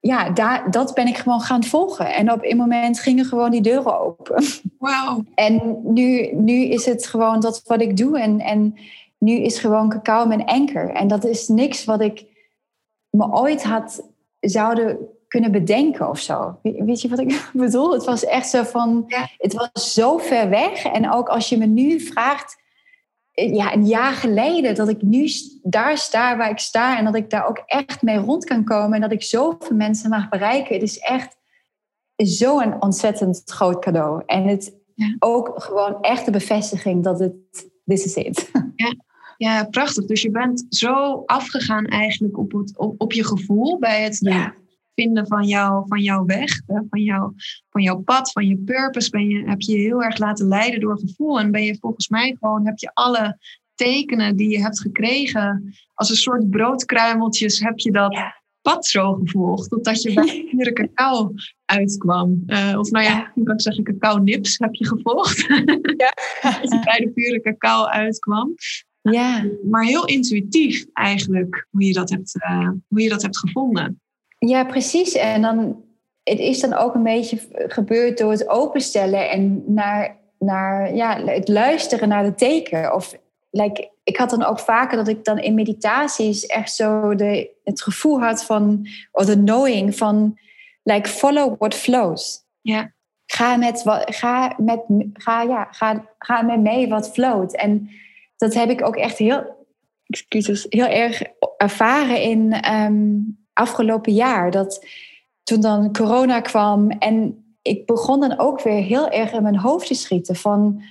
ja, 0.00 0.30
daar, 0.30 0.70
dat 0.70 0.94
ben 0.94 1.06
ik 1.06 1.16
gewoon 1.16 1.40
gaan 1.40 1.64
volgen. 1.64 2.14
En 2.14 2.32
op 2.32 2.38
een 2.42 2.56
moment 2.56 3.00
gingen 3.00 3.24
gewoon 3.24 3.50
die 3.50 3.60
deuren 3.60 4.00
open. 4.00 4.44
Wauw. 4.78 5.24
En 5.34 5.80
nu, 5.84 6.34
nu 6.34 6.64
is 6.64 6.84
het 6.84 7.06
gewoon 7.06 7.40
dat 7.40 7.62
wat 7.66 7.80
ik 7.80 7.96
doe. 7.96 8.18
En, 8.18 8.40
en 8.40 8.74
nu 9.18 9.32
is 9.32 9.58
gewoon 9.58 9.88
cacao 9.88 10.26
mijn 10.26 10.44
anker. 10.44 10.90
En 10.90 11.08
dat 11.08 11.24
is 11.24 11.48
niks 11.48 11.84
wat 11.84 12.00
ik 12.00 12.24
me 13.10 13.32
ooit 13.32 13.62
had 13.62 14.02
zouden 14.40 14.98
kunnen 15.30 15.52
bedenken 15.52 16.08
of 16.08 16.18
zo. 16.18 16.58
Weet 16.62 17.00
je 17.00 17.08
wat 17.08 17.18
ik 17.18 17.50
bedoel? 17.52 17.92
Het 17.92 18.04
was 18.04 18.24
echt 18.24 18.48
zo 18.48 18.62
van... 18.62 19.04
Het 19.36 19.54
was 19.54 19.94
zo 19.94 20.18
ver 20.18 20.48
weg. 20.48 20.84
En 20.84 21.12
ook 21.12 21.28
als 21.28 21.48
je 21.48 21.58
me 21.58 21.66
nu 21.66 22.00
vraagt 22.00 22.58
ja, 23.32 23.74
een 23.74 23.86
jaar 23.86 24.12
geleden 24.12 24.74
dat 24.74 24.88
ik 24.88 25.02
nu 25.02 25.28
daar 25.62 25.98
sta 25.98 26.36
waar 26.36 26.50
ik 26.50 26.58
sta 26.58 26.98
en 26.98 27.04
dat 27.04 27.14
ik 27.14 27.30
daar 27.30 27.48
ook 27.48 27.62
echt 27.66 28.02
mee 28.02 28.18
rond 28.18 28.44
kan 28.44 28.64
komen 28.64 28.94
en 28.94 29.00
dat 29.00 29.12
ik 29.12 29.22
zoveel 29.22 29.76
mensen 29.76 30.10
mag 30.10 30.28
bereiken. 30.28 30.74
Het 30.74 30.82
is 30.82 30.98
echt 30.98 31.36
zo'n 32.16 32.82
ontzettend 32.82 33.42
groot 33.44 33.78
cadeau. 33.78 34.22
En 34.26 34.44
het 34.44 34.74
ook 35.18 35.62
gewoon 35.62 36.00
echt 36.00 36.24
de 36.24 36.30
bevestiging 36.30 37.04
dat 37.04 37.18
het, 37.18 37.34
this 37.84 38.04
is 38.04 38.14
it. 38.14 38.50
Ja. 38.76 38.94
ja, 39.36 39.64
prachtig. 39.64 40.04
Dus 40.04 40.22
je 40.22 40.30
bent 40.30 40.66
zo 40.68 41.22
afgegaan 41.26 41.84
eigenlijk 41.84 42.38
op, 42.38 42.52
het, 42.52 42.78
op, 42.78 42.94
op 43.00 43.12
je 43.12 43.24
gevoel 43.24 43.78
bij 43.78 44.02
het 44.02 44.18
ja 44.20 44.54
vinden 45.00 45.26
van, 45.26 45.46
jou, 45.46 45.84
van 45.86 46.00
jouw 46.00 46.24
weg, 46.24 46.60
van, 46.66 47.02
jou, 47.02 47.32
van 47.70 47.82
jouw 47.82 47.98
pad, 47.98 48.32
van 48.32 48.46
je 48.46 48.56
purpose, 48.56 49.10
ben 49.10 49.28
je, 49.28 49.48
heb 49.48 49.60
je 49.60 49.76
heel 49.76 50.02
erg 50.02 50.18
laten 50.18 50.48
leiden 50.48 50.80
door 50.80 50.98
gevoel. 50.98 51.40
En 51.40 51.50
ben 51.50 51.64
je 51.64 51.78
volgens 51.80 52.08
mij 52.08 52.36
gewoon, 52.40 52.66
heb 52.66 52.78
je 52.78 52.90
alle 52.94 53.38
tekenen 53.74 54.36
die 54.36 54.50
je 54.50 54.62
hebt 54.62 54.80
gekregen, 54.80 55.74
als 55.94 56.10
een 56.10 56.16
soort 56.16 56.50
broodkruimeltjes, 56.50 57.60
heb 57.60 57.78
je 57.78 57.92
dat 57.92 58.16
pad 58.62 58.86
zo 58.86 59.14
gevolgd, 59.14 59.70
totdat 59.70 60.02
je 60.02 60.12
bij 60.12 60.44
pure 60.50 60.72
cacao 60.72 61.32
uitkwam. 61.64 62.42
Uh, 62.46 62.74
of 62.78 62.90
nou 62.90 63.04
ja, 63.04 63.32
ik 63.34 63.44
kan 63.44 63.60
zeggen 63.60 63.84
cacao 63.84 64.18
nips 64.18 64.58
heb 64.58 64.74
je 64.74 64.86
gevolgd. 64.86 65.38
Ja. 65.96 66.14
dat 66.60 66.72
je 66.72 66.80
bij 66.84 66.98
de 66.98 67.10
pure 67.14 67.40
cacao 67.40 67.84
uitkwam. 67.84 68.54
Ja. 69.02 69.46
Maar 69.70 69.84
heel 69.84 70.04
intuïtief 70.04 70.86
eigenlijk, 70.92 71.66
hoe 71.70 71.84
je 71.84 71.92
dat 71.92 72.10
hebt, 72.10 72.34
uh, 72.34 72.70
hoe 72.88 73.00
je 73.00 73.08
dat 73.08 73.22
hebt 73.22 73.38
gevonden. 73.38 74.00
Ja, 74.46 74.64
precies. 74.64 75.14
En 75.14 75.42
dan 75.42 75.84
het 76.22 76.38
is 76.38 76.60
dan 76.60 76.74
ook 76.74 76.94
een 76.94 77.02
beetje 77.02 77.38
gebeurd 77.52 78.18
door 78.18 78.30
het 78.30 78.48
openstellen 78.48 79.30
en 79.30 79.62
naar, 79.66 80.16
naar 80.38 80.94
ja, 80.94 81.24
het 81.24 81.48
luisteren 81.48 82.08
naar 82.08 82.24
de 82.24 82.34
teken. 82.34 82.94
Of 82.94 83.18
like, 83.50 83.90
ik 84.04 84.16
had 84.16 84.30
dan 84.30 84.44
ook 84.44 84.58
vaker 84.58 84.96
dat 84.96 85.08
ik 85.08 85.24
dan 85.24 85.38
in 85.38 85.54
meditaties 85.54 86.46
echt 86.46 86.74
zo 86.74 87.14
de, 87.14 87.50
het 87.64 87.82
gevoel 87.82 88.20
had 88.20 88.44
van, 88.44 88.86
of 89.12 89.24
de 89.24 89.42
knowing 89.42 89.96
van, 89.96 90.38
like, 90.82 91.08
follow 91.08 91.58
what 91.58 91.74
flows. 91.74 92.44
Ja. 92.60 92.92
Ga 93.26 93.56
met, 93.56 93.82
ga 94.04 94.54
met, 94.56 94.80
ga, 95.12 95.42
ja, 95.42 95.68
ga, 95.70 96.08
ga 96.18 96.42
met 96.42 96.60
mee 96.60 96.88
wat 96.88 97.12
float. 97.12 97.56
En 97.56 97.90
dat 98.36 98.54
heb 98.54 98.70
ik 98.70 98.84
ook 98.84 98.96
echt 98.96 99.18
heel, 99.18 99.66
excuses, 100.06 100.66
heel 100.68 100.86
erg 100.86 101.22
ervaren 101.56 102.22
in 102.22 102.72
um, 102.74 103.39
afgelopen 103.52 104.12
jaar. 104.12 104.50
Dat 104.50 104.86
toen 105.42 105.60
dan 105.60 105.92
corona 105.92 106.40
kwam 106.40 106.90
en 106.90 107.44
ik 107.62 107.86
begon 107.86 108.20
dan 108.20 108.38
ook 108.38 108.62
weer 108.62 108.82
heel 108.82 109.08
erg 109.08 109.32
in 109.32 109.42
mijn 109.42 109.58
hoofd 109.58 109.86
te 109.86 109.94
schieten 109.94 110.36
van 110.36 110.82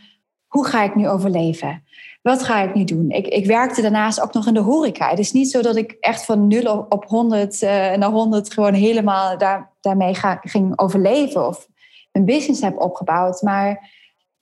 hoe 0.47 0.65
ga 0.65 0.83
ik 0.83 0.95
nu 0.95 1.07
overleven? 1.07 1.83
Wat 2.21 2.43
ga 2.43 2.61
ik 2.61 2.73
nu 2.73 2.83
doen? 2.83 3.09
Ik, 3.09 3.27
ik 3.27 3.45
werkte 3.45 3.81
daarnaast 3.81 4.21
ook 4.21 4.33
nog 4.33 4.47
in 4.47 4.53
de 4.53 4.59
horeca. 4.59 5.09
Het 5.09 5.19
is 5.19 5.31
niet 5.31 5.51
zo 5.51 5.61
dat 5.61 5.75
ik 5.75 5.91
echt 5.99 6.25
van 6.25 6.47
0 6.47 6.85
op 6.89 7.05
100 7.05 7.61
uh, 7.61 7.69
naar 7.69 8.09
100 8.09 8.53
gewoon 8.53 8.73
helemaal 8.73 9.37
daar, 9.37 9.71
daarmee 9.81 10.15
ga, 10.15 10.39
ging 10.41 10.79
overleven 10.79 11.47
of 11.47 11.67
een 12.11 12.25
business 12.25 12.61
heb 12.61 12.79
opgebouwd. 12.79 13.41
Maar 13.41 13.89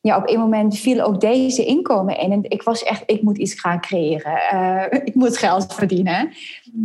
ja, 0.07 0.17
op 0.17 0.29
een 0.29 0.39
moment 0.39 0.77
viel 0.77 1.01
ook 1.01 1.21
deze 1.21 1.65
inkomen 1.65 2.17
in. 2.17 2.31
En 2.31 2.43
ik 2.43 2.63
was 2.63 2.83
echt, 2.83 3.03
ik 3.05 3.21
moet 3.21 3.37
iets 3.37 3.59
gaan 3.59 3.81
creëren. 3.81 4.39
Uh, 4.53 4.83
ik 5.09 5.15
moet 5.15 5.37
geld 5.37 5.73
verdienen. 5.73 6.31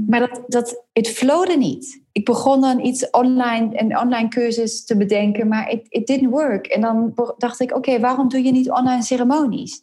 Maar 0.07 0.21
dat, 0.21 0.43
dat, 0.47 0.85
het 0.93 1.09
flowde 1.09 1.57
niet. 1.57 2.03
Ik 2.13 2.25
begon 2.25 2.61
dan 2.61 2.81
iets 2.81 3.11
online, 3.11 3.81
een 3.81 3.99
online 3.99 4.29
cursus 4.29 4.85
te 4.85 4.97
bedenken, 4.97 5.49
maar 5.49 5.71
it, 5.71 5.87
it 5.89 6.07
didn't 6.07 6.31
work. 6.31 6.67
En 6.67 6.81
dan 6.81 7.15
dacht 7.39 7.61
ik, 7.61 7.77
oké, 7.77 8.01
waarom 8.01 8.29
doe 8.29 8.43
je 8.43 8.53
niet 8.53 8.71
online 8.71 9.03
ceremonies? 9.03 9.83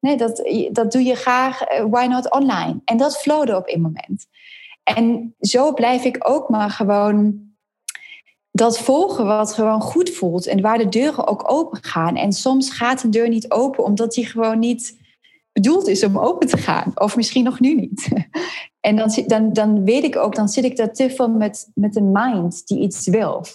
Nee, 0.00 0.16
dat, 0.16 0.50
dat 0.72 0.92
doe 0.92 1.02
je 1.02 1.14
graag, 1.14 1.72
uh, 1.72 1.84
why 1.90 2.06
not 2.06 2.30
online? 2.30 2.80
En 2.84 2.96
dat 2.96 3.18
flowde 3.18 3.56
op 3.56 3.68
een 3.68 3.80
moment. 3.80 4.26
En 4.82 5.34
zo 5.40 5.72
blijf 5.72 6.04
ik 6.04 6.30
ook 6.30 6.48
maar 6.48 6.70
gewoon 6.70 7.52
dat 8.56 8.78
volgen 8.78 9.24
wat 9.24 9.54
gewoon 9.54 9.80
goed 9.80 10.10
voelt 10.10 10.46
en 10.46 10.60
waar 10.60 10.78
de 10.78 10.88
deuren 10.88 11.26
ook 11.26 11.50
open 11.50 11.84
gaan. 11.84 12.16
En 12.16 12.32
soms 12.32 12.70
gaat 12.70 13.02
een 13.02 13.10
deur 13.10 13.28
niet 13.28 13.50
open 13.50 13.84
omdat 13.84 14.12
die 14.12 14.26
gewoon 14.26 14.58
niet 14.58 14.98
bedoeld 15.52 15.88
is 15.88 16.04
om 16.04 16.18
open 16.18 16.48
te 16.48 16.56
gaan. 16.56 16.92
Of 16.94 17.16
misschien 17.16 17.44
nog 17.44 17.60
nu 17.60 17.74
niet. 17.74 18.08
En 18.80 18.96
dan, 18.96 19.24
dan, 19.26 19.52
dan 19.52 19.84
weet 19.84 20.04
ik 20.04 20.16
ook, 20.16 20.34
dan 20.34 20.48
zit 20.48 20.64
ik 20.64 20.76
daar 20.76 20.92
te 20.92 21.10
veel 21.10 21.28
met, 21.28 21.70
met 21.74 21.96
een 21.96 22.12
mind 22.12 22.66
die 22.66 22.80
iets 22.80 23.08
wil 23.08 23.46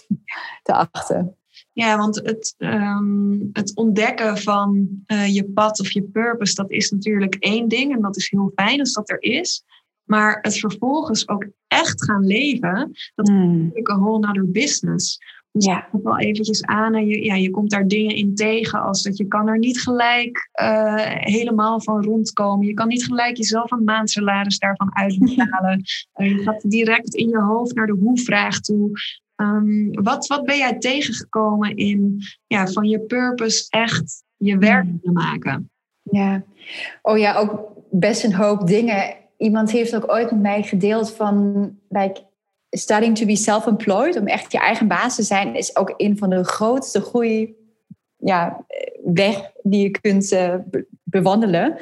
achter. 0.62 1.34
Ja, 1.72 1.96
want 1.96 2.16
het, 2.16 2.54
ehm, 2.58 3.38
het 3.52 3.76
ontdekken 3.76 4.38
van 4.38 4.88
uh, 5.06 5.34
je 5.34 5.44
pad 5.44 5.80
of 5.80 5.90
je 5.90 6.02
purpose, 6.02 6.54
dat 6.54 6.70
is 6.70 6.90
natuurlijk 6.90 7.34
één 7.34 7.68
ding. 7.68 7.94
En 7.94 8.00
dat 8.00 8.16
is 8.16 8.30
heel 8.30 8.52
fijn 8.54 8.80
als 8.80 8.92
dat 8.92 9.10
er 9.10 9.22
is. 9.22 9.64
Maar 10.10 10.38
het 10.42 10.58
vervolgens 10.58 11.28
ook 11.28 11.46
echt 11.66 12.04
gaan 12.04 12.26
leven, 12.26 12.92
dat 13.14 13.28
is 13.28 13.34
hmm. 13.34 13.56
natuurlijk 13.56 13.88
een 13.88 14.00
whole 14.00 14.28
other 14.28 14.50
business. 14.50 15.18
Dus 15.52 15.64
ja. 15.64 15.88
ik 15.92 16.02
wel 16.02 16.18
eventjes 16.18 16.64
aan 16.64 16.94
en 16.94 17.06
je, 17.06 17.24
ja, 17.24 17.34
je 17.34 17.50
komt 17.50 17.70
daar 17.70 17.86
dingen 17.86 18.16
in 18.16 18.34
tegen 18.34 18.82
als 18.82 19.02
dat 19.02 19.16
je 19.16 19.26
kan 19.26 19.48
er 19.48 19.58
niet 19.58 19.80
gelijk 19.80 20.50
uh, 20.62 20.94
helemaal 21.06 21.80
van 21.80 22.04
rondkomen. 22.04 22.66
Je 22.66 22.74
kan 22.74 22.88
niet 22.88 23.04
gelijk 23.04 23.36
jezelf 23.36 23.70
een 23.70 23.84
maandsalaris 23.84 24.58
daarvan 24.58 24.96
uitbetalen. 24.96 25.82
Uh, 26.16 26.30
je 26.36 26.42
gaat 26.42 26.70
direct 26.70 27.14
in 27.14 27.28
je 27.28 27.40
hoofd 27.40 27.74
naar 27.74 27.86
de 27.86 27.96
hoe-vraag 28.00 28.60
toe. 28.60 28.90
Um, 29.36 30.02
wat, 30.02 30.26
wat 30.26 30.44
ben 30.44 30.56
jij 30.56 30.78
tegengekomen 30.78 31.76
in 31.76 32.22
ja, 32.46 32.66
van 32.66 32.88
je 32.88 33.00
purpose 33.00 33.66
echt 33.68 34.24
je 34.36 34.58
werk 34.58 34.84
te 34.84 34.98
hmm. 35.02 35.12
maken? 35.12 35.70
Ja, 36.02 36.44
oh 37.02 37.18
ja, 37.18 37.36
ook 37.36 37.68
best 37.90 38.24
een 38.24 38.34
hoop 38.34 38.66
dingen 38.66 39.19
iemand 39.40 39.70
heeft 39.70 39.96
ook 39.96 40.12
ooit 40.12 40.30
met 40.30 40.40
mij 40.40 40.62
gedeeld 40.62 41.12
van 41.12 41.70
like, 41.88 42.22
starting 42.70 43.18
to 43.18 43.26
be 43.26 43.36
self-employed, 43.36 44.16
om 44.16 44.26
echt 44.26 44.52
je 44.52 44.58
eigen 44.58 44.88
baas 44.88 45.14
te 45.14 45.22
zijn, 45.22 45.54
is 45.54 45.76
ook 45.76 45.94
een 45.96 46.18
van 46.18 46.30
de 46.30 46.44
grootste 46.44 47.00
groei 47.00 47.54
ja, 48.16 48.64
weg 49.04 49.50
die 49.62 49.82
je 49.82 49.90
kunt 49.90 50.32
uh, 50.32 50.54
bewandelen. 51.02 51.78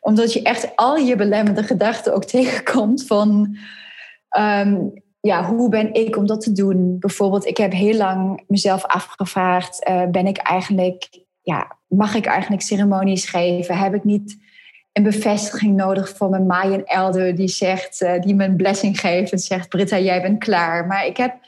Omdat 0.00 0.32
je 0.32 0.42
echt 0.42 0.76
al 0.76 0.96
je 0.96 1.16
belemmerde 1.16 1.62
gedachten 1.62 2.14
ook 2.14 2.24
tegenkomt 2.34 3.06
van 3.06 3.56
um, 4.38 4.92
ja, 5.20 5.44
hoe 5.44 5.68
ben 5.68 5.94
ik 5.94 6.16
om 6.16 6.26
dat 6.26 6.40
te 6.40 6.52
doen? 6.52 6.98
Bijvoorbeeld, 6.98 7.46
ik 7.46 7.56
heb 7.56 7.72
heel 7.72 7.96
lang 7.96 8.44
mezelf 8.46 8.84
afgevraagd, 8.84 9.88
uh, 9.88 10.06
ben 10.06 10.26
ik 10.26 10.36
eigenlijk, 10.36 11.24
ja, 11.42 11.76
mag 11.86 12.14
ik 12.14 12.26
eigenlijk 12.26 12.62
ceremonies 12.62 13.24
geven? 13.24 13.78
Heb 13.78 13.94
ik 13.94 14.04
niet 14.04 14.36
een 14.96 15.02
bevestiging 15.02 15.76
nodig 15.76 16.16
van 16.16 16.30
mijn 16.30 16.46
Mayan 16.46 16.84
elder 16.84 17.34
die 17.34 17.48
zegt, 17.48 18.00
uh, 18.02 18.20
die 18.20 18.34
me 18.34 18.44
een 18.44 18.56
blessing 18.56 19.00
geeft 19.00 19.32
en 19.32 19.38
zegt, 19.38 19.68
Britta, 19.68 19.98
jij 19.98 20.22
bent 20.22 20.38
klaar. 20.38 20.86
Maar 20.86 21.06
ik 21.06 21.16
heb, 21.16 21.38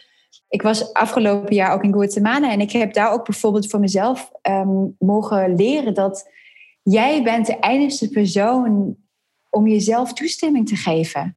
ik 0.48 0.62
was 0.62 0.92
afgelopen 0.92 1.54
jaar 1.54 1.72
ook 1.72 1.82
in 1.82 1.92
Guatemala 1.92 2.50
en 2.50 2.60
ik 2.60 2.72
heb 2.72 2.92
daar 2.92 3.12
ook 3.12 3.24
bijvoorbeeld 3.24 3.70
voor 3.70 3.80
mezelf 3.80 4.30
um, 4.42 4.96
mogen 4.98 5.54
leren 5.54 5.94
dat 5.94 6.30
jij 6.82 7.22
bent 7.22 7.46
de 7.46 7.56
enige 7.60 8.08
persoon 8.08 8.96
om 9.50 9.66
jezelf 9.66 10.12
toestemming 10.12 10.68
te 10.68 10.76
geven 10.76 11.36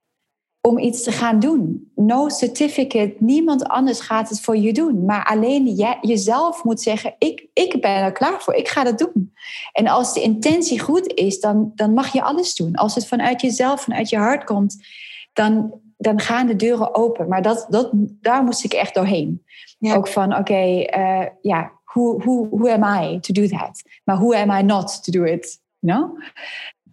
om 0.61 0.77
iets 0.77 1.03
te 1.03 1.11
gaan 1.11 1.39
doen. 1.39 1.91
No 1.95 2.29
certificate, 2.29 3.15
niemand 3.19 3.63
anders 3.63 3.99
gaat 3.99 4.29
het 4.29 4.41
voor 4.41 4.57
je 4.57 4.73
doen. 4.73 5.05
Maar 5.05 5.25
alleen 5.25 5.67
jij, 5.67 5.97
jezelf 6.01 6.63
moet 6.63 6.81
zeggen, 6.81 7.15
ik, 7.17 7.47
ik 7.53 7.81
ben 7.81 7.95
er 7.95 8.11
klaar 8.11 8.41
voor, 8.41 8.53
ik 8.53 8.67
ga 8.67 8.83
dat 8.83 8.97
doen. 8.97 9.33
En 9.71 9.87
als 9.87 10.13
de 10.13 10.21
intentie 10.21 10.79
goed 10.79 11.13
is, 11.13 11.39
dan, 11.39 11.71
dan 11.75 11.93
mag 11.93 12.13
je 12.13 12.21
alles 12.21 12.55
doen. 12.55 12.75
Als 12.75 12.95
het 12.95 13.07
vanuit 13.07 13.41
jezelf, 13.41 13.81
vanuit 13.81 14.09
je 14.09 14.17
hart 14.17 14.43
komt, 14.43 14.85
dan, 15.33 15.73
dan 15.97 16.19
gaan 16.19 16.47
de 16.47 16.55
deuren 16.55 16.95
open. 16.95 17.27
Maar 17.27 17.41
dat, 17.41 17.65
dat, 17.69 17.89
daar 18.21 18.43
moest 18.43 18.63
ik 18.63 18.73
echt 18.73 18.93
doorheen. 18.93 19.43
Ook 19.79 20.07
van, 20.07 20.37
oké, 20.37 20.81
eh, 20.81 21.25
ja, 21.41 21.71
who, 21.85 22.17
who, 22.17 22.47
who 22.51 22.67
am 22.67 22.83
I 23.03 23.19
to 23.19 23.33
do 23.33 23.47
that? 23.47 23.83
Maar 24.03 24.17
who 24.17 24.33
am 24.33 24.51
I 24.51 24.61
not 24.61 25.03
to 25.03 25.11
do 25.11 25.23
it? 25.23 25.59
You 25.79 25.99
know? 25.99 26.23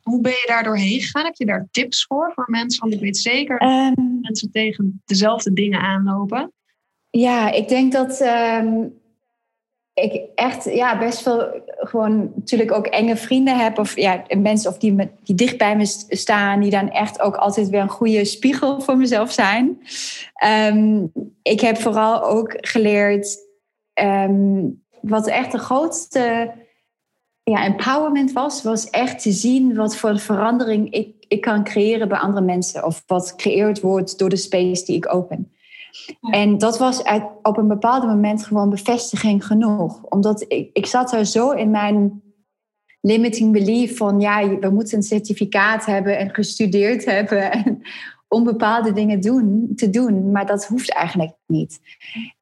Hoe 0.09 0.21
ben 0.21 0.33
je 0.33 0.45
daar 0.47 0.63
doorheen 0.63 1.01
gegaan? 1.01 1.25
Heb 1.25 1.35
je 1.35 1.47
daar 1.47 1.69
tips 1.71 2.05
voor 2.05 2.33
voor 2.35 2.47
mensen? 2.51 2.81
Want 2.81 2.95
ik 2.95 3.01
weet 3.01 3.17
zeker 3.17 3.59
dat 3.59 3.69
um, 3.69 4.19
mensen 4.21 4.51
tegen 4.51 5.03
dezelfde 5.05 5.53
dingen 5.53 5.81
aanlopen. 5.81 6.53
Ja, 7.11 7.51
ik 7.51 7.69
denk 7.69 7.93
dat 7.93 8.21
um, 8.21 9.01
ik 9.95 10.23
echt 10.35 10.65
ja, 10.65 10.99
best 10.99 11.25
wel 11.25 11.63
gewoon 11.77 12.33
natuurlijk 12.35 12.73
ook 12.73 12.87
enge 12.87 13.17
vrienden 13.17 13.59
heb. 13.59 13.79
Of 13.79 13.97
ja, 13.97 14.25
mensen 14.39 14.71
of 14.71 14.79
die, 14.79 14.93
me, 14.93 15.09
die 15.23 15.35
dicht 15.35 15.59
bij 15.59 15.77
me 15.77 15.87
staan. 16.09 16.61
Die 16.61 16.71
dan 16.71 16.91
echt 16.91 17.21
ook 17.21 17.37
altijd 17.37 17.69
weer 17.69 17.81
een 17.81 17.89
goede 17.89 18.25
spiegel 18.25 18.81
voor 18.81 18.97
mezelf 18.97 19.33
zijn. 19.33 19.83
Um, 20.73 21.13
ik 21.43 21.61
heb 21.61 21.79
vooral 21.79 22.23
ook 22.23 22.57
geleerd 22.57 23.47
wat 25.01 25.27
echt 25.27 25.53
de 25.53 25.59
grootste 25.59 26.53
ja, 27.51 27.65
empowerment 27.65 28.33
was, 28.33 28.63
was 28.63 28.91
echt 28.91 29.23
te 29.23 29.33
zien 29.33 29.75
wat 29.75 29.97
voor 29.97 30.19
verandering 30.19 30.93
ik, 30.93 31.15
ik 31.29 31.41
kan 31.41 31.65
creëren 31.65 32.09
bij 32.09 32.19
andere 32.19 32.45
mensen. 32.45 32.85
Of 32.85 33.03
wat 33.07 33.29
gecreëerd 33.29 33.81
wordt 33.81 34.19
door 34.19 34.29
de 34.29 34.37
space 34.37 34.85
die 34.85 34.97
ik 34.97 35.15
open. 35.15 35.53
En 36.31 36.59
dat 36.59 36.79
was 36.79 37.03
op 37.43 37.57
een 37.57 37.69
bepaald 37.69 38.05
moment 38.05 38.45
gewoon 38.45 38.71
bevestiging 38.71 39.47
genoeg. 39.47 40.03
Omdat 40.03 40.45
ik, 40.49 40.71
ik 40.73 40.87
zat 40.87 41.13
er 41.13 41.27
zo 41.27 41.51
in 41.51 41.71
mijn 41.71 42.23
limiting 43.01 43.53
belief 43.53 43.97
van 43.97 44.21
ja, 44.21 44.59
we 44.59 44.71
moeten 44.71 44.97
een 44.97 45.03
certificaat 45.03 45.85
hebben 45.87 46.19
en 46.19 46.35
gestudeerd 46.35 47.05
hebben. 47.05 47.53
En 47.53 47.83
om 48.29 48.45
bepaalde 48.45 48.93
dingen 48.93 49.21
doen, 49.21 49.73
te 49.77 49.91
doen, 49.91 50.31
maar 50.31 50.47
dat 50.47 50.67
hoeft 50.67 50.93
eigenlijk 50.93 51.33
niet. 51.47 51.81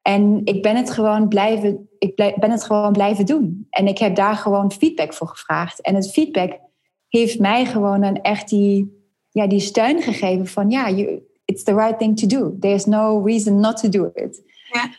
En 0.01 0.41
ik 0.43 0.61
ben 0.61 0.75
het 0.75 0.91
gewoon 0.91 1.27
blijven, 1.27 1.89
ik 1.97 2.15
ben 2.15 2.51
het 2.51 2.63
gewoon 2.63 2.91
blijven 2.91 3.25
doen. 3.25 3.67
En 3.69 3.87
ik 3.87 3.97
heb 3.97 4.15
daar 4.15 4.35
gewoon 4.35 4.71
feedback 4.71 5.13
voor 5.13 5.27
gevraagd. 5.27 5.81
En 5.81 5.95
het 5.95 6.11
feedback 6.11 6.59
heeft 7.07 7.39
mij 7.39 7.65
gewoon 7.65 8.03
een 8.03 8.21
echt 8.21 8.49
die, 8.49 9.01
ja, 9.29 9.47
die 9.47 9.59
steun 9.59 10.01
gegeven 10.01 10.47
van 10.47 10.69
ja, 10.69 10.89
you, 10.89 11.21
it's 11.45 11.63
the 11.63 11.75
right 11.75 11.99
thing 11.99 12.19
to 12.19 12.27
do. 12.27 12.57
There's 12.59 12.85
no 12.85 13.21
reason 13.25 13.59
not 13.59 13.77
to 13.77 13.89
do 13.89 14.11
it. 14.13 14.41
Ja. 14.71 14.89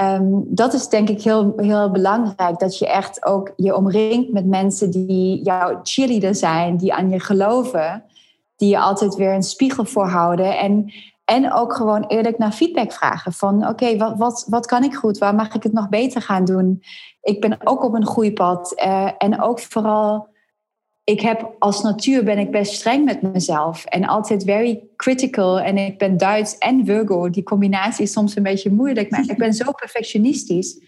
Um, 0.00 0.44
dat 0.48 0.74
is 0.74 0.88
denk 0.88 1.08
ik 1.08 1.22
heel, 1.22 1.52
heel 1.56 1.90
belangrijk. 1.90 2.58
Dat 2.58 2.78
je 2.78 2.88
echt 2.88 3.24
ook 3.24 3.52
je 3.56 3.76
omringt 3.76 4.32
met 4.32 4.46
mensen 4.46 4.90
die 4.90 5.42
jouw 5.42 5.80
cheerleader 5.82 6.34
zijn, 6.34 6.76
die 6.76 6.94
aan 6.94 7.10
je 7.10 7.20
geloven 7.20 8.04
die 8.58 8.68
je 8.68 8.78
altijd 8.78 9.14
weer 9.14 9.34
een 9.34 9.42
spiegel 9.42 9.84
voorhouden. 9.84 10.58
En, 10.58 10.92
en 11.24 11.52
ook 11.52 11.74
gewoon 11.74 12.04
eerlijk 12.06 12.38
naar 12.38 12.52
feedback 12.52 12.92
vragen. 12.92 13.32
Van 13.32 13.68
oké, 13.68 13.96
wat, 13.96 14.16
wat, 14.16 14.46
wat 14.48 14.66
kan 14.66 14.84
ik 14.84 14.94
goed? 14.94 15.18
Waar 15.18 15.34
mag 15.34 15.54
ik 15.54 15.62
het 15.62 15.72
nog 15.72 15.88
beter 15.88 16.22
gaan 16.22 16.44
doen? 16.44 16.82
Ik 17.22 17.40
ben 17.40 17.58
ook 17.64 17.84
op 17.84 17.94
een 17.94 18.06
groeipad. 18.06 18.82
Uh, 18.84 19.10
en 19.18 19.42
ook 19.42 19.60
vooral 19.60 20.28
ik 21.08 21.20
heb 21.20 21.54
als 21.58 21.82
natuur 21.82 22.24
ben 22.24 22.38
ik 22.38 22.50
best 22.50 22.72
streng 22.72 23.04
met 23.04 23.22
mezelf 23.22 23.84
en 23.84 24.04
altijd 24.04 24.44
very 24.44 24.82
critical. 24.96 25.60
En 25.60 25.76
ik 25.76 25.98
ben 25.98 26.16
Duits 26.16 26.58
en 26.58 26.84
Virgo. 26.86 27.30
Die 27.30 27.42
combinatie 27.42 28.04
is 28.04 28.12
soms 28.12 28.36
een 28.36 28.42
beetje 28.42 28.70
moeilijk, 28.70 29.10
maar 29.10 29.24
ik 29.28 29.38
ben 29.38 29.54
zo 29.54 29.72
perfectionistisch 29.72 30.80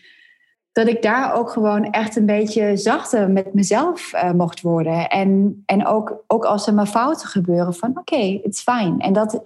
dat 0.72 0.86
ik 0.88 1.02
daar 1.02 1.34
ook 1.34 1.50
gewoon 1.50 1.84
echt 1.84 2.16
een 2.16 2.26
beetje 2.26 2.76
zachter 2.76 3.30
met 3.30 3.54
mezelf 3.54 4.12
uh, 4.14 4.32
mocht 4.32 4.60
worden. 4.60 5.08
En, 5.08 5.62
en 5.66 5.86
ook, 5.86 6.24
ook 6.26 6.44
als 6.44 6.66
er 6.66 6.74
maar 6.74 6.86
fouten 6.86 7.28
gebeuren, 7.28 7.74
van 7.74 7.90
oké, 7.90 8.00
okay, 8.00 8.40
it's 8.42 8.62
fine. 8.62 8.98
En 8.98 9.12
dat, 9.12 9.42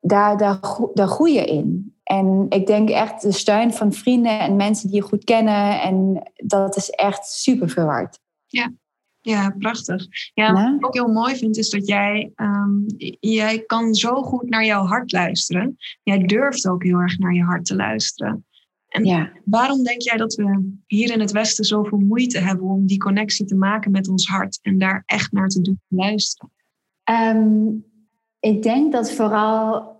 daar, 0.00 0.36
daar, 0.36 0.58
daar 0.94 1.08
groei 1.08 1.32
je 1.32 1.44
in. 1.44 1.94
En 2.02 2.46
ik 2.48 2.66
denk 2.66 2.90
echt 2.90 3.22
de 3.22 3.32
steun 3.32 3.72
van 3.72 3.92
vrienden 3.92 4.38
en 4.38 4.56
mensen 4.56 4.88
die 4.88 4.96
je 4.96 5.02
goed 5.06 5.24
kennen. 5.24 5.80
En 5.80 6.22
dat 6.34 6.76
is 6.76 6.90
echt 6.90 7.26
super 7.26 7.68
veel 7.68 7.84
waard. 7.84 8.20
Ja, 8.46 8.72
ja, 9.20 9.54
prachtig. 9.58 10.06
Ja, 10.34 10.52
wat 10.52 10.74
ik 10.76 10.86
ook 10.86 10.94
heel 10.94 11.12
mooi 11.12 11.36
vind, 11.36 11.56
is 11.56 11.70
dat 11.70 11.86
jij, 11.86 12.32
um, 12.36 12.84
jij 13.20 13.62
kan 13.66 13.94
zo 13.94 14.22
goed 14.22 14.48
naar 14.48 14.64
jouw 14.64 14.84
hart 14.84 15.12
luisteren. 15.12 15.76
Jij 16.02 16.18
durft 16.18 16.68
ook 16.68 16.82
heel 16.82 16.98
erg 16.98 17.18
naar 17.18 17.34
je 17.34 17.42
hart 17.42 17.64
te 17.64 17.76
luisteren. 17.76 18.46
En 18.94 19.04
ja. 19.04 19.32
waarom 19.44 19.82
denk 19.82 20.02
jij 20.02 20.16
dat 20.16 20.34
we 20.34 20.72
hier 20.86 21.12
in 21.12 21.20
het 21.20 21.32
Westen 21.32 21.64
zoveel 21.64 21.98
moeite 21.98 22.38
hebben 22.38 22.66
om 22.66 22.86
die 22.86 22.98
connectie 22.98 23.46
te 23.46 23.54
maken 23.54 23.90
met 23.90 24.08
ons 24.08 24.26
hart 24.26 24.58
en 24.62 24.78
daar 24.78 25.02
echt 25.06 25.32
naar 25.32 25.48
te 25.48 25.60
doen 25.60 25.80
luisteren? 25.88 26.52
Um, 27.10 27.84
ik 28.40 28.62
denk 28.62 28.92
dat 28.92 29.12
vooral, 29.12 29.96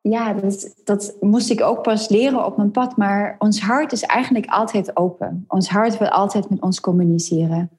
ja, 0.00 0.32
dat, 0.32 0.74
dat 0.84 1.16
moest 1.20 1.50
ik 1.50 1.60
ook 1.60 1.82
pas 1.82 2.08
leren 2.08 2.46
op 2.46 2.56
mijn 2.56 2.70
pad, 2.70 2.96
maar 2.96 3.36
ons 3.38 3.60
hart 3.60 3.92
is 3.92 4.02
eigenlijk 4.02 4.46
altijd 4.46 4.96
open. 4.96 5.44
Ons 5.48 5.68
hart 5.68 5.98
wil 5.98 6.08
altijd 6.08 6.50
met 6.50 6.60
ons 6.60 6.80
communiceren. 6.80 7.70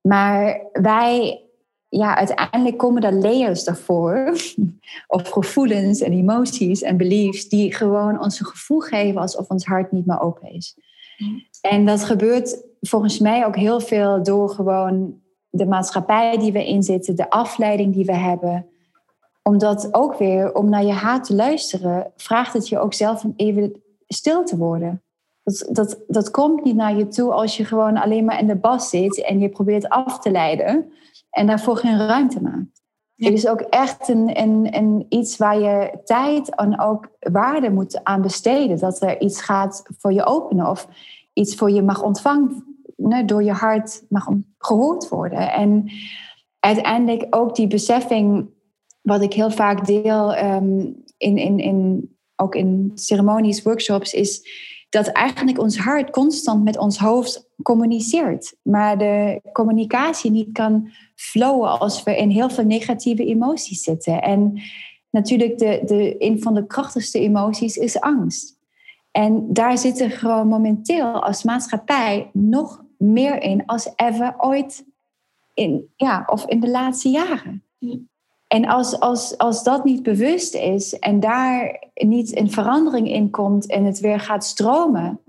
Maar 0.00 0.60
wij, 0.72 1.45
ja, 1.88 2.16
uiteindelijk 2.16 2.76
komen 2.76 3.02
er 3.02 3.12
layers 3.12 3.64
daarvoor, 3.64 4.36
of 5.06 5.28
gevoelens 5.28 6.00
en 6.00 6.12
emoties 6.12 6.82
en 6.82 6.96
beliefs, 6.96 7.48
die 7.48 7.74
gewoon 7.74 8.20
ons 8.20 8.40
een 8.40 8.46
gevoel 8.46 8.80
geven 8.80 9.20
alsof 9.20 9.48
ons 9.48 9.64
hart 9.64 9.92
niet 9.92 10.06
meer 10.06 10.20
open 10.20 10.52
is. 10.52 10.76
Mm. 11.16 11.42
En 11.60 11.86
dat 11.86 12.04
gebeurt 12.04 12.64
volgens 12.80 13.18
mij 13.18 13.46
ook 13.46 13.56
heel 13.56 13.80
veel 13.80 14.22
door 14.22 14.50
gewoon 14.50 15.20
de 15.50 15.66
maatschappij 15.66 16.38
die 16.38 16.52
we 16.52 16.64
inzitten, 16.64 17.16
de 17.16 17.30
afleiding 17.30 17.94
die 17.94 18.04
we 18.04 18.16
hebben. 18.16 18.66
Omdat 19.42 19.88
ook 19.94 20.18
weer, 20.18 20.54
om 20.54 20.68
naar 20.68 20.84
je 20.84 20.92
hart 20.92 21.24
te 21.24 21.34
luisteren, 21.34 22.12
vraagt 22.16 22.52
het 22.52 22.68
je 22.68 22.78
ook 22.78 22.94
zelf 22.94 23.24
om 23.24 23.32
even 23.36 23.82
stil 24.06 24.44
te 24.44 24.56
worden. 24.56 25.02
Dat, 25.42 25.68
dat, 25.70 25.98
dat 26.06 26.30
komt 26.30 26.64
niet 26.64 26.76
naar 26.76 26.96
je 26.96 27.08
toe 27.08 27.32
als 27.32 27.56
je 27.56 27.64
gewoon 27.64 27.96
alleen 27.96 28.24
maar 28.24 28.40
in 28.40 28.46
de 28.46 28.56
bas 28.56 28.88
zit 28.88 29.22
en 29.22 29.38
je 29.38 29.48
probeert 29.48 29.88
af 29.88 30.18
te 30.18 30.30
leiden 30.30 30.92
en 31.36 31.46
daarvoor 31.46 31.76
geen 31.76 31.98
ruimte 31.98 32.42
maakt. 32.42 32.84
Het 33.16 33.32
is 33.32 33.46
ook 33.46 33.60
echt 33.60 34.08
een, 34.08 34.40
een, 34.40 34.76
een 34.76 35.06
iets 35.08 35.36
waar 35.36 35.58
je 35.58 36.00
tijd 36.04 36.54
en 36.54 36.80
ook 36.80 37.08
waarde 37.18 37.70
moet 37.70 38.04
aan 38.04 38.22
besteden. 38.22 38.78
Dat 38.78 39.02
er 39.02 39.20
iets 39.20 39.40
gaat 39.42 39.82
voor 39.98 40.12
je 40.12 40.24
openen 40.24 40.70
of 40.70 40.88
iets 41.32 41.54
voor 41.54 41.70
je 41.70 41.82
mag 41.82 42.02
ontvangen, 42.02 42.64
door 43.26 43.42
je 43.42 43.52
hart 43.52 44.04
mag 44.08 44.28
gehoord 44.58 45.08
worden. 45.08 45.52
En 45.52 45.90
uiteindelijk 46.60 47.26
ook 47.30 47.54
die 47.54 47.66
beseffing, 47.66 48.48
wat 49.02 49.22
ik 49.22 49.32
heel 49.32 49.50
vaak 49.50 49.86
deel 49.86 50.36
um, 50.36 51.02
in, 51.16 51.36
in, 51.36 51.58
in, 51.58 52.10
ook 52.36 52.54
in 52.54 52.90
ceremonies, 52.94 53.62
workshops, 53.62 54.12
is 54.12 54.48
dat 54.88 55.06
eigenlijk 55.06 55.58
ons 55.58 55.78
hart 55.78 56.10
constant 56.10 56.64
met 56.64 56.78
ons 56.78 56.98
hoofd 56.98 57.45
communiceert. 57.62 58.56
Maar 58.62 58.98
de 58.98 59.40
communicatie 59.52 60.30
niet 60.30 60.52
kan 60.52 60.90
flowen 61.14 61.78
als 61.78 62.02
we 62.02 62.16
in 62.16 62.30
heel 62.30 62.50
veel 62.50 62.64
negatieve 62.64 63.24
emoties 63.24 63.82
zitten. 63.82 64.22
En 64.22 64.60
natuurlijk, 65.10 65.58
de, 65.58 65.82
de, 65.84 66.14
een 66.18 66.42
van 66.42 66.54
de 66.54 66.66
krachtigste 66.66 67.20
emoties 67.20 67.76
is 67.76 68.00
angst. 68.00 68.56
En 69.10 69.52
daar 69.52 69.78
zitten 69.78 70.10
gewoon 70.10 70.48
momenteel 70.48 71.22
als 71.22 71.42
maatschappij 71.42 72.30
nog 72.32 72.84
meer 72.98 73.42
in 73.42 73.66
als 73.66 73.92
ever 73.96 74.34
ooit 74.38 74.84
in, 75.54 75.88
ja, 75.96 76.24
of 76.26 76.46
in 76.46 76.60
de 76.60 76.70
laatste 76.70 77.08
jaren. 77.08 77.64
En 78.46 78.66
als, 78.66 79.00
als, 79.00 79.38
als 79.38 79.62
dat 79.62 79.84
niet 79.84 80.02
bewust 80.02 80.54
is 80.54 80.98
en 80.98 81.20
daar 81.20 81.84
niet 81.94 82.36
een 82.36 82.50
verandering 82.50 83.08
in 83.08 83.30
komt 83.30 83.70
en 83.70 83.84
het 83.84 84.00
weer 84.00 84.20
gaat 84.20 84.44
stromen. 84.44 85.20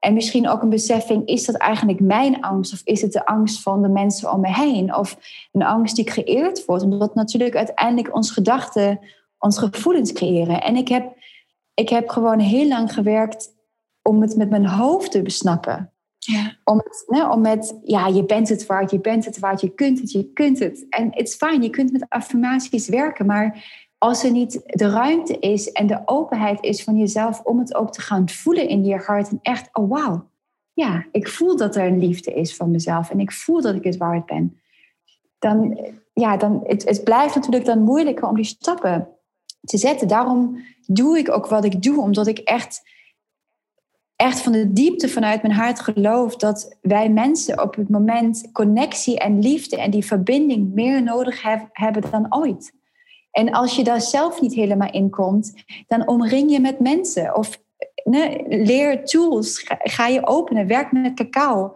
En 0.00 0.14
misschien 0.14 0.48
ook 0.48 0.62
een 0.62 0.68
beseffing, 0.68 1.26
is 1.26 1.44
dat 1.44 1.54
eigenlijk 1.54 2.00
mijn 2.00 2.40
angst 2.40 2.72
of 2.72 2.80
is 2.84 3.02
het 3.02 3.12
de 3.12 3.26
angst 3.26 3.62
van 3.62 3.82
de 3.82 3.88
mensen 3.88 4.32
om 4.32 4.40
me 4.40 4.52
heen? 4.52 4.94
Of 4.94 5.18
een 5.52 5.62
angst 5.62 5.96
die 5.96 6.04
creëerd 6.04 6.64
wordt, 6.64 6.82
omdat 6.82 7.14
natuurlijk 7.14 7.56
uiteindelijk 7.56 8.14
onze 8.14 8.32
gedachten, 8.32 9.00
onze 9.38 9.60
gevoelens 9.60 10.12
creëren. 10.12 10.62
En 10.62 10.76
ik 10.76 10.88
heb, 10.88 11.16
ik 11.74 11.88
heb 11.88 12.08
gewoon 12.08 12.38
heel 12.38 12.68
lang 12.68 12.92
gewerkt 12.92 13.48
om 14.02 14.20
het 14.20 14.36
met 14.36 14.50
mijn 14.50 14.66
hoofd 14.66 15.10
te 15.10 15.22
besnappen. 15.22 15.92
Ja. 16.18 16.56
Om, 16.64 16.78
het, 16.78 17.28
om 17.30 17.40
met, 17.40 17.80
ja, 17.82 18.06
je 18.06 18.24
bent 18.24 18.48
het 18.48 18.66
waard, 18.66 18.90
je 18.90 19.00
bent 19.00 19.24
het 19.24 19.38
waard, 19.38 19.60
je 19.60 19.74
kunt 19.74 20.00
het, 20.00 20.12
je 20.12 20.32
kunt 20.32 20.58
het. 20.58 20.86
En 20.88 21.12
it's 21.12 21.34
fine, 21.34 21.62
je 21.62 21.70
kunt 21.70 21.92
met 21.92 22.06
affirmaties 22.08 22.88
werken, 22.88 23.26
maar 23.26 23.64
als 24.02 24.24
er 24.24 24.30
niet 24.30 24.60
de 24.64 24.88
ruimte 24.88 25.38
is 25.38 25.72
en 25.72 25.86
de 25.86 26.02
openheid 26.04 26.62
is 26.62 26.84
van 26.84 26.96
jezelf 26.96 27.40
om 27.40 27.58
het 27.58 27.74
ook 27.74 27.92
te 27.92 28.00
gaan 28.00 28.28
voelen 28.28 28.68
in 28.68 28.84
je 28.84 28.96
hart 28.96 29.28
en 29.28 29.38
echt, 29.42 29.68
oh 29.72 29.90
wauw, 29.90 30.28
ja, 30.72 31.06
ik 31.12 31.28
voel 31.28 31.56
dat 31.56 31.76
er 31.76 31.86
een 31.86 31.98
liefde 31.98 32.34
is 32.34 32.56
van 32.56 32.70
mezelf 32.70 33.10
en 33.10 33.20
ik 33.20 33.32
voel 33.32 33.60
dat 33.60 33.74
ik 33.74 33.84
het 33.84 33.96
waard 33.96 34.26
ben. 34.26 34.60
Dan, 35.38 35.78
ja, 36.12 36.36
dan, 36.36 36.60
het, 36.64 36.88
het 36.88 37.04
blijft 37.04 37.34
natuurlijk 37.34 37.64
dan 37.64 37.82
moeilijker 37.82 38.28
om 38.28 38.34
die 38.34 38.44
stappen 38.44 39.08
te 39.60 39.78
zetten. 39.78 40.08
Daarom 40.08 40.56
doe 40.86 41.18
ik 41.18 41.30
ook 41.30 41.46
wat 41.46 41.64
ik 41.64 41.82
doe, 41.82 42.00
omdat 42.00 42.26
ik 42.26 42.38
echt 42.38 42.82
echt 44.16 44.40
van 44.40 44.52
de 44.52 44.72
diepte 44.72 45.08
vanuit 45.08 45.42
mijn 45.42 45.54
hart 45.54 45.80
geloof 45.80 46.36
dat 46.36 46.76
wij 46.80 47.10
mensen 47.10 47.62
op 47.62 47.74
het 47.74 47.88
moment 47.88 48.52
connectie 48.52 49.18
en 49.18 49.38
liefde 49.38 49.76
en 49.76 49.90
die 49.90 50.04
verbinding 50.04 50.74
meer 50.74 51.02
nodig 51.02 51.42
hebben 51.72 52.10
dan 52.10 52.34
ooit. 52.34 52.78
En 53.30 53.50
als 53.50 53.76
je 53.76 53.84
daar 53.84 54.00
zelf 54.00 54.40
niet 54.40 54.54
helemaal 54.54 54.90
in 54.90 55.10
komt, 55.10 55.54
dan 55.86 56.08
omring 56.08 56.50
je 56.50 56.60
met 56.60 56.80
mensen 56.80 57.36
of 57.36 57.62
ne, 58.04 58.44
leer 58.48 59.04
tools, 59.04 59.64
ga, 59.78 60.06
je 60.06 60.26
openen, 60.26 60.66
werk 60.66 60.92
met 60.92 61.14
cacao, 61.14 61.74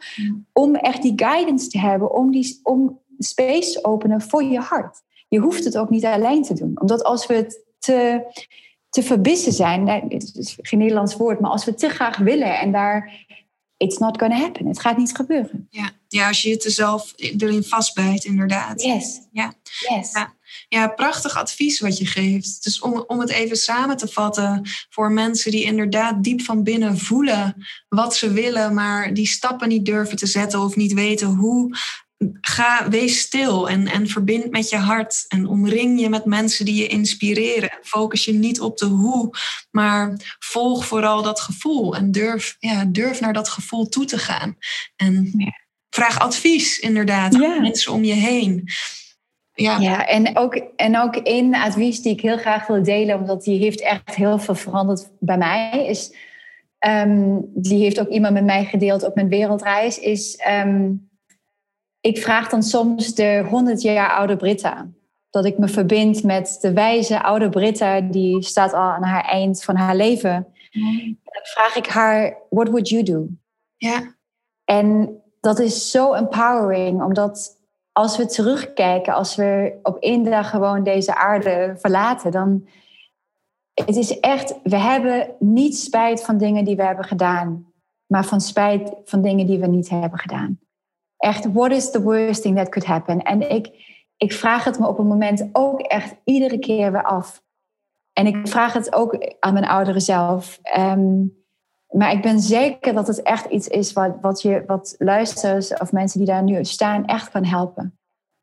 om 0.52 0.74
echt 0.74 1.02
die 1.02 1.12
guidance 1.16 1.68
te 1.68 1.78
hebben, 1.78 2.14
om, 2.14 2.30
die, 2.30 2.60
om 2.62 3.00
space 3.18 3.72
te 3.72 3.84
openen 3.84 4.20
voor 4.20 4.42
je 4.42 4.58
hart. 4.58 5.02
Je 5.28 5.38
hoeft 5.38 5.64
het 5.64 5.78
ook 5.78 5.90
niet 5.90 6.04
alleen 6.04 6.42
te 6.42 6.54
doen, 6.54 6.80
omdat 6.80 7.04
als 7.04 7.26
we 7.26 7.34
het 7.34 7.64
te 7.78 8.26
te 8.94 9.02
verbissen 9.02 9.52
zijn. 9.52 9.88
Het 9.88 10.34
is 10.34 10.58
geen 10.60 10.78
Nederlands 10.78 11.16
woord, 11.16 11.40
maar 11.40 11.50
als 11.50 11.64
we 11.64 11.74
te 11.74 11.88
graag 11.88 12.16
willen 12.16 12.58
en 12.58 12.72
daar. 12.72 13.22
It's 13.76 13.98
not 13.98 14.18
gonna 14.18 14.36
happen. 14.36 14.66
Het 14.66 14.80
gaat 14.80 14.96
niet 14.96 15.14
gebeuren. 15.14 15.66
Ja, 15.70 15.90
ja 16.08 16.28
als 16.28 16.42
je 16.42 16.50
het 16.50 16.64
er 16.64 16.70
zelf 16.70 17.12
erin 17.16 17.62
vastbijt, 17.62 18.24
inderdaad. 18.24 18.82
Yes. 18.82 19.20
Ja. 19.32 19.52
Yes. 19.88 20.12
Ja. 20.12 20.34
Ja, 20.68 20.88
prachtig 20.88 21.36
advies 21.36 21.80
wat 21.80 21.98
je 21.98 22.06
geeft. 22.06 22.64
Dus 22.64 22.80
om, 22.80 23.04
om 23.06 23.20
het 23.20 23.30
even 23.30 23.56
samen 23.56 23.96
te 23.96 24.08
vatten 24.08 24.62
voor 24.90 25.12
mensen 25.12 25.50
die 25.50 25.64
inderdaad 25.64 26.22
diep 26.22 26.42
van 26.42 26.62
binnen 26.62 26.98
voelen 26.98 27.66
wat 27.88 28.16
ze 28.16 28.32
willen, 28.32 28.74
maar 28.74 29.14
die 29.14 29.26
stappen 29.26 29.68
niet 29.68 29.86
durven 29.86 30.16
te 30.16 30.26
zetten 30.26 30.60
of 30.60 30.76
niet 30.76 30.92
weten 30.92 31.26
hoe 31.26 31.76
ga, 32.40 32.88
wees 32.88 33.20
stil 33.20 33.68
en, 33.68 33.86
en 33.88 34.08
verbind 34.08 34.50
met 34.50 34.68
je 34.68 34.76
hart. 34.76 35.24
En 35.28 35.46
omring 35.46 36.00
je 36.00 36.08
met 36.08 36.24
mensen 36.24 36.64
die 36.64 36.74
je 36.74 36.86
inspireren. 36.86 37.78
Focus 37.82 38.24
je 38.24 38.32
niet 38.32 38.60
op 38.60 38.78
de 38.78 38.86
hoe, 38.86 39.30
maar 39.70 40.16
volg 40.38 40.86
vooral 40.86 41.22
dat 41.22 41.40
gevoel. 41.40 41.96
En 41.96 42.12
durf, 42.12 42.56
ja, 42.58 42.84
durf 42.84 43.20
naar 43.20 43.32
dat 43.32 43.48
gevoel 43.48 43.88
toe 43.88 44.04
te 44.04 44.18
gaan. 44.18 44.56
En 44.96 45.32
vraag 45.90 46.18
advies, 46.18 46.78
inderdaad, 46.78 47.34
aan 47.34 47.60
mensen 47.60 47.92
om 47.92 48.04
je 48.04 48.12
heen. 48.12 48.68
Ja, 49.54 49.78
ja 49.78 50.06
en, 50.06 50.36
ook, 50.36 50.54
en 50.76 50.98
ook 50.98 51.16
één 51.16 51.54
advies 51.54 52.02
die 52.02 52.12
ik 52.12 52.20
heel 52.20 52.38
graag 52.38 52.66
wil 52.66 52.82
delen, 52.82 53.18
omdat 53.18 53.42
die 53.42 53.58
heeft 53.58 53.80
echt 53.80 54.14
heel 54.14 54.38
veel 54.38 54.54
veranderd 54.54 55.10
bij 55.18 55.38
mij, 55.38 55.86
is. 55.86 56.14
Um, 56.86 57.50
die 57.54 57.82
heeft 57.82 58.00
ook 58.00 58.08
iemand 58.08 58.34
met 58.34 58.44
mij 58.44 58.64
gedeeld 58.64 59.02
op 59.02 59.14
mijn 59.14 59.28
wereldreis, 59.28 59.98
is 59.98 60.36
ehm, 60.36 60.92
ik 62.00 62.18
vraag 62.18 62.48
dan 62.48 62.62
soms 62.62 63.14
de 63.14 63.44
100 63.48 63.82
jaar 63.82 64.10
oude 64.10 64.36
Britta. 64.36 64.88
Dat 65.30 65.44
ik 65.44 65.58
me 65.58 65.68
verbind 65.68 66.22
met 66.22 66.58
de 66.60 66.72
wijze 66.72 67.22
oude 67.22 67.48
Britta, 67.48 68.00
die 68.00 68.42
staat 68.42 68.72
al 68.72 68.80
aan 68.80 69.02
haar 69.02 69.24
eind 69.24 69.64
van 69.64 69.76
haar 69.76 69.96
leven. 69.96 70.46
Dan 71.22 71.42
vraag 71.42 71.76
ik 71.76 71.86
haar, 71.86 72.36
what 72.50 72.68
would 72.68 72.88
you 72.88 73.02
do? 73.02 73.26
Ja. 73.76 74.14
En 74.64 75.16
dat 75.40 75.58
is 75.58 75.90
zo 75.90 76.12
empowering, 76.12 77.02
omdat 77.02 77.58
als 77.96 78.16
we 78.16 78.26
terugkijken, 78.26 79.14
als 79.14 79.36
we 79.36 79.78
op 79.82 79.96
één 79.96 80.44
gewoon 80.44 80.82
deze 80.82 81.16
aarde 81.16 81.74
verlaten, 81.78 82.30
dan 82.30 82.68
het 83.74 83.96
is 83.96 84.20
echt, 84.20 84.60
we 84.62 84.76
hebben 84.76 85.34
niet 85.38 85.76
spijt 85.76 86.24
van 86.24 86.38
dingen 86.38 86.64
die 86.64 86.76
we 86.76 86.84
hebben 86.84 87.04
gedaan, 87.04 87.72
maar 88.06 88.24
van 88.24 88.40
spijt 88.40 88.94
van 89.04 89.22
dingen 89.22 89.46
die 89.46 89.58
we 89.58 89.66
niet 89.66 89.88
hebben 89.88 90.18
gedaan. 90.18 90.58
Echt, 91.16 91.52
what 91.52 91.70
is 91.70 91.90
the 91.90 92.02
worst 92.02 92.42
thing 92.42 92.56
that 92.56 92.68
could 92.68 92.88
happen? 92.88 93.22
En 93.22 93.50
ik, 93.50 93.70
ik 94.16 94.32
vraag 94.32 94.64
het 94.64 94.78
me 94.78 94.88
op 94.88 94.98
een 94.98 95.06
moment 95.06 95.48
ook 95.52 95.80
echt 95.80 96.14
iedere 96.24 96.58
keer 96.58 96.92
weer 96.92 97.04
af. 97.04 97.42
En 98.12 98.26
ik 98.26 98.48
vraag 98.48 98.72
het 98.72 98.94
ook 98.94 99.36
aan 99.40 99.52
mijn 99.52 99.66
ouderen 99.66 100.00
zelf. 100.00 100.58
Ehm, 100.62 101.22
maar 101.96 102.12
ik 102.12 102.22
ben 102.22 102.40
zeker 102.40 102.94
dat 102.94 103.06
het 103.06 103.22
echt 103.22 103.44
iets 103.44 103.68
is 103.68 103.92
wat, 103.92 104.16
wat, 104.20 104.42
je, 104.42 104.64
wat 104.66 104.94
luisteraars 104.98 105.74
of 105.74 105.92
mensen 105.92 106.18
die 106.18 106.28
daar 106.28 106.42
nu 106.42 106.64
staan 106.64 107.04
echt 107.04 107.30
kan 107.30 107.44
helpen. 107.44 107.98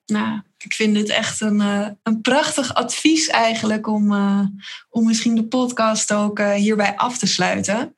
Nou, 0.05 0.41
ik 0.57 0.73
vind 0.73 0.95
dit 0.95 1.09
echt 1.09 1.41
een, 1.41 1.59
uh, 1.59 1.87
een 2.03 2.21
prachtig 2.21 2.73
advies 2.73 3.27
eigenlijk 3.27 3.87
om, 3.87 4.11
uh, 4.11 4.45
om 4.89 5.05
misschien 5.05 5.35
de 5.35 5.47
podcast 5.47 6.13
ook 6.13 6.39
uh, 6.39 6.53
hierbij 6.53 6.95
af 6.95 7.17
te 7.17 7.27
sluiten. 7.27 7.95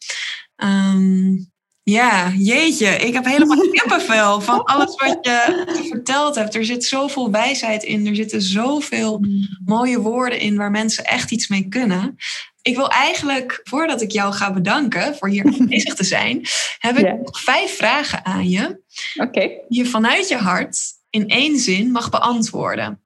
Um, 0.55 1.51
ja, 1.83 2.29
jeetje, 2.29 2.87
ik 2.87 3.13
heb 3.13 3.25
helemaal 3.25 3.69
kippenvel 3.71 4.41
van 4.41 4.63
alles 4.63 4.95
wat 4.95 5.17
je 5.21 5.87
verteld 5.89 6.35
hebt. 6.35 6.55
Er 6.55 6.65
zit 6.65 6.83
zoveel 6.83 7.31
wijsheid 7.31 7.83
in, 7.83 8.07
er 8.07 8.15
zitten 8.15 8.41
zoveel 8.41 9.25
mooie 9.65 9.99
woorden 9.99 10.39
in 10.39 10.57
waar 10.57 10.71
mensen 10.71 11.03
echt 11.03 11.31
iets 11.31 11.47
mee 11.47 11.67
kunnen. 11.67 12.17
Ik 12.63 12.75
wil 12.75 12.89
eigenlijk, 12.89 13.61
voordat 13.63 14.01
ik 14.01 14.11
jou 14.11 14.33
ga 14.33 14.53
bedanken 14.53 15.15
voor 15.15 15.29
hier 15.29 15.45
aanwezig 15.59 15.95
te 15.95 16.03
zijn, 16.03 16.45
heb 16.77 16.97
ik 16.97 17.23
nog 17.23 17.41
vijf 17.41 17.75
vragen 17.75 18.25
aan 18.25 18.49
je. 18.49 18.81
Oké. 19.15 19.39
Die 19.39 19.63
je 19.67 19.85
vanuit 19.85 20.27
je 20.27 20.37
hart 20.37 20.79
in 21.09 21.27
één 21.27 21.57
zin 21.57 21.91
mag 21.91 22.09
beantwoorden. 22.09 23.01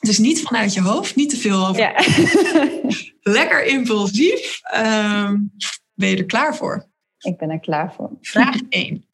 Dus 0.00 0.18
niet 0.18 0.42
vanuit 0.42 0.74
je 0.74 0.80
hoofd, 0.80 1.16
niet 1.16 1.30
te 1.30 1.36
veel 1.36 1.66
over. 1.66 1.82
Ja. 1.82 1.94
Lekker 3.38 3.64
impulsief. 3.64 4.60
Um, 4.74 5.52
ben 5.94 6.08
je 6.08 6.16
er 6.16 6.24
klaar 6.24 6.56
voor? 6.56 6.88
Ik 7.18 7.36
ben 7.36 7.50
er 7.50 7.60
klaar 7.60 7.94
voor. 7.94 8.10
Vraag 8.20 8.56
1. 8.68 9.08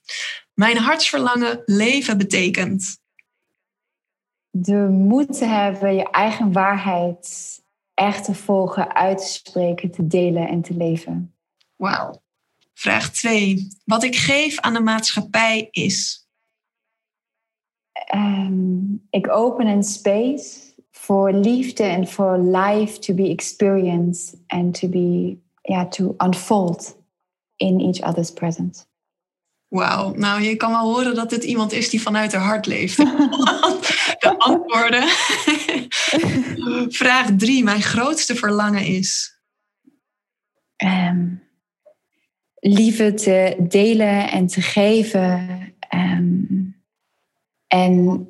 Mijn 0.54 0.76
hartsverlangen 0.76 1.62
leven 1.64 2.18
betekent? 2.18 2.98
De 4.50 4.88
moed 4.90 5.38
te 5.38 5.44
hebben 5.44 5.94
je 5.94 6.10
eigen 6.10 6.52
waarheid 6.52 7.58
echt 8.00 8.24
te 8.24 8.34
volgen, 8.34 8.94
uit 8.94 9.18
te 9.18 9.26
spreken, 9.26 9.90
te 9.90 10.06
delen 10.06 10.48
en 10.48 10.62
te 10.62 10.74
leven. 10.74 11.34
Wauw. 11.76 12.22
Vraag 12.74 13.10
2. 13.10 13.68
Wat 13.84 14.02
ik 14.02 14.16
geef 14.16 14.60
aan 14.60 14.72
de 14.72 14.80
maatschappij 14.80 15.68
is? 15.70 16.28
Um, 18.14 19.06
ik 19.10 19.30
open 19.30 19.66
een 19.66 19.82
space 19.82 20.74
voor 20.90 21.32
liefde 21.32 21.82
en 21.82 22.08
voor 22.08 22.38
life 22.38 22.98
to 22.98 23.14
be 23.14 23.28
experienced 23.28 24.40
and 24.46 24.80
to 24.80 24.88
be, 24.88 25.38
yeah, 25.62 25.88
to 25.88 26.14
unfold 26.18 26.96
in 27.56 27.80
each 27.80 28.08
other's 28.08 28.32
presence. 28.32 28.84
Wauw, 29.68 30.14
nou 30.14 30.42
je 30.42 30.56
kan 30.56 30.70
wel 30.70 30.94
horen 30.94 31.14
dat 31.14 31.30
dit 31.30 31.44
iemand 31.44 31.72
is 31.72 31.90
die 31.90 32.02
vanuit 32.02 32.32
haar 32.32 32.42
hart 32.42 32.66
leeft. 32.66 32.98
De 34.20 34.38
antwoorden. 34.38 35.08
Vraag 37.00 37.30
drie, 37.36 37.64
mijn 37.64 37.82
grootste 37.82 38.34
verlangen 38.34 38.84
is? 38.84 39.38
Um, 40.84 41.42
liefde 42.54 43.14
te 43.14 43.56
delen 43.68 44.30
en 44.30 44.46
te 44.46 44.60
geven. 44.60 45.60
Um, 45.94 46.76
en 47.66 48.28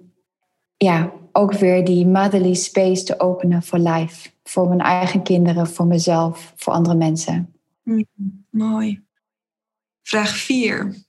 ja, 0.76 1.12
ook 1.32 1.52
weer 1.52 1.84
die 1.84 2.06
motherly 2.06 2.54
space 2.54 3.02
te 3.02 3.20
openen 3.20 3.62
voor 3.62 3.78
life. 3.78 4.30
Voor 4.42 4.68
mijn 4.68 4.80
eigen 4.80 5.22
kinderen, 5.22 5.68
voor 5.68 5.86
mezelf, 5.86 6.52
voor 6.56 6.72
andere 6.72 6.96
mensen. 6.96 7.54
Mm, 7.82 8.06
mooi. 8.50 9.04
Vraag 10.02 10.36
4. 10.36 11.04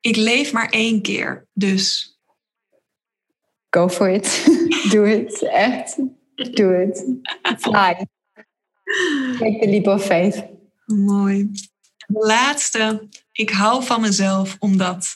Ik 0.00 0.16
leef 0.16 0.52
maar 0.52 0.68
één 0.68 1.02
keer, 1.02 1.48
dus. 1.52 2.18
Go 3.70 3.88
for 3.88 4.08
it. 4.08 4.44
Doe 4.90 5.08
het. 5.08 5.42
Echt. 5.42 5.96
Doe 6.34 6.72
het. 6.72 7.04
Fly. 7.60 8.06
Take 9.38 9.58
the 9.60 9.66
leap 9.68 9.86
of 9.86 10.04
faith. 10.04 10.44
Mooi. 10.86 11.50
De 12.06 12.18
laatste. 12.18 13.08
Ik 13.32 13.50
hou 13.50 13.84
van 13.84 14.00
mezelf 14.00 14.56
omdat. 14.58 15.12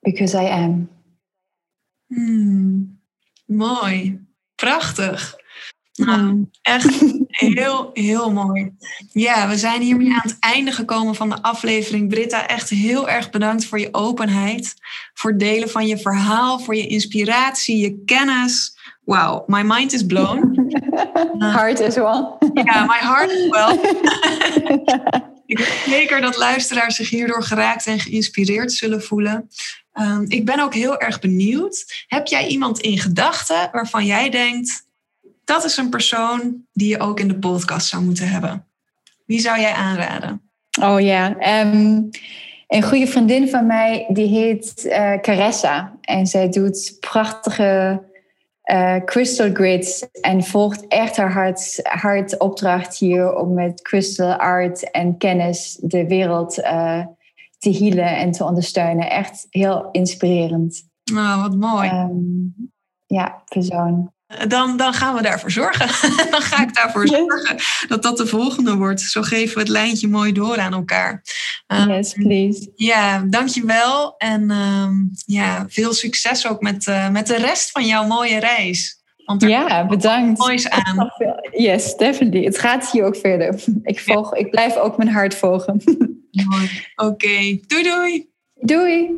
Because 0.00 0.42
I 0.42 0.46
am. 0.46 0.90
Hmm. 2.06 3.00
Mooi. 3.46 4.26
Prachtig. 4.54 5.35
Nou, 5.96 6.48
echt 6.62 7.04
heel, 7.28 7.90
heel 7.92 8.32
mooi. 8.32 8.72
Ja, 9.12 9.48
we 9.48 9.56
zijn 9.56 9.82
hiermee 9.82 10.12
aan 10.12 10.20
het 10.22 10.36
einde 10.40 10.72
gekomen 10.72 11.14
van 11.14 11.28
de 11.28 11.42
aflevering. 11.42 12.08
Britta, 12.08 12.46
echt 12.46 12.70
heel 12.70 13.08
erg 13.08 13.30
bedankt 13.30 13.66
voor 13.66 13.80
je 13.80 13.88
openheid, 13.92 14.74
voor 15.14 15.30
het 15.30 15.40
delen 15.40 15.70
van 15.70 15.86
je 15.86 15.98
verhaal, 15.98 16.58
voor 16.58 16.76
je 16.76 16.86
inspiratie, 16.86 17.76
je 17.76 18.02
kennis. 18.04 18.76
Wow, 19.04 19.48
my 19.48 19.62
mind 19.62 19.92
is 19.92 20.06
blown. 20.06 20.68
Heart 21.54 21.80
as 21.80 21.94
well. 21.94 22.36
Ja, 22.54 22.84
my 22.84 22.98
heart 22.98 23.30
as 23.30 23.48
well. 23.48 23.78
ik 25.46 25.56
ben 25.56 25.66
zeker 25.86 26.20
dat 26.20 26.36
luisteraars 26.36 26.96
zich 26.96 27.10
hierdoor 27.10 27.42
geraakt 27.42 27.86
en 27.86 28.00
geïnspireerd 28.00 28.72
zullen 28.72 29.02
voelen. 29.02 29.48
Um, 30.00 30.24
ik 30.28 30.44
ben 30.44 30.60
ook 30.60 30.74
heel 30.74 30.98
erg 30.98 31.20
benieuwd. 31.20 32.04
Heb 32.06 32.26
jij 32.26 32.46
iemand 32.46 32.80
in 32.80 32.98
gedachten 32.98 33.68
waarvan 33.72 34.06
jij 34.06 34.30
denkt 34.30 34.85
dat 35.46 35.64
is 35.64 35.76
een 35.76 35.90
persoon 35.90 36.64
die 36.72 36.88
je 36.88 37.00
ook 37.00 37.20
in 37.20 37.28
de 37.28 37.38
podcast 37.38 37.88
zou 37.88 38.04
moeten 38.04 38.28
hebben. 38.28 38.66
Wie 39.24 39.40
zou 39.40 39.60
jij 39.60 39.72
aanraden? 39.72 40.40
Oh 40.80 41.00
ja, 41.00 41.38
ehm, 41.38 42.02
een 42.68 42.82
goede 42.82 43.06
vriendin 43.06 43.48
van 43.48 43.66
mij 43.66 44.06
die 44.08 44.26
heet 44.26 44.84
uh, 44.84 45.20
Caressa. 45.20 45.98
En 46.00 46.26
zij 46.26 46.48
doet 46.48 46.96
prachtige 47.00 48.02
uh, 48.64 48.96
crystal 49.04 49.52
grids 49.52 50.06
en 50.20 50.44
volgt 50.44 50.86
echt 50.86 51.16
haar 51.16 51.32
hart, 51.32 51.80
hart 51.82 52.38
opdracht 52.38 52.98
hier 52.98 53.34
om 53.34 53.54
met 53.54 53.82
crystal 53.82 54.32
art 54.32 54.90
en 54.90 55.18
kennis 55.18 55.78
de 55.80 56.06
wereld 56.06 56.58
uh, 56.58 57.04
te 57.58 57.70
healen 57.70 58.16
en 58.16 58.30
te 58.30 58.44
ondersteunen. 58.44 59.10
Echt 59.10 59.46
heel 59.50 59.88
inspirerend. 59.92 60.88
Oh, 61.14 61.42
wat 61.42 61.56
mooi. 61.56 61.88
Um, 61.88 62.54
ja, 63.06 63.42
persoon. 63.48 64.14
Dan, 64.48 64.76
dan 64.76 64.92
gaan 64.92 65.14
we 65.14 65.22
daarvoor 65.22 65.50
zorgen. 65.50 65.86
dan 66.30 66.40
ga 66.40 66.62
ik 66.62 66.74
daarvoor 66.74 67.06
zorgen 67.06 67.56
dat 67.88 68.02
dat 68.02 68.16
de 68.16 68.26
volgende 68.26 68.76
wordt. 68.76 69.00
Zo 69.00 69.22
geven 69.22 69.54
we 69.54 69.60
het 69.60 69.68
lijntje 69.68 70.08
mooi 70.08 70.32
door 70.32 70.58
aan 70.58 70.72
elkaar. 70.72 71.22
Uh, 71.72 71.86
yes, 71.86 72.12
please. 72.12 72.72
Ja, 72.74 73.24
dankjewel. 73.28 74.14
En 74.16 74.50
uh, 74.50 74.88
ja, 75.26 75.66
veel 75.68 75.92
succes 75.92 76.48
ook 76.48 76.60
met, 76.60 76.86
uh, 76.86 77.08
met 77.08 77.26
de 77.26 77.36
rest 77.36 77.70
van 77.70 77.86
jouw 77.86 78.06
mooie 78.06 78.40
reis. 78.40 78.96
Want 79.24 79.42
er 79.42 79.48
ja, 79.48 79.86
bedankt. 79.86 80.38
moois 80.38 80.68
aan. 80.68 81.10
Yes, 81.50 81.96
definitely. 81.96 82.44
Het 82.44 82.58
gaat 82.58 82.90
hier 82.90 83.04
ook 83.04 83.16
verder. 83.16 83.64
Ik, 83.82 84.00
volg, 84.00 84.34
ja. 84.34 84.40
ik 84.40 84.50
blijf 84.50 84.76
ook 84.76 84.96
mijn 84.96 85.10
hart 85.10 85.34
volgen. 85.34 85.82
Oké, 86.96 87.06
okay. 87.06 87.62
doei 87.66 87.82
doei. 87.82 88.28
Doei. 88.54 89.10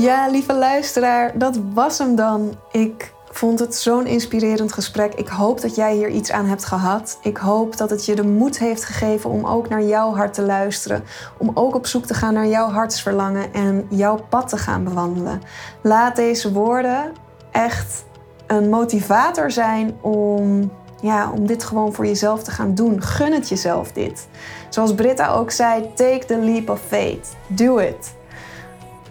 Ja, 0.00 0.28
lieve 0.28 0.54
luisteraar, 0.54 1.38
dat 1.38 1.58
was 1.72 1.98
hem 1.98 2.16
dan. 2.16 2.58
Ik 2.72 3.12
vond 3.30 3.58
het 3.58 3.74
zo'n 3.74 4.06
inspirerend 4.06 4.72
gesprek. 4.72 5.14
Ik 5.14 5.28
hoop 5.28 5.60
dat 5.60 5.74
jij 5.74 5.94
hier 5.94 6.08
iets 6.08 6.30
aan 6.30 6.46
hebt 6.46 6.64
gehad. 6.64 7.18
Ik 7.22 7.36
hoop 7.36 7.76
dat 7.76 7.90
het 7.90 8.04
je 8.04 8.14
de 8.14 8.22
moed 8.22 8.58
heeft 8.58 8.84
gegeven 8.84 9.30
om 9.30 9.46
ook 9.46 9.68
naar 9.68 9.82
jouw 9.82 10.14
hart 10.14 10.34
te 10.34 10.42
luisteren. 10.42 11.04
Om 11.38 11.50
ook 11.54 11.74
op 11.74 11.86
zoek 11.86 12.06
te 12.06 12.14
gaan 12.14 12.34
naar 12.34 12.46
jouw 12.46 12.68
hartsverlangen 12.68 13.52
en 13.52 13.86
jouw 13.90 14.18
pad 14.28 14.48
te 14.48 14.56
gaan 14.56 14.84
bewandelen. 14.84 15.42
Laat 15.82 16.16
deze 16.16 16.52
woorden 16.52 17.12
echt 17.50 18.04
een 18.46 18.68
motivator 18.68 19.50
zijn 19.50 19.96
om, 20.00 20.70
ja, 21.00 21.30
om 21.30 21.46
dit 21.46 21.64
gewoon 21.64 21.92
voor 21.92 22.06
jezelf 22.06 22.42
te 22.42 22.50
gaan 22.50 22.74
doen. 22.74 23.02
Gun 23.02 23.32
het 23.32 23.48
jezelf 23.48 23.92
dit. 23.92 24.28
Zoals 24.68 24.94
Britta 24.94 25.28
ook 25.28 25.50
zei, 25.50 25.90
take 25.94 26.24
the 26.26 26.38
leap 26.38 26.68
of 26.68 26.80
faith. 26.88 27.28
Do 27.46 27.76
it. 27.76 28.14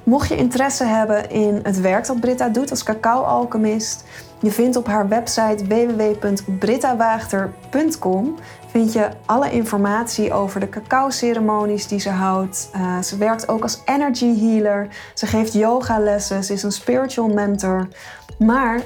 Mocht 0.03 0.27
je 0.27 0.35
interesse 0.35 0.83
hebben 0.83 1.29
in 1.29 1.59
het 1.63 1.79
werk 1.79 2.07
dat 2.07 2.19
Britta 2.19 2.49
doet 2.49 2.69
als 2.69 2.83
cacao-alchemist, 2.83 4.03
je 4.39 4.51
vindt 4.51 4.75
op 4.75 4.87
haar 4.87 5.07
website 5.07 5.67
www.brittawaagter.com 5.67 8.35
vind 8.67 8.93
je 8.93 9.09
alle 9.25 9.51
informatie 9.51 10.33
over 10.33 10.59
de 10.59 10.69
cacao-ceremonies 10.69 11.87
die 11.87 11.99
ze 11.99 12.09
houdt. 12.09 12.69
Uh, 12.75 13.01
ze 13.01 13.17
werkt 13.17 13.47
ook 13.47 13.61
als 13.61 13.81
energy 13.85 14.39
healer. 14.39 14.87
Ze 15.13 15.25
geeft 15.25 15.53
yogalessen. 15.53 16.43
Ze 16.43 16.53
is 16.53 16.63
een 16.63 16.71
spiritual 16.71 17.27
mentor. 17.27 17.87
Maar 18.37 18.81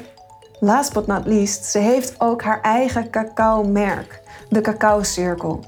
last 0.59 0.93
but 0.93 1.07
not 1.07 1.25
least, 1.25 1.65
ze 1.65 1.79
heeft 1.79 2.15
ook 2.17 2.41
haar 2.41 2.61
eigen 2.61 3.09
cacao-merk. 3.09 4.21
De 4.49 4.61
Cacao 4.61 5.03
Cirkel. 5.03 5.59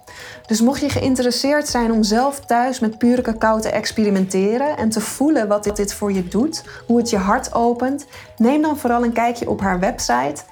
Dus 0.45 0.61
mocht 0.61 0.81
je 0.81 0.89
geïnteresseerd 0.89 1.67
zijn 1.67 1.91
om 1.91 2.03
zelf 2.03 2.39
thuis 2.39 2.79
met 2.79 2.97
pure 2.97 3.21
cacao 3.21 3.59
te 3.59 3.69
experimenteren 3.69 4.77
en 4.77 4.89
te 4.89 5.01
voelen 5.01 5.47
wat 5.47 5.75
dit 5.75 5.93
voor 5.93 6.11
je 6.11 6.27
doet, 6.27 6.63
hoe 6.87 6.97
het 6.97 7.09
je 7.09 7.17
hart 7.17 7.53
opent, 7.53 8.05
neem 8.37 8.61
dan 8.61 8.77
vooral 8.77 9.03
een 9.03 9.13
kijkje 9.13 9.49
op 9.49 9.61
haar 9.61 9.79
website. 9.79 10.43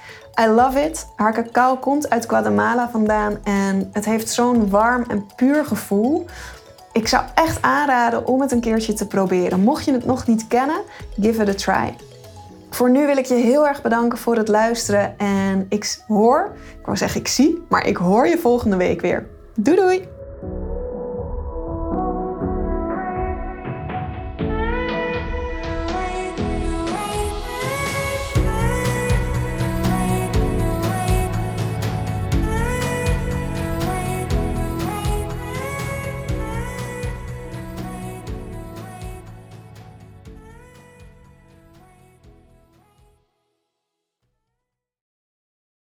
I 0.42 0.48
love 0.48 0.80
it. 0.80 1.08
Haar 1.16 1.34
cacao 1.34 1.76
komt 1.76 2.10
uit 2.10 2.26
Guatemala 2.28 2.90
vandaan 2.90 3.38
en 3.44 3.90
het 3.94 4.06
heeft 4.06 4.30
zo'n 4.30 4.70
warm 4.70 5.06
en 5.08 5.26
puur 5.36 5.66
gevoel. 5.66 6.26
Ik 6.92 7.08
zou 7.08 7.24
echt 7.34 7.62
aanraden 7.62 8.28
om 8.28 8.42
het 8.42 8.52
een 8.52 8.60
keertje 8.60 8.94
te 8.94 9.08
proberen. 9.08 9.60
Mocht 9.60 9.86
je 9.86 9.92
het 9.92 10.06
nog 10.06 10.28
niet 10.28 10.48
kennen, 10.48 10.82
give 11.20 11.42
it 11.42 11.50
a 11.50 11.54
try. 11.54 11.96
Voor 12.70 12.90
nu 12.90 13.06
wil 13.06 13.18
ik 13.18 13.26
je 13.26 13.34
heel 13.34 13.68
erg 13.68 13.82
bedanken 13.82 14.18
voor 14.18 14.36
het 14.36 14.48
luisteren 14.48 15.18
en 15.18 15.66
ik 15.70 15.98
hoor, 16.08 16.52
ik 16.80 16.86
wou 16.86 16.98
zeggen 16.98 17.20
ik 17.20 17.28
zie, 17.28 17.64
maar 17.70 17.88
ik 17.88 17.98
hoor 17.98 18.28
je 18.28 18.38
volgende 18.38 18.76
week 18.76 19.02
weer. 19.02 19.28
Doei 19.56 19.78
doei! 19.78 20.17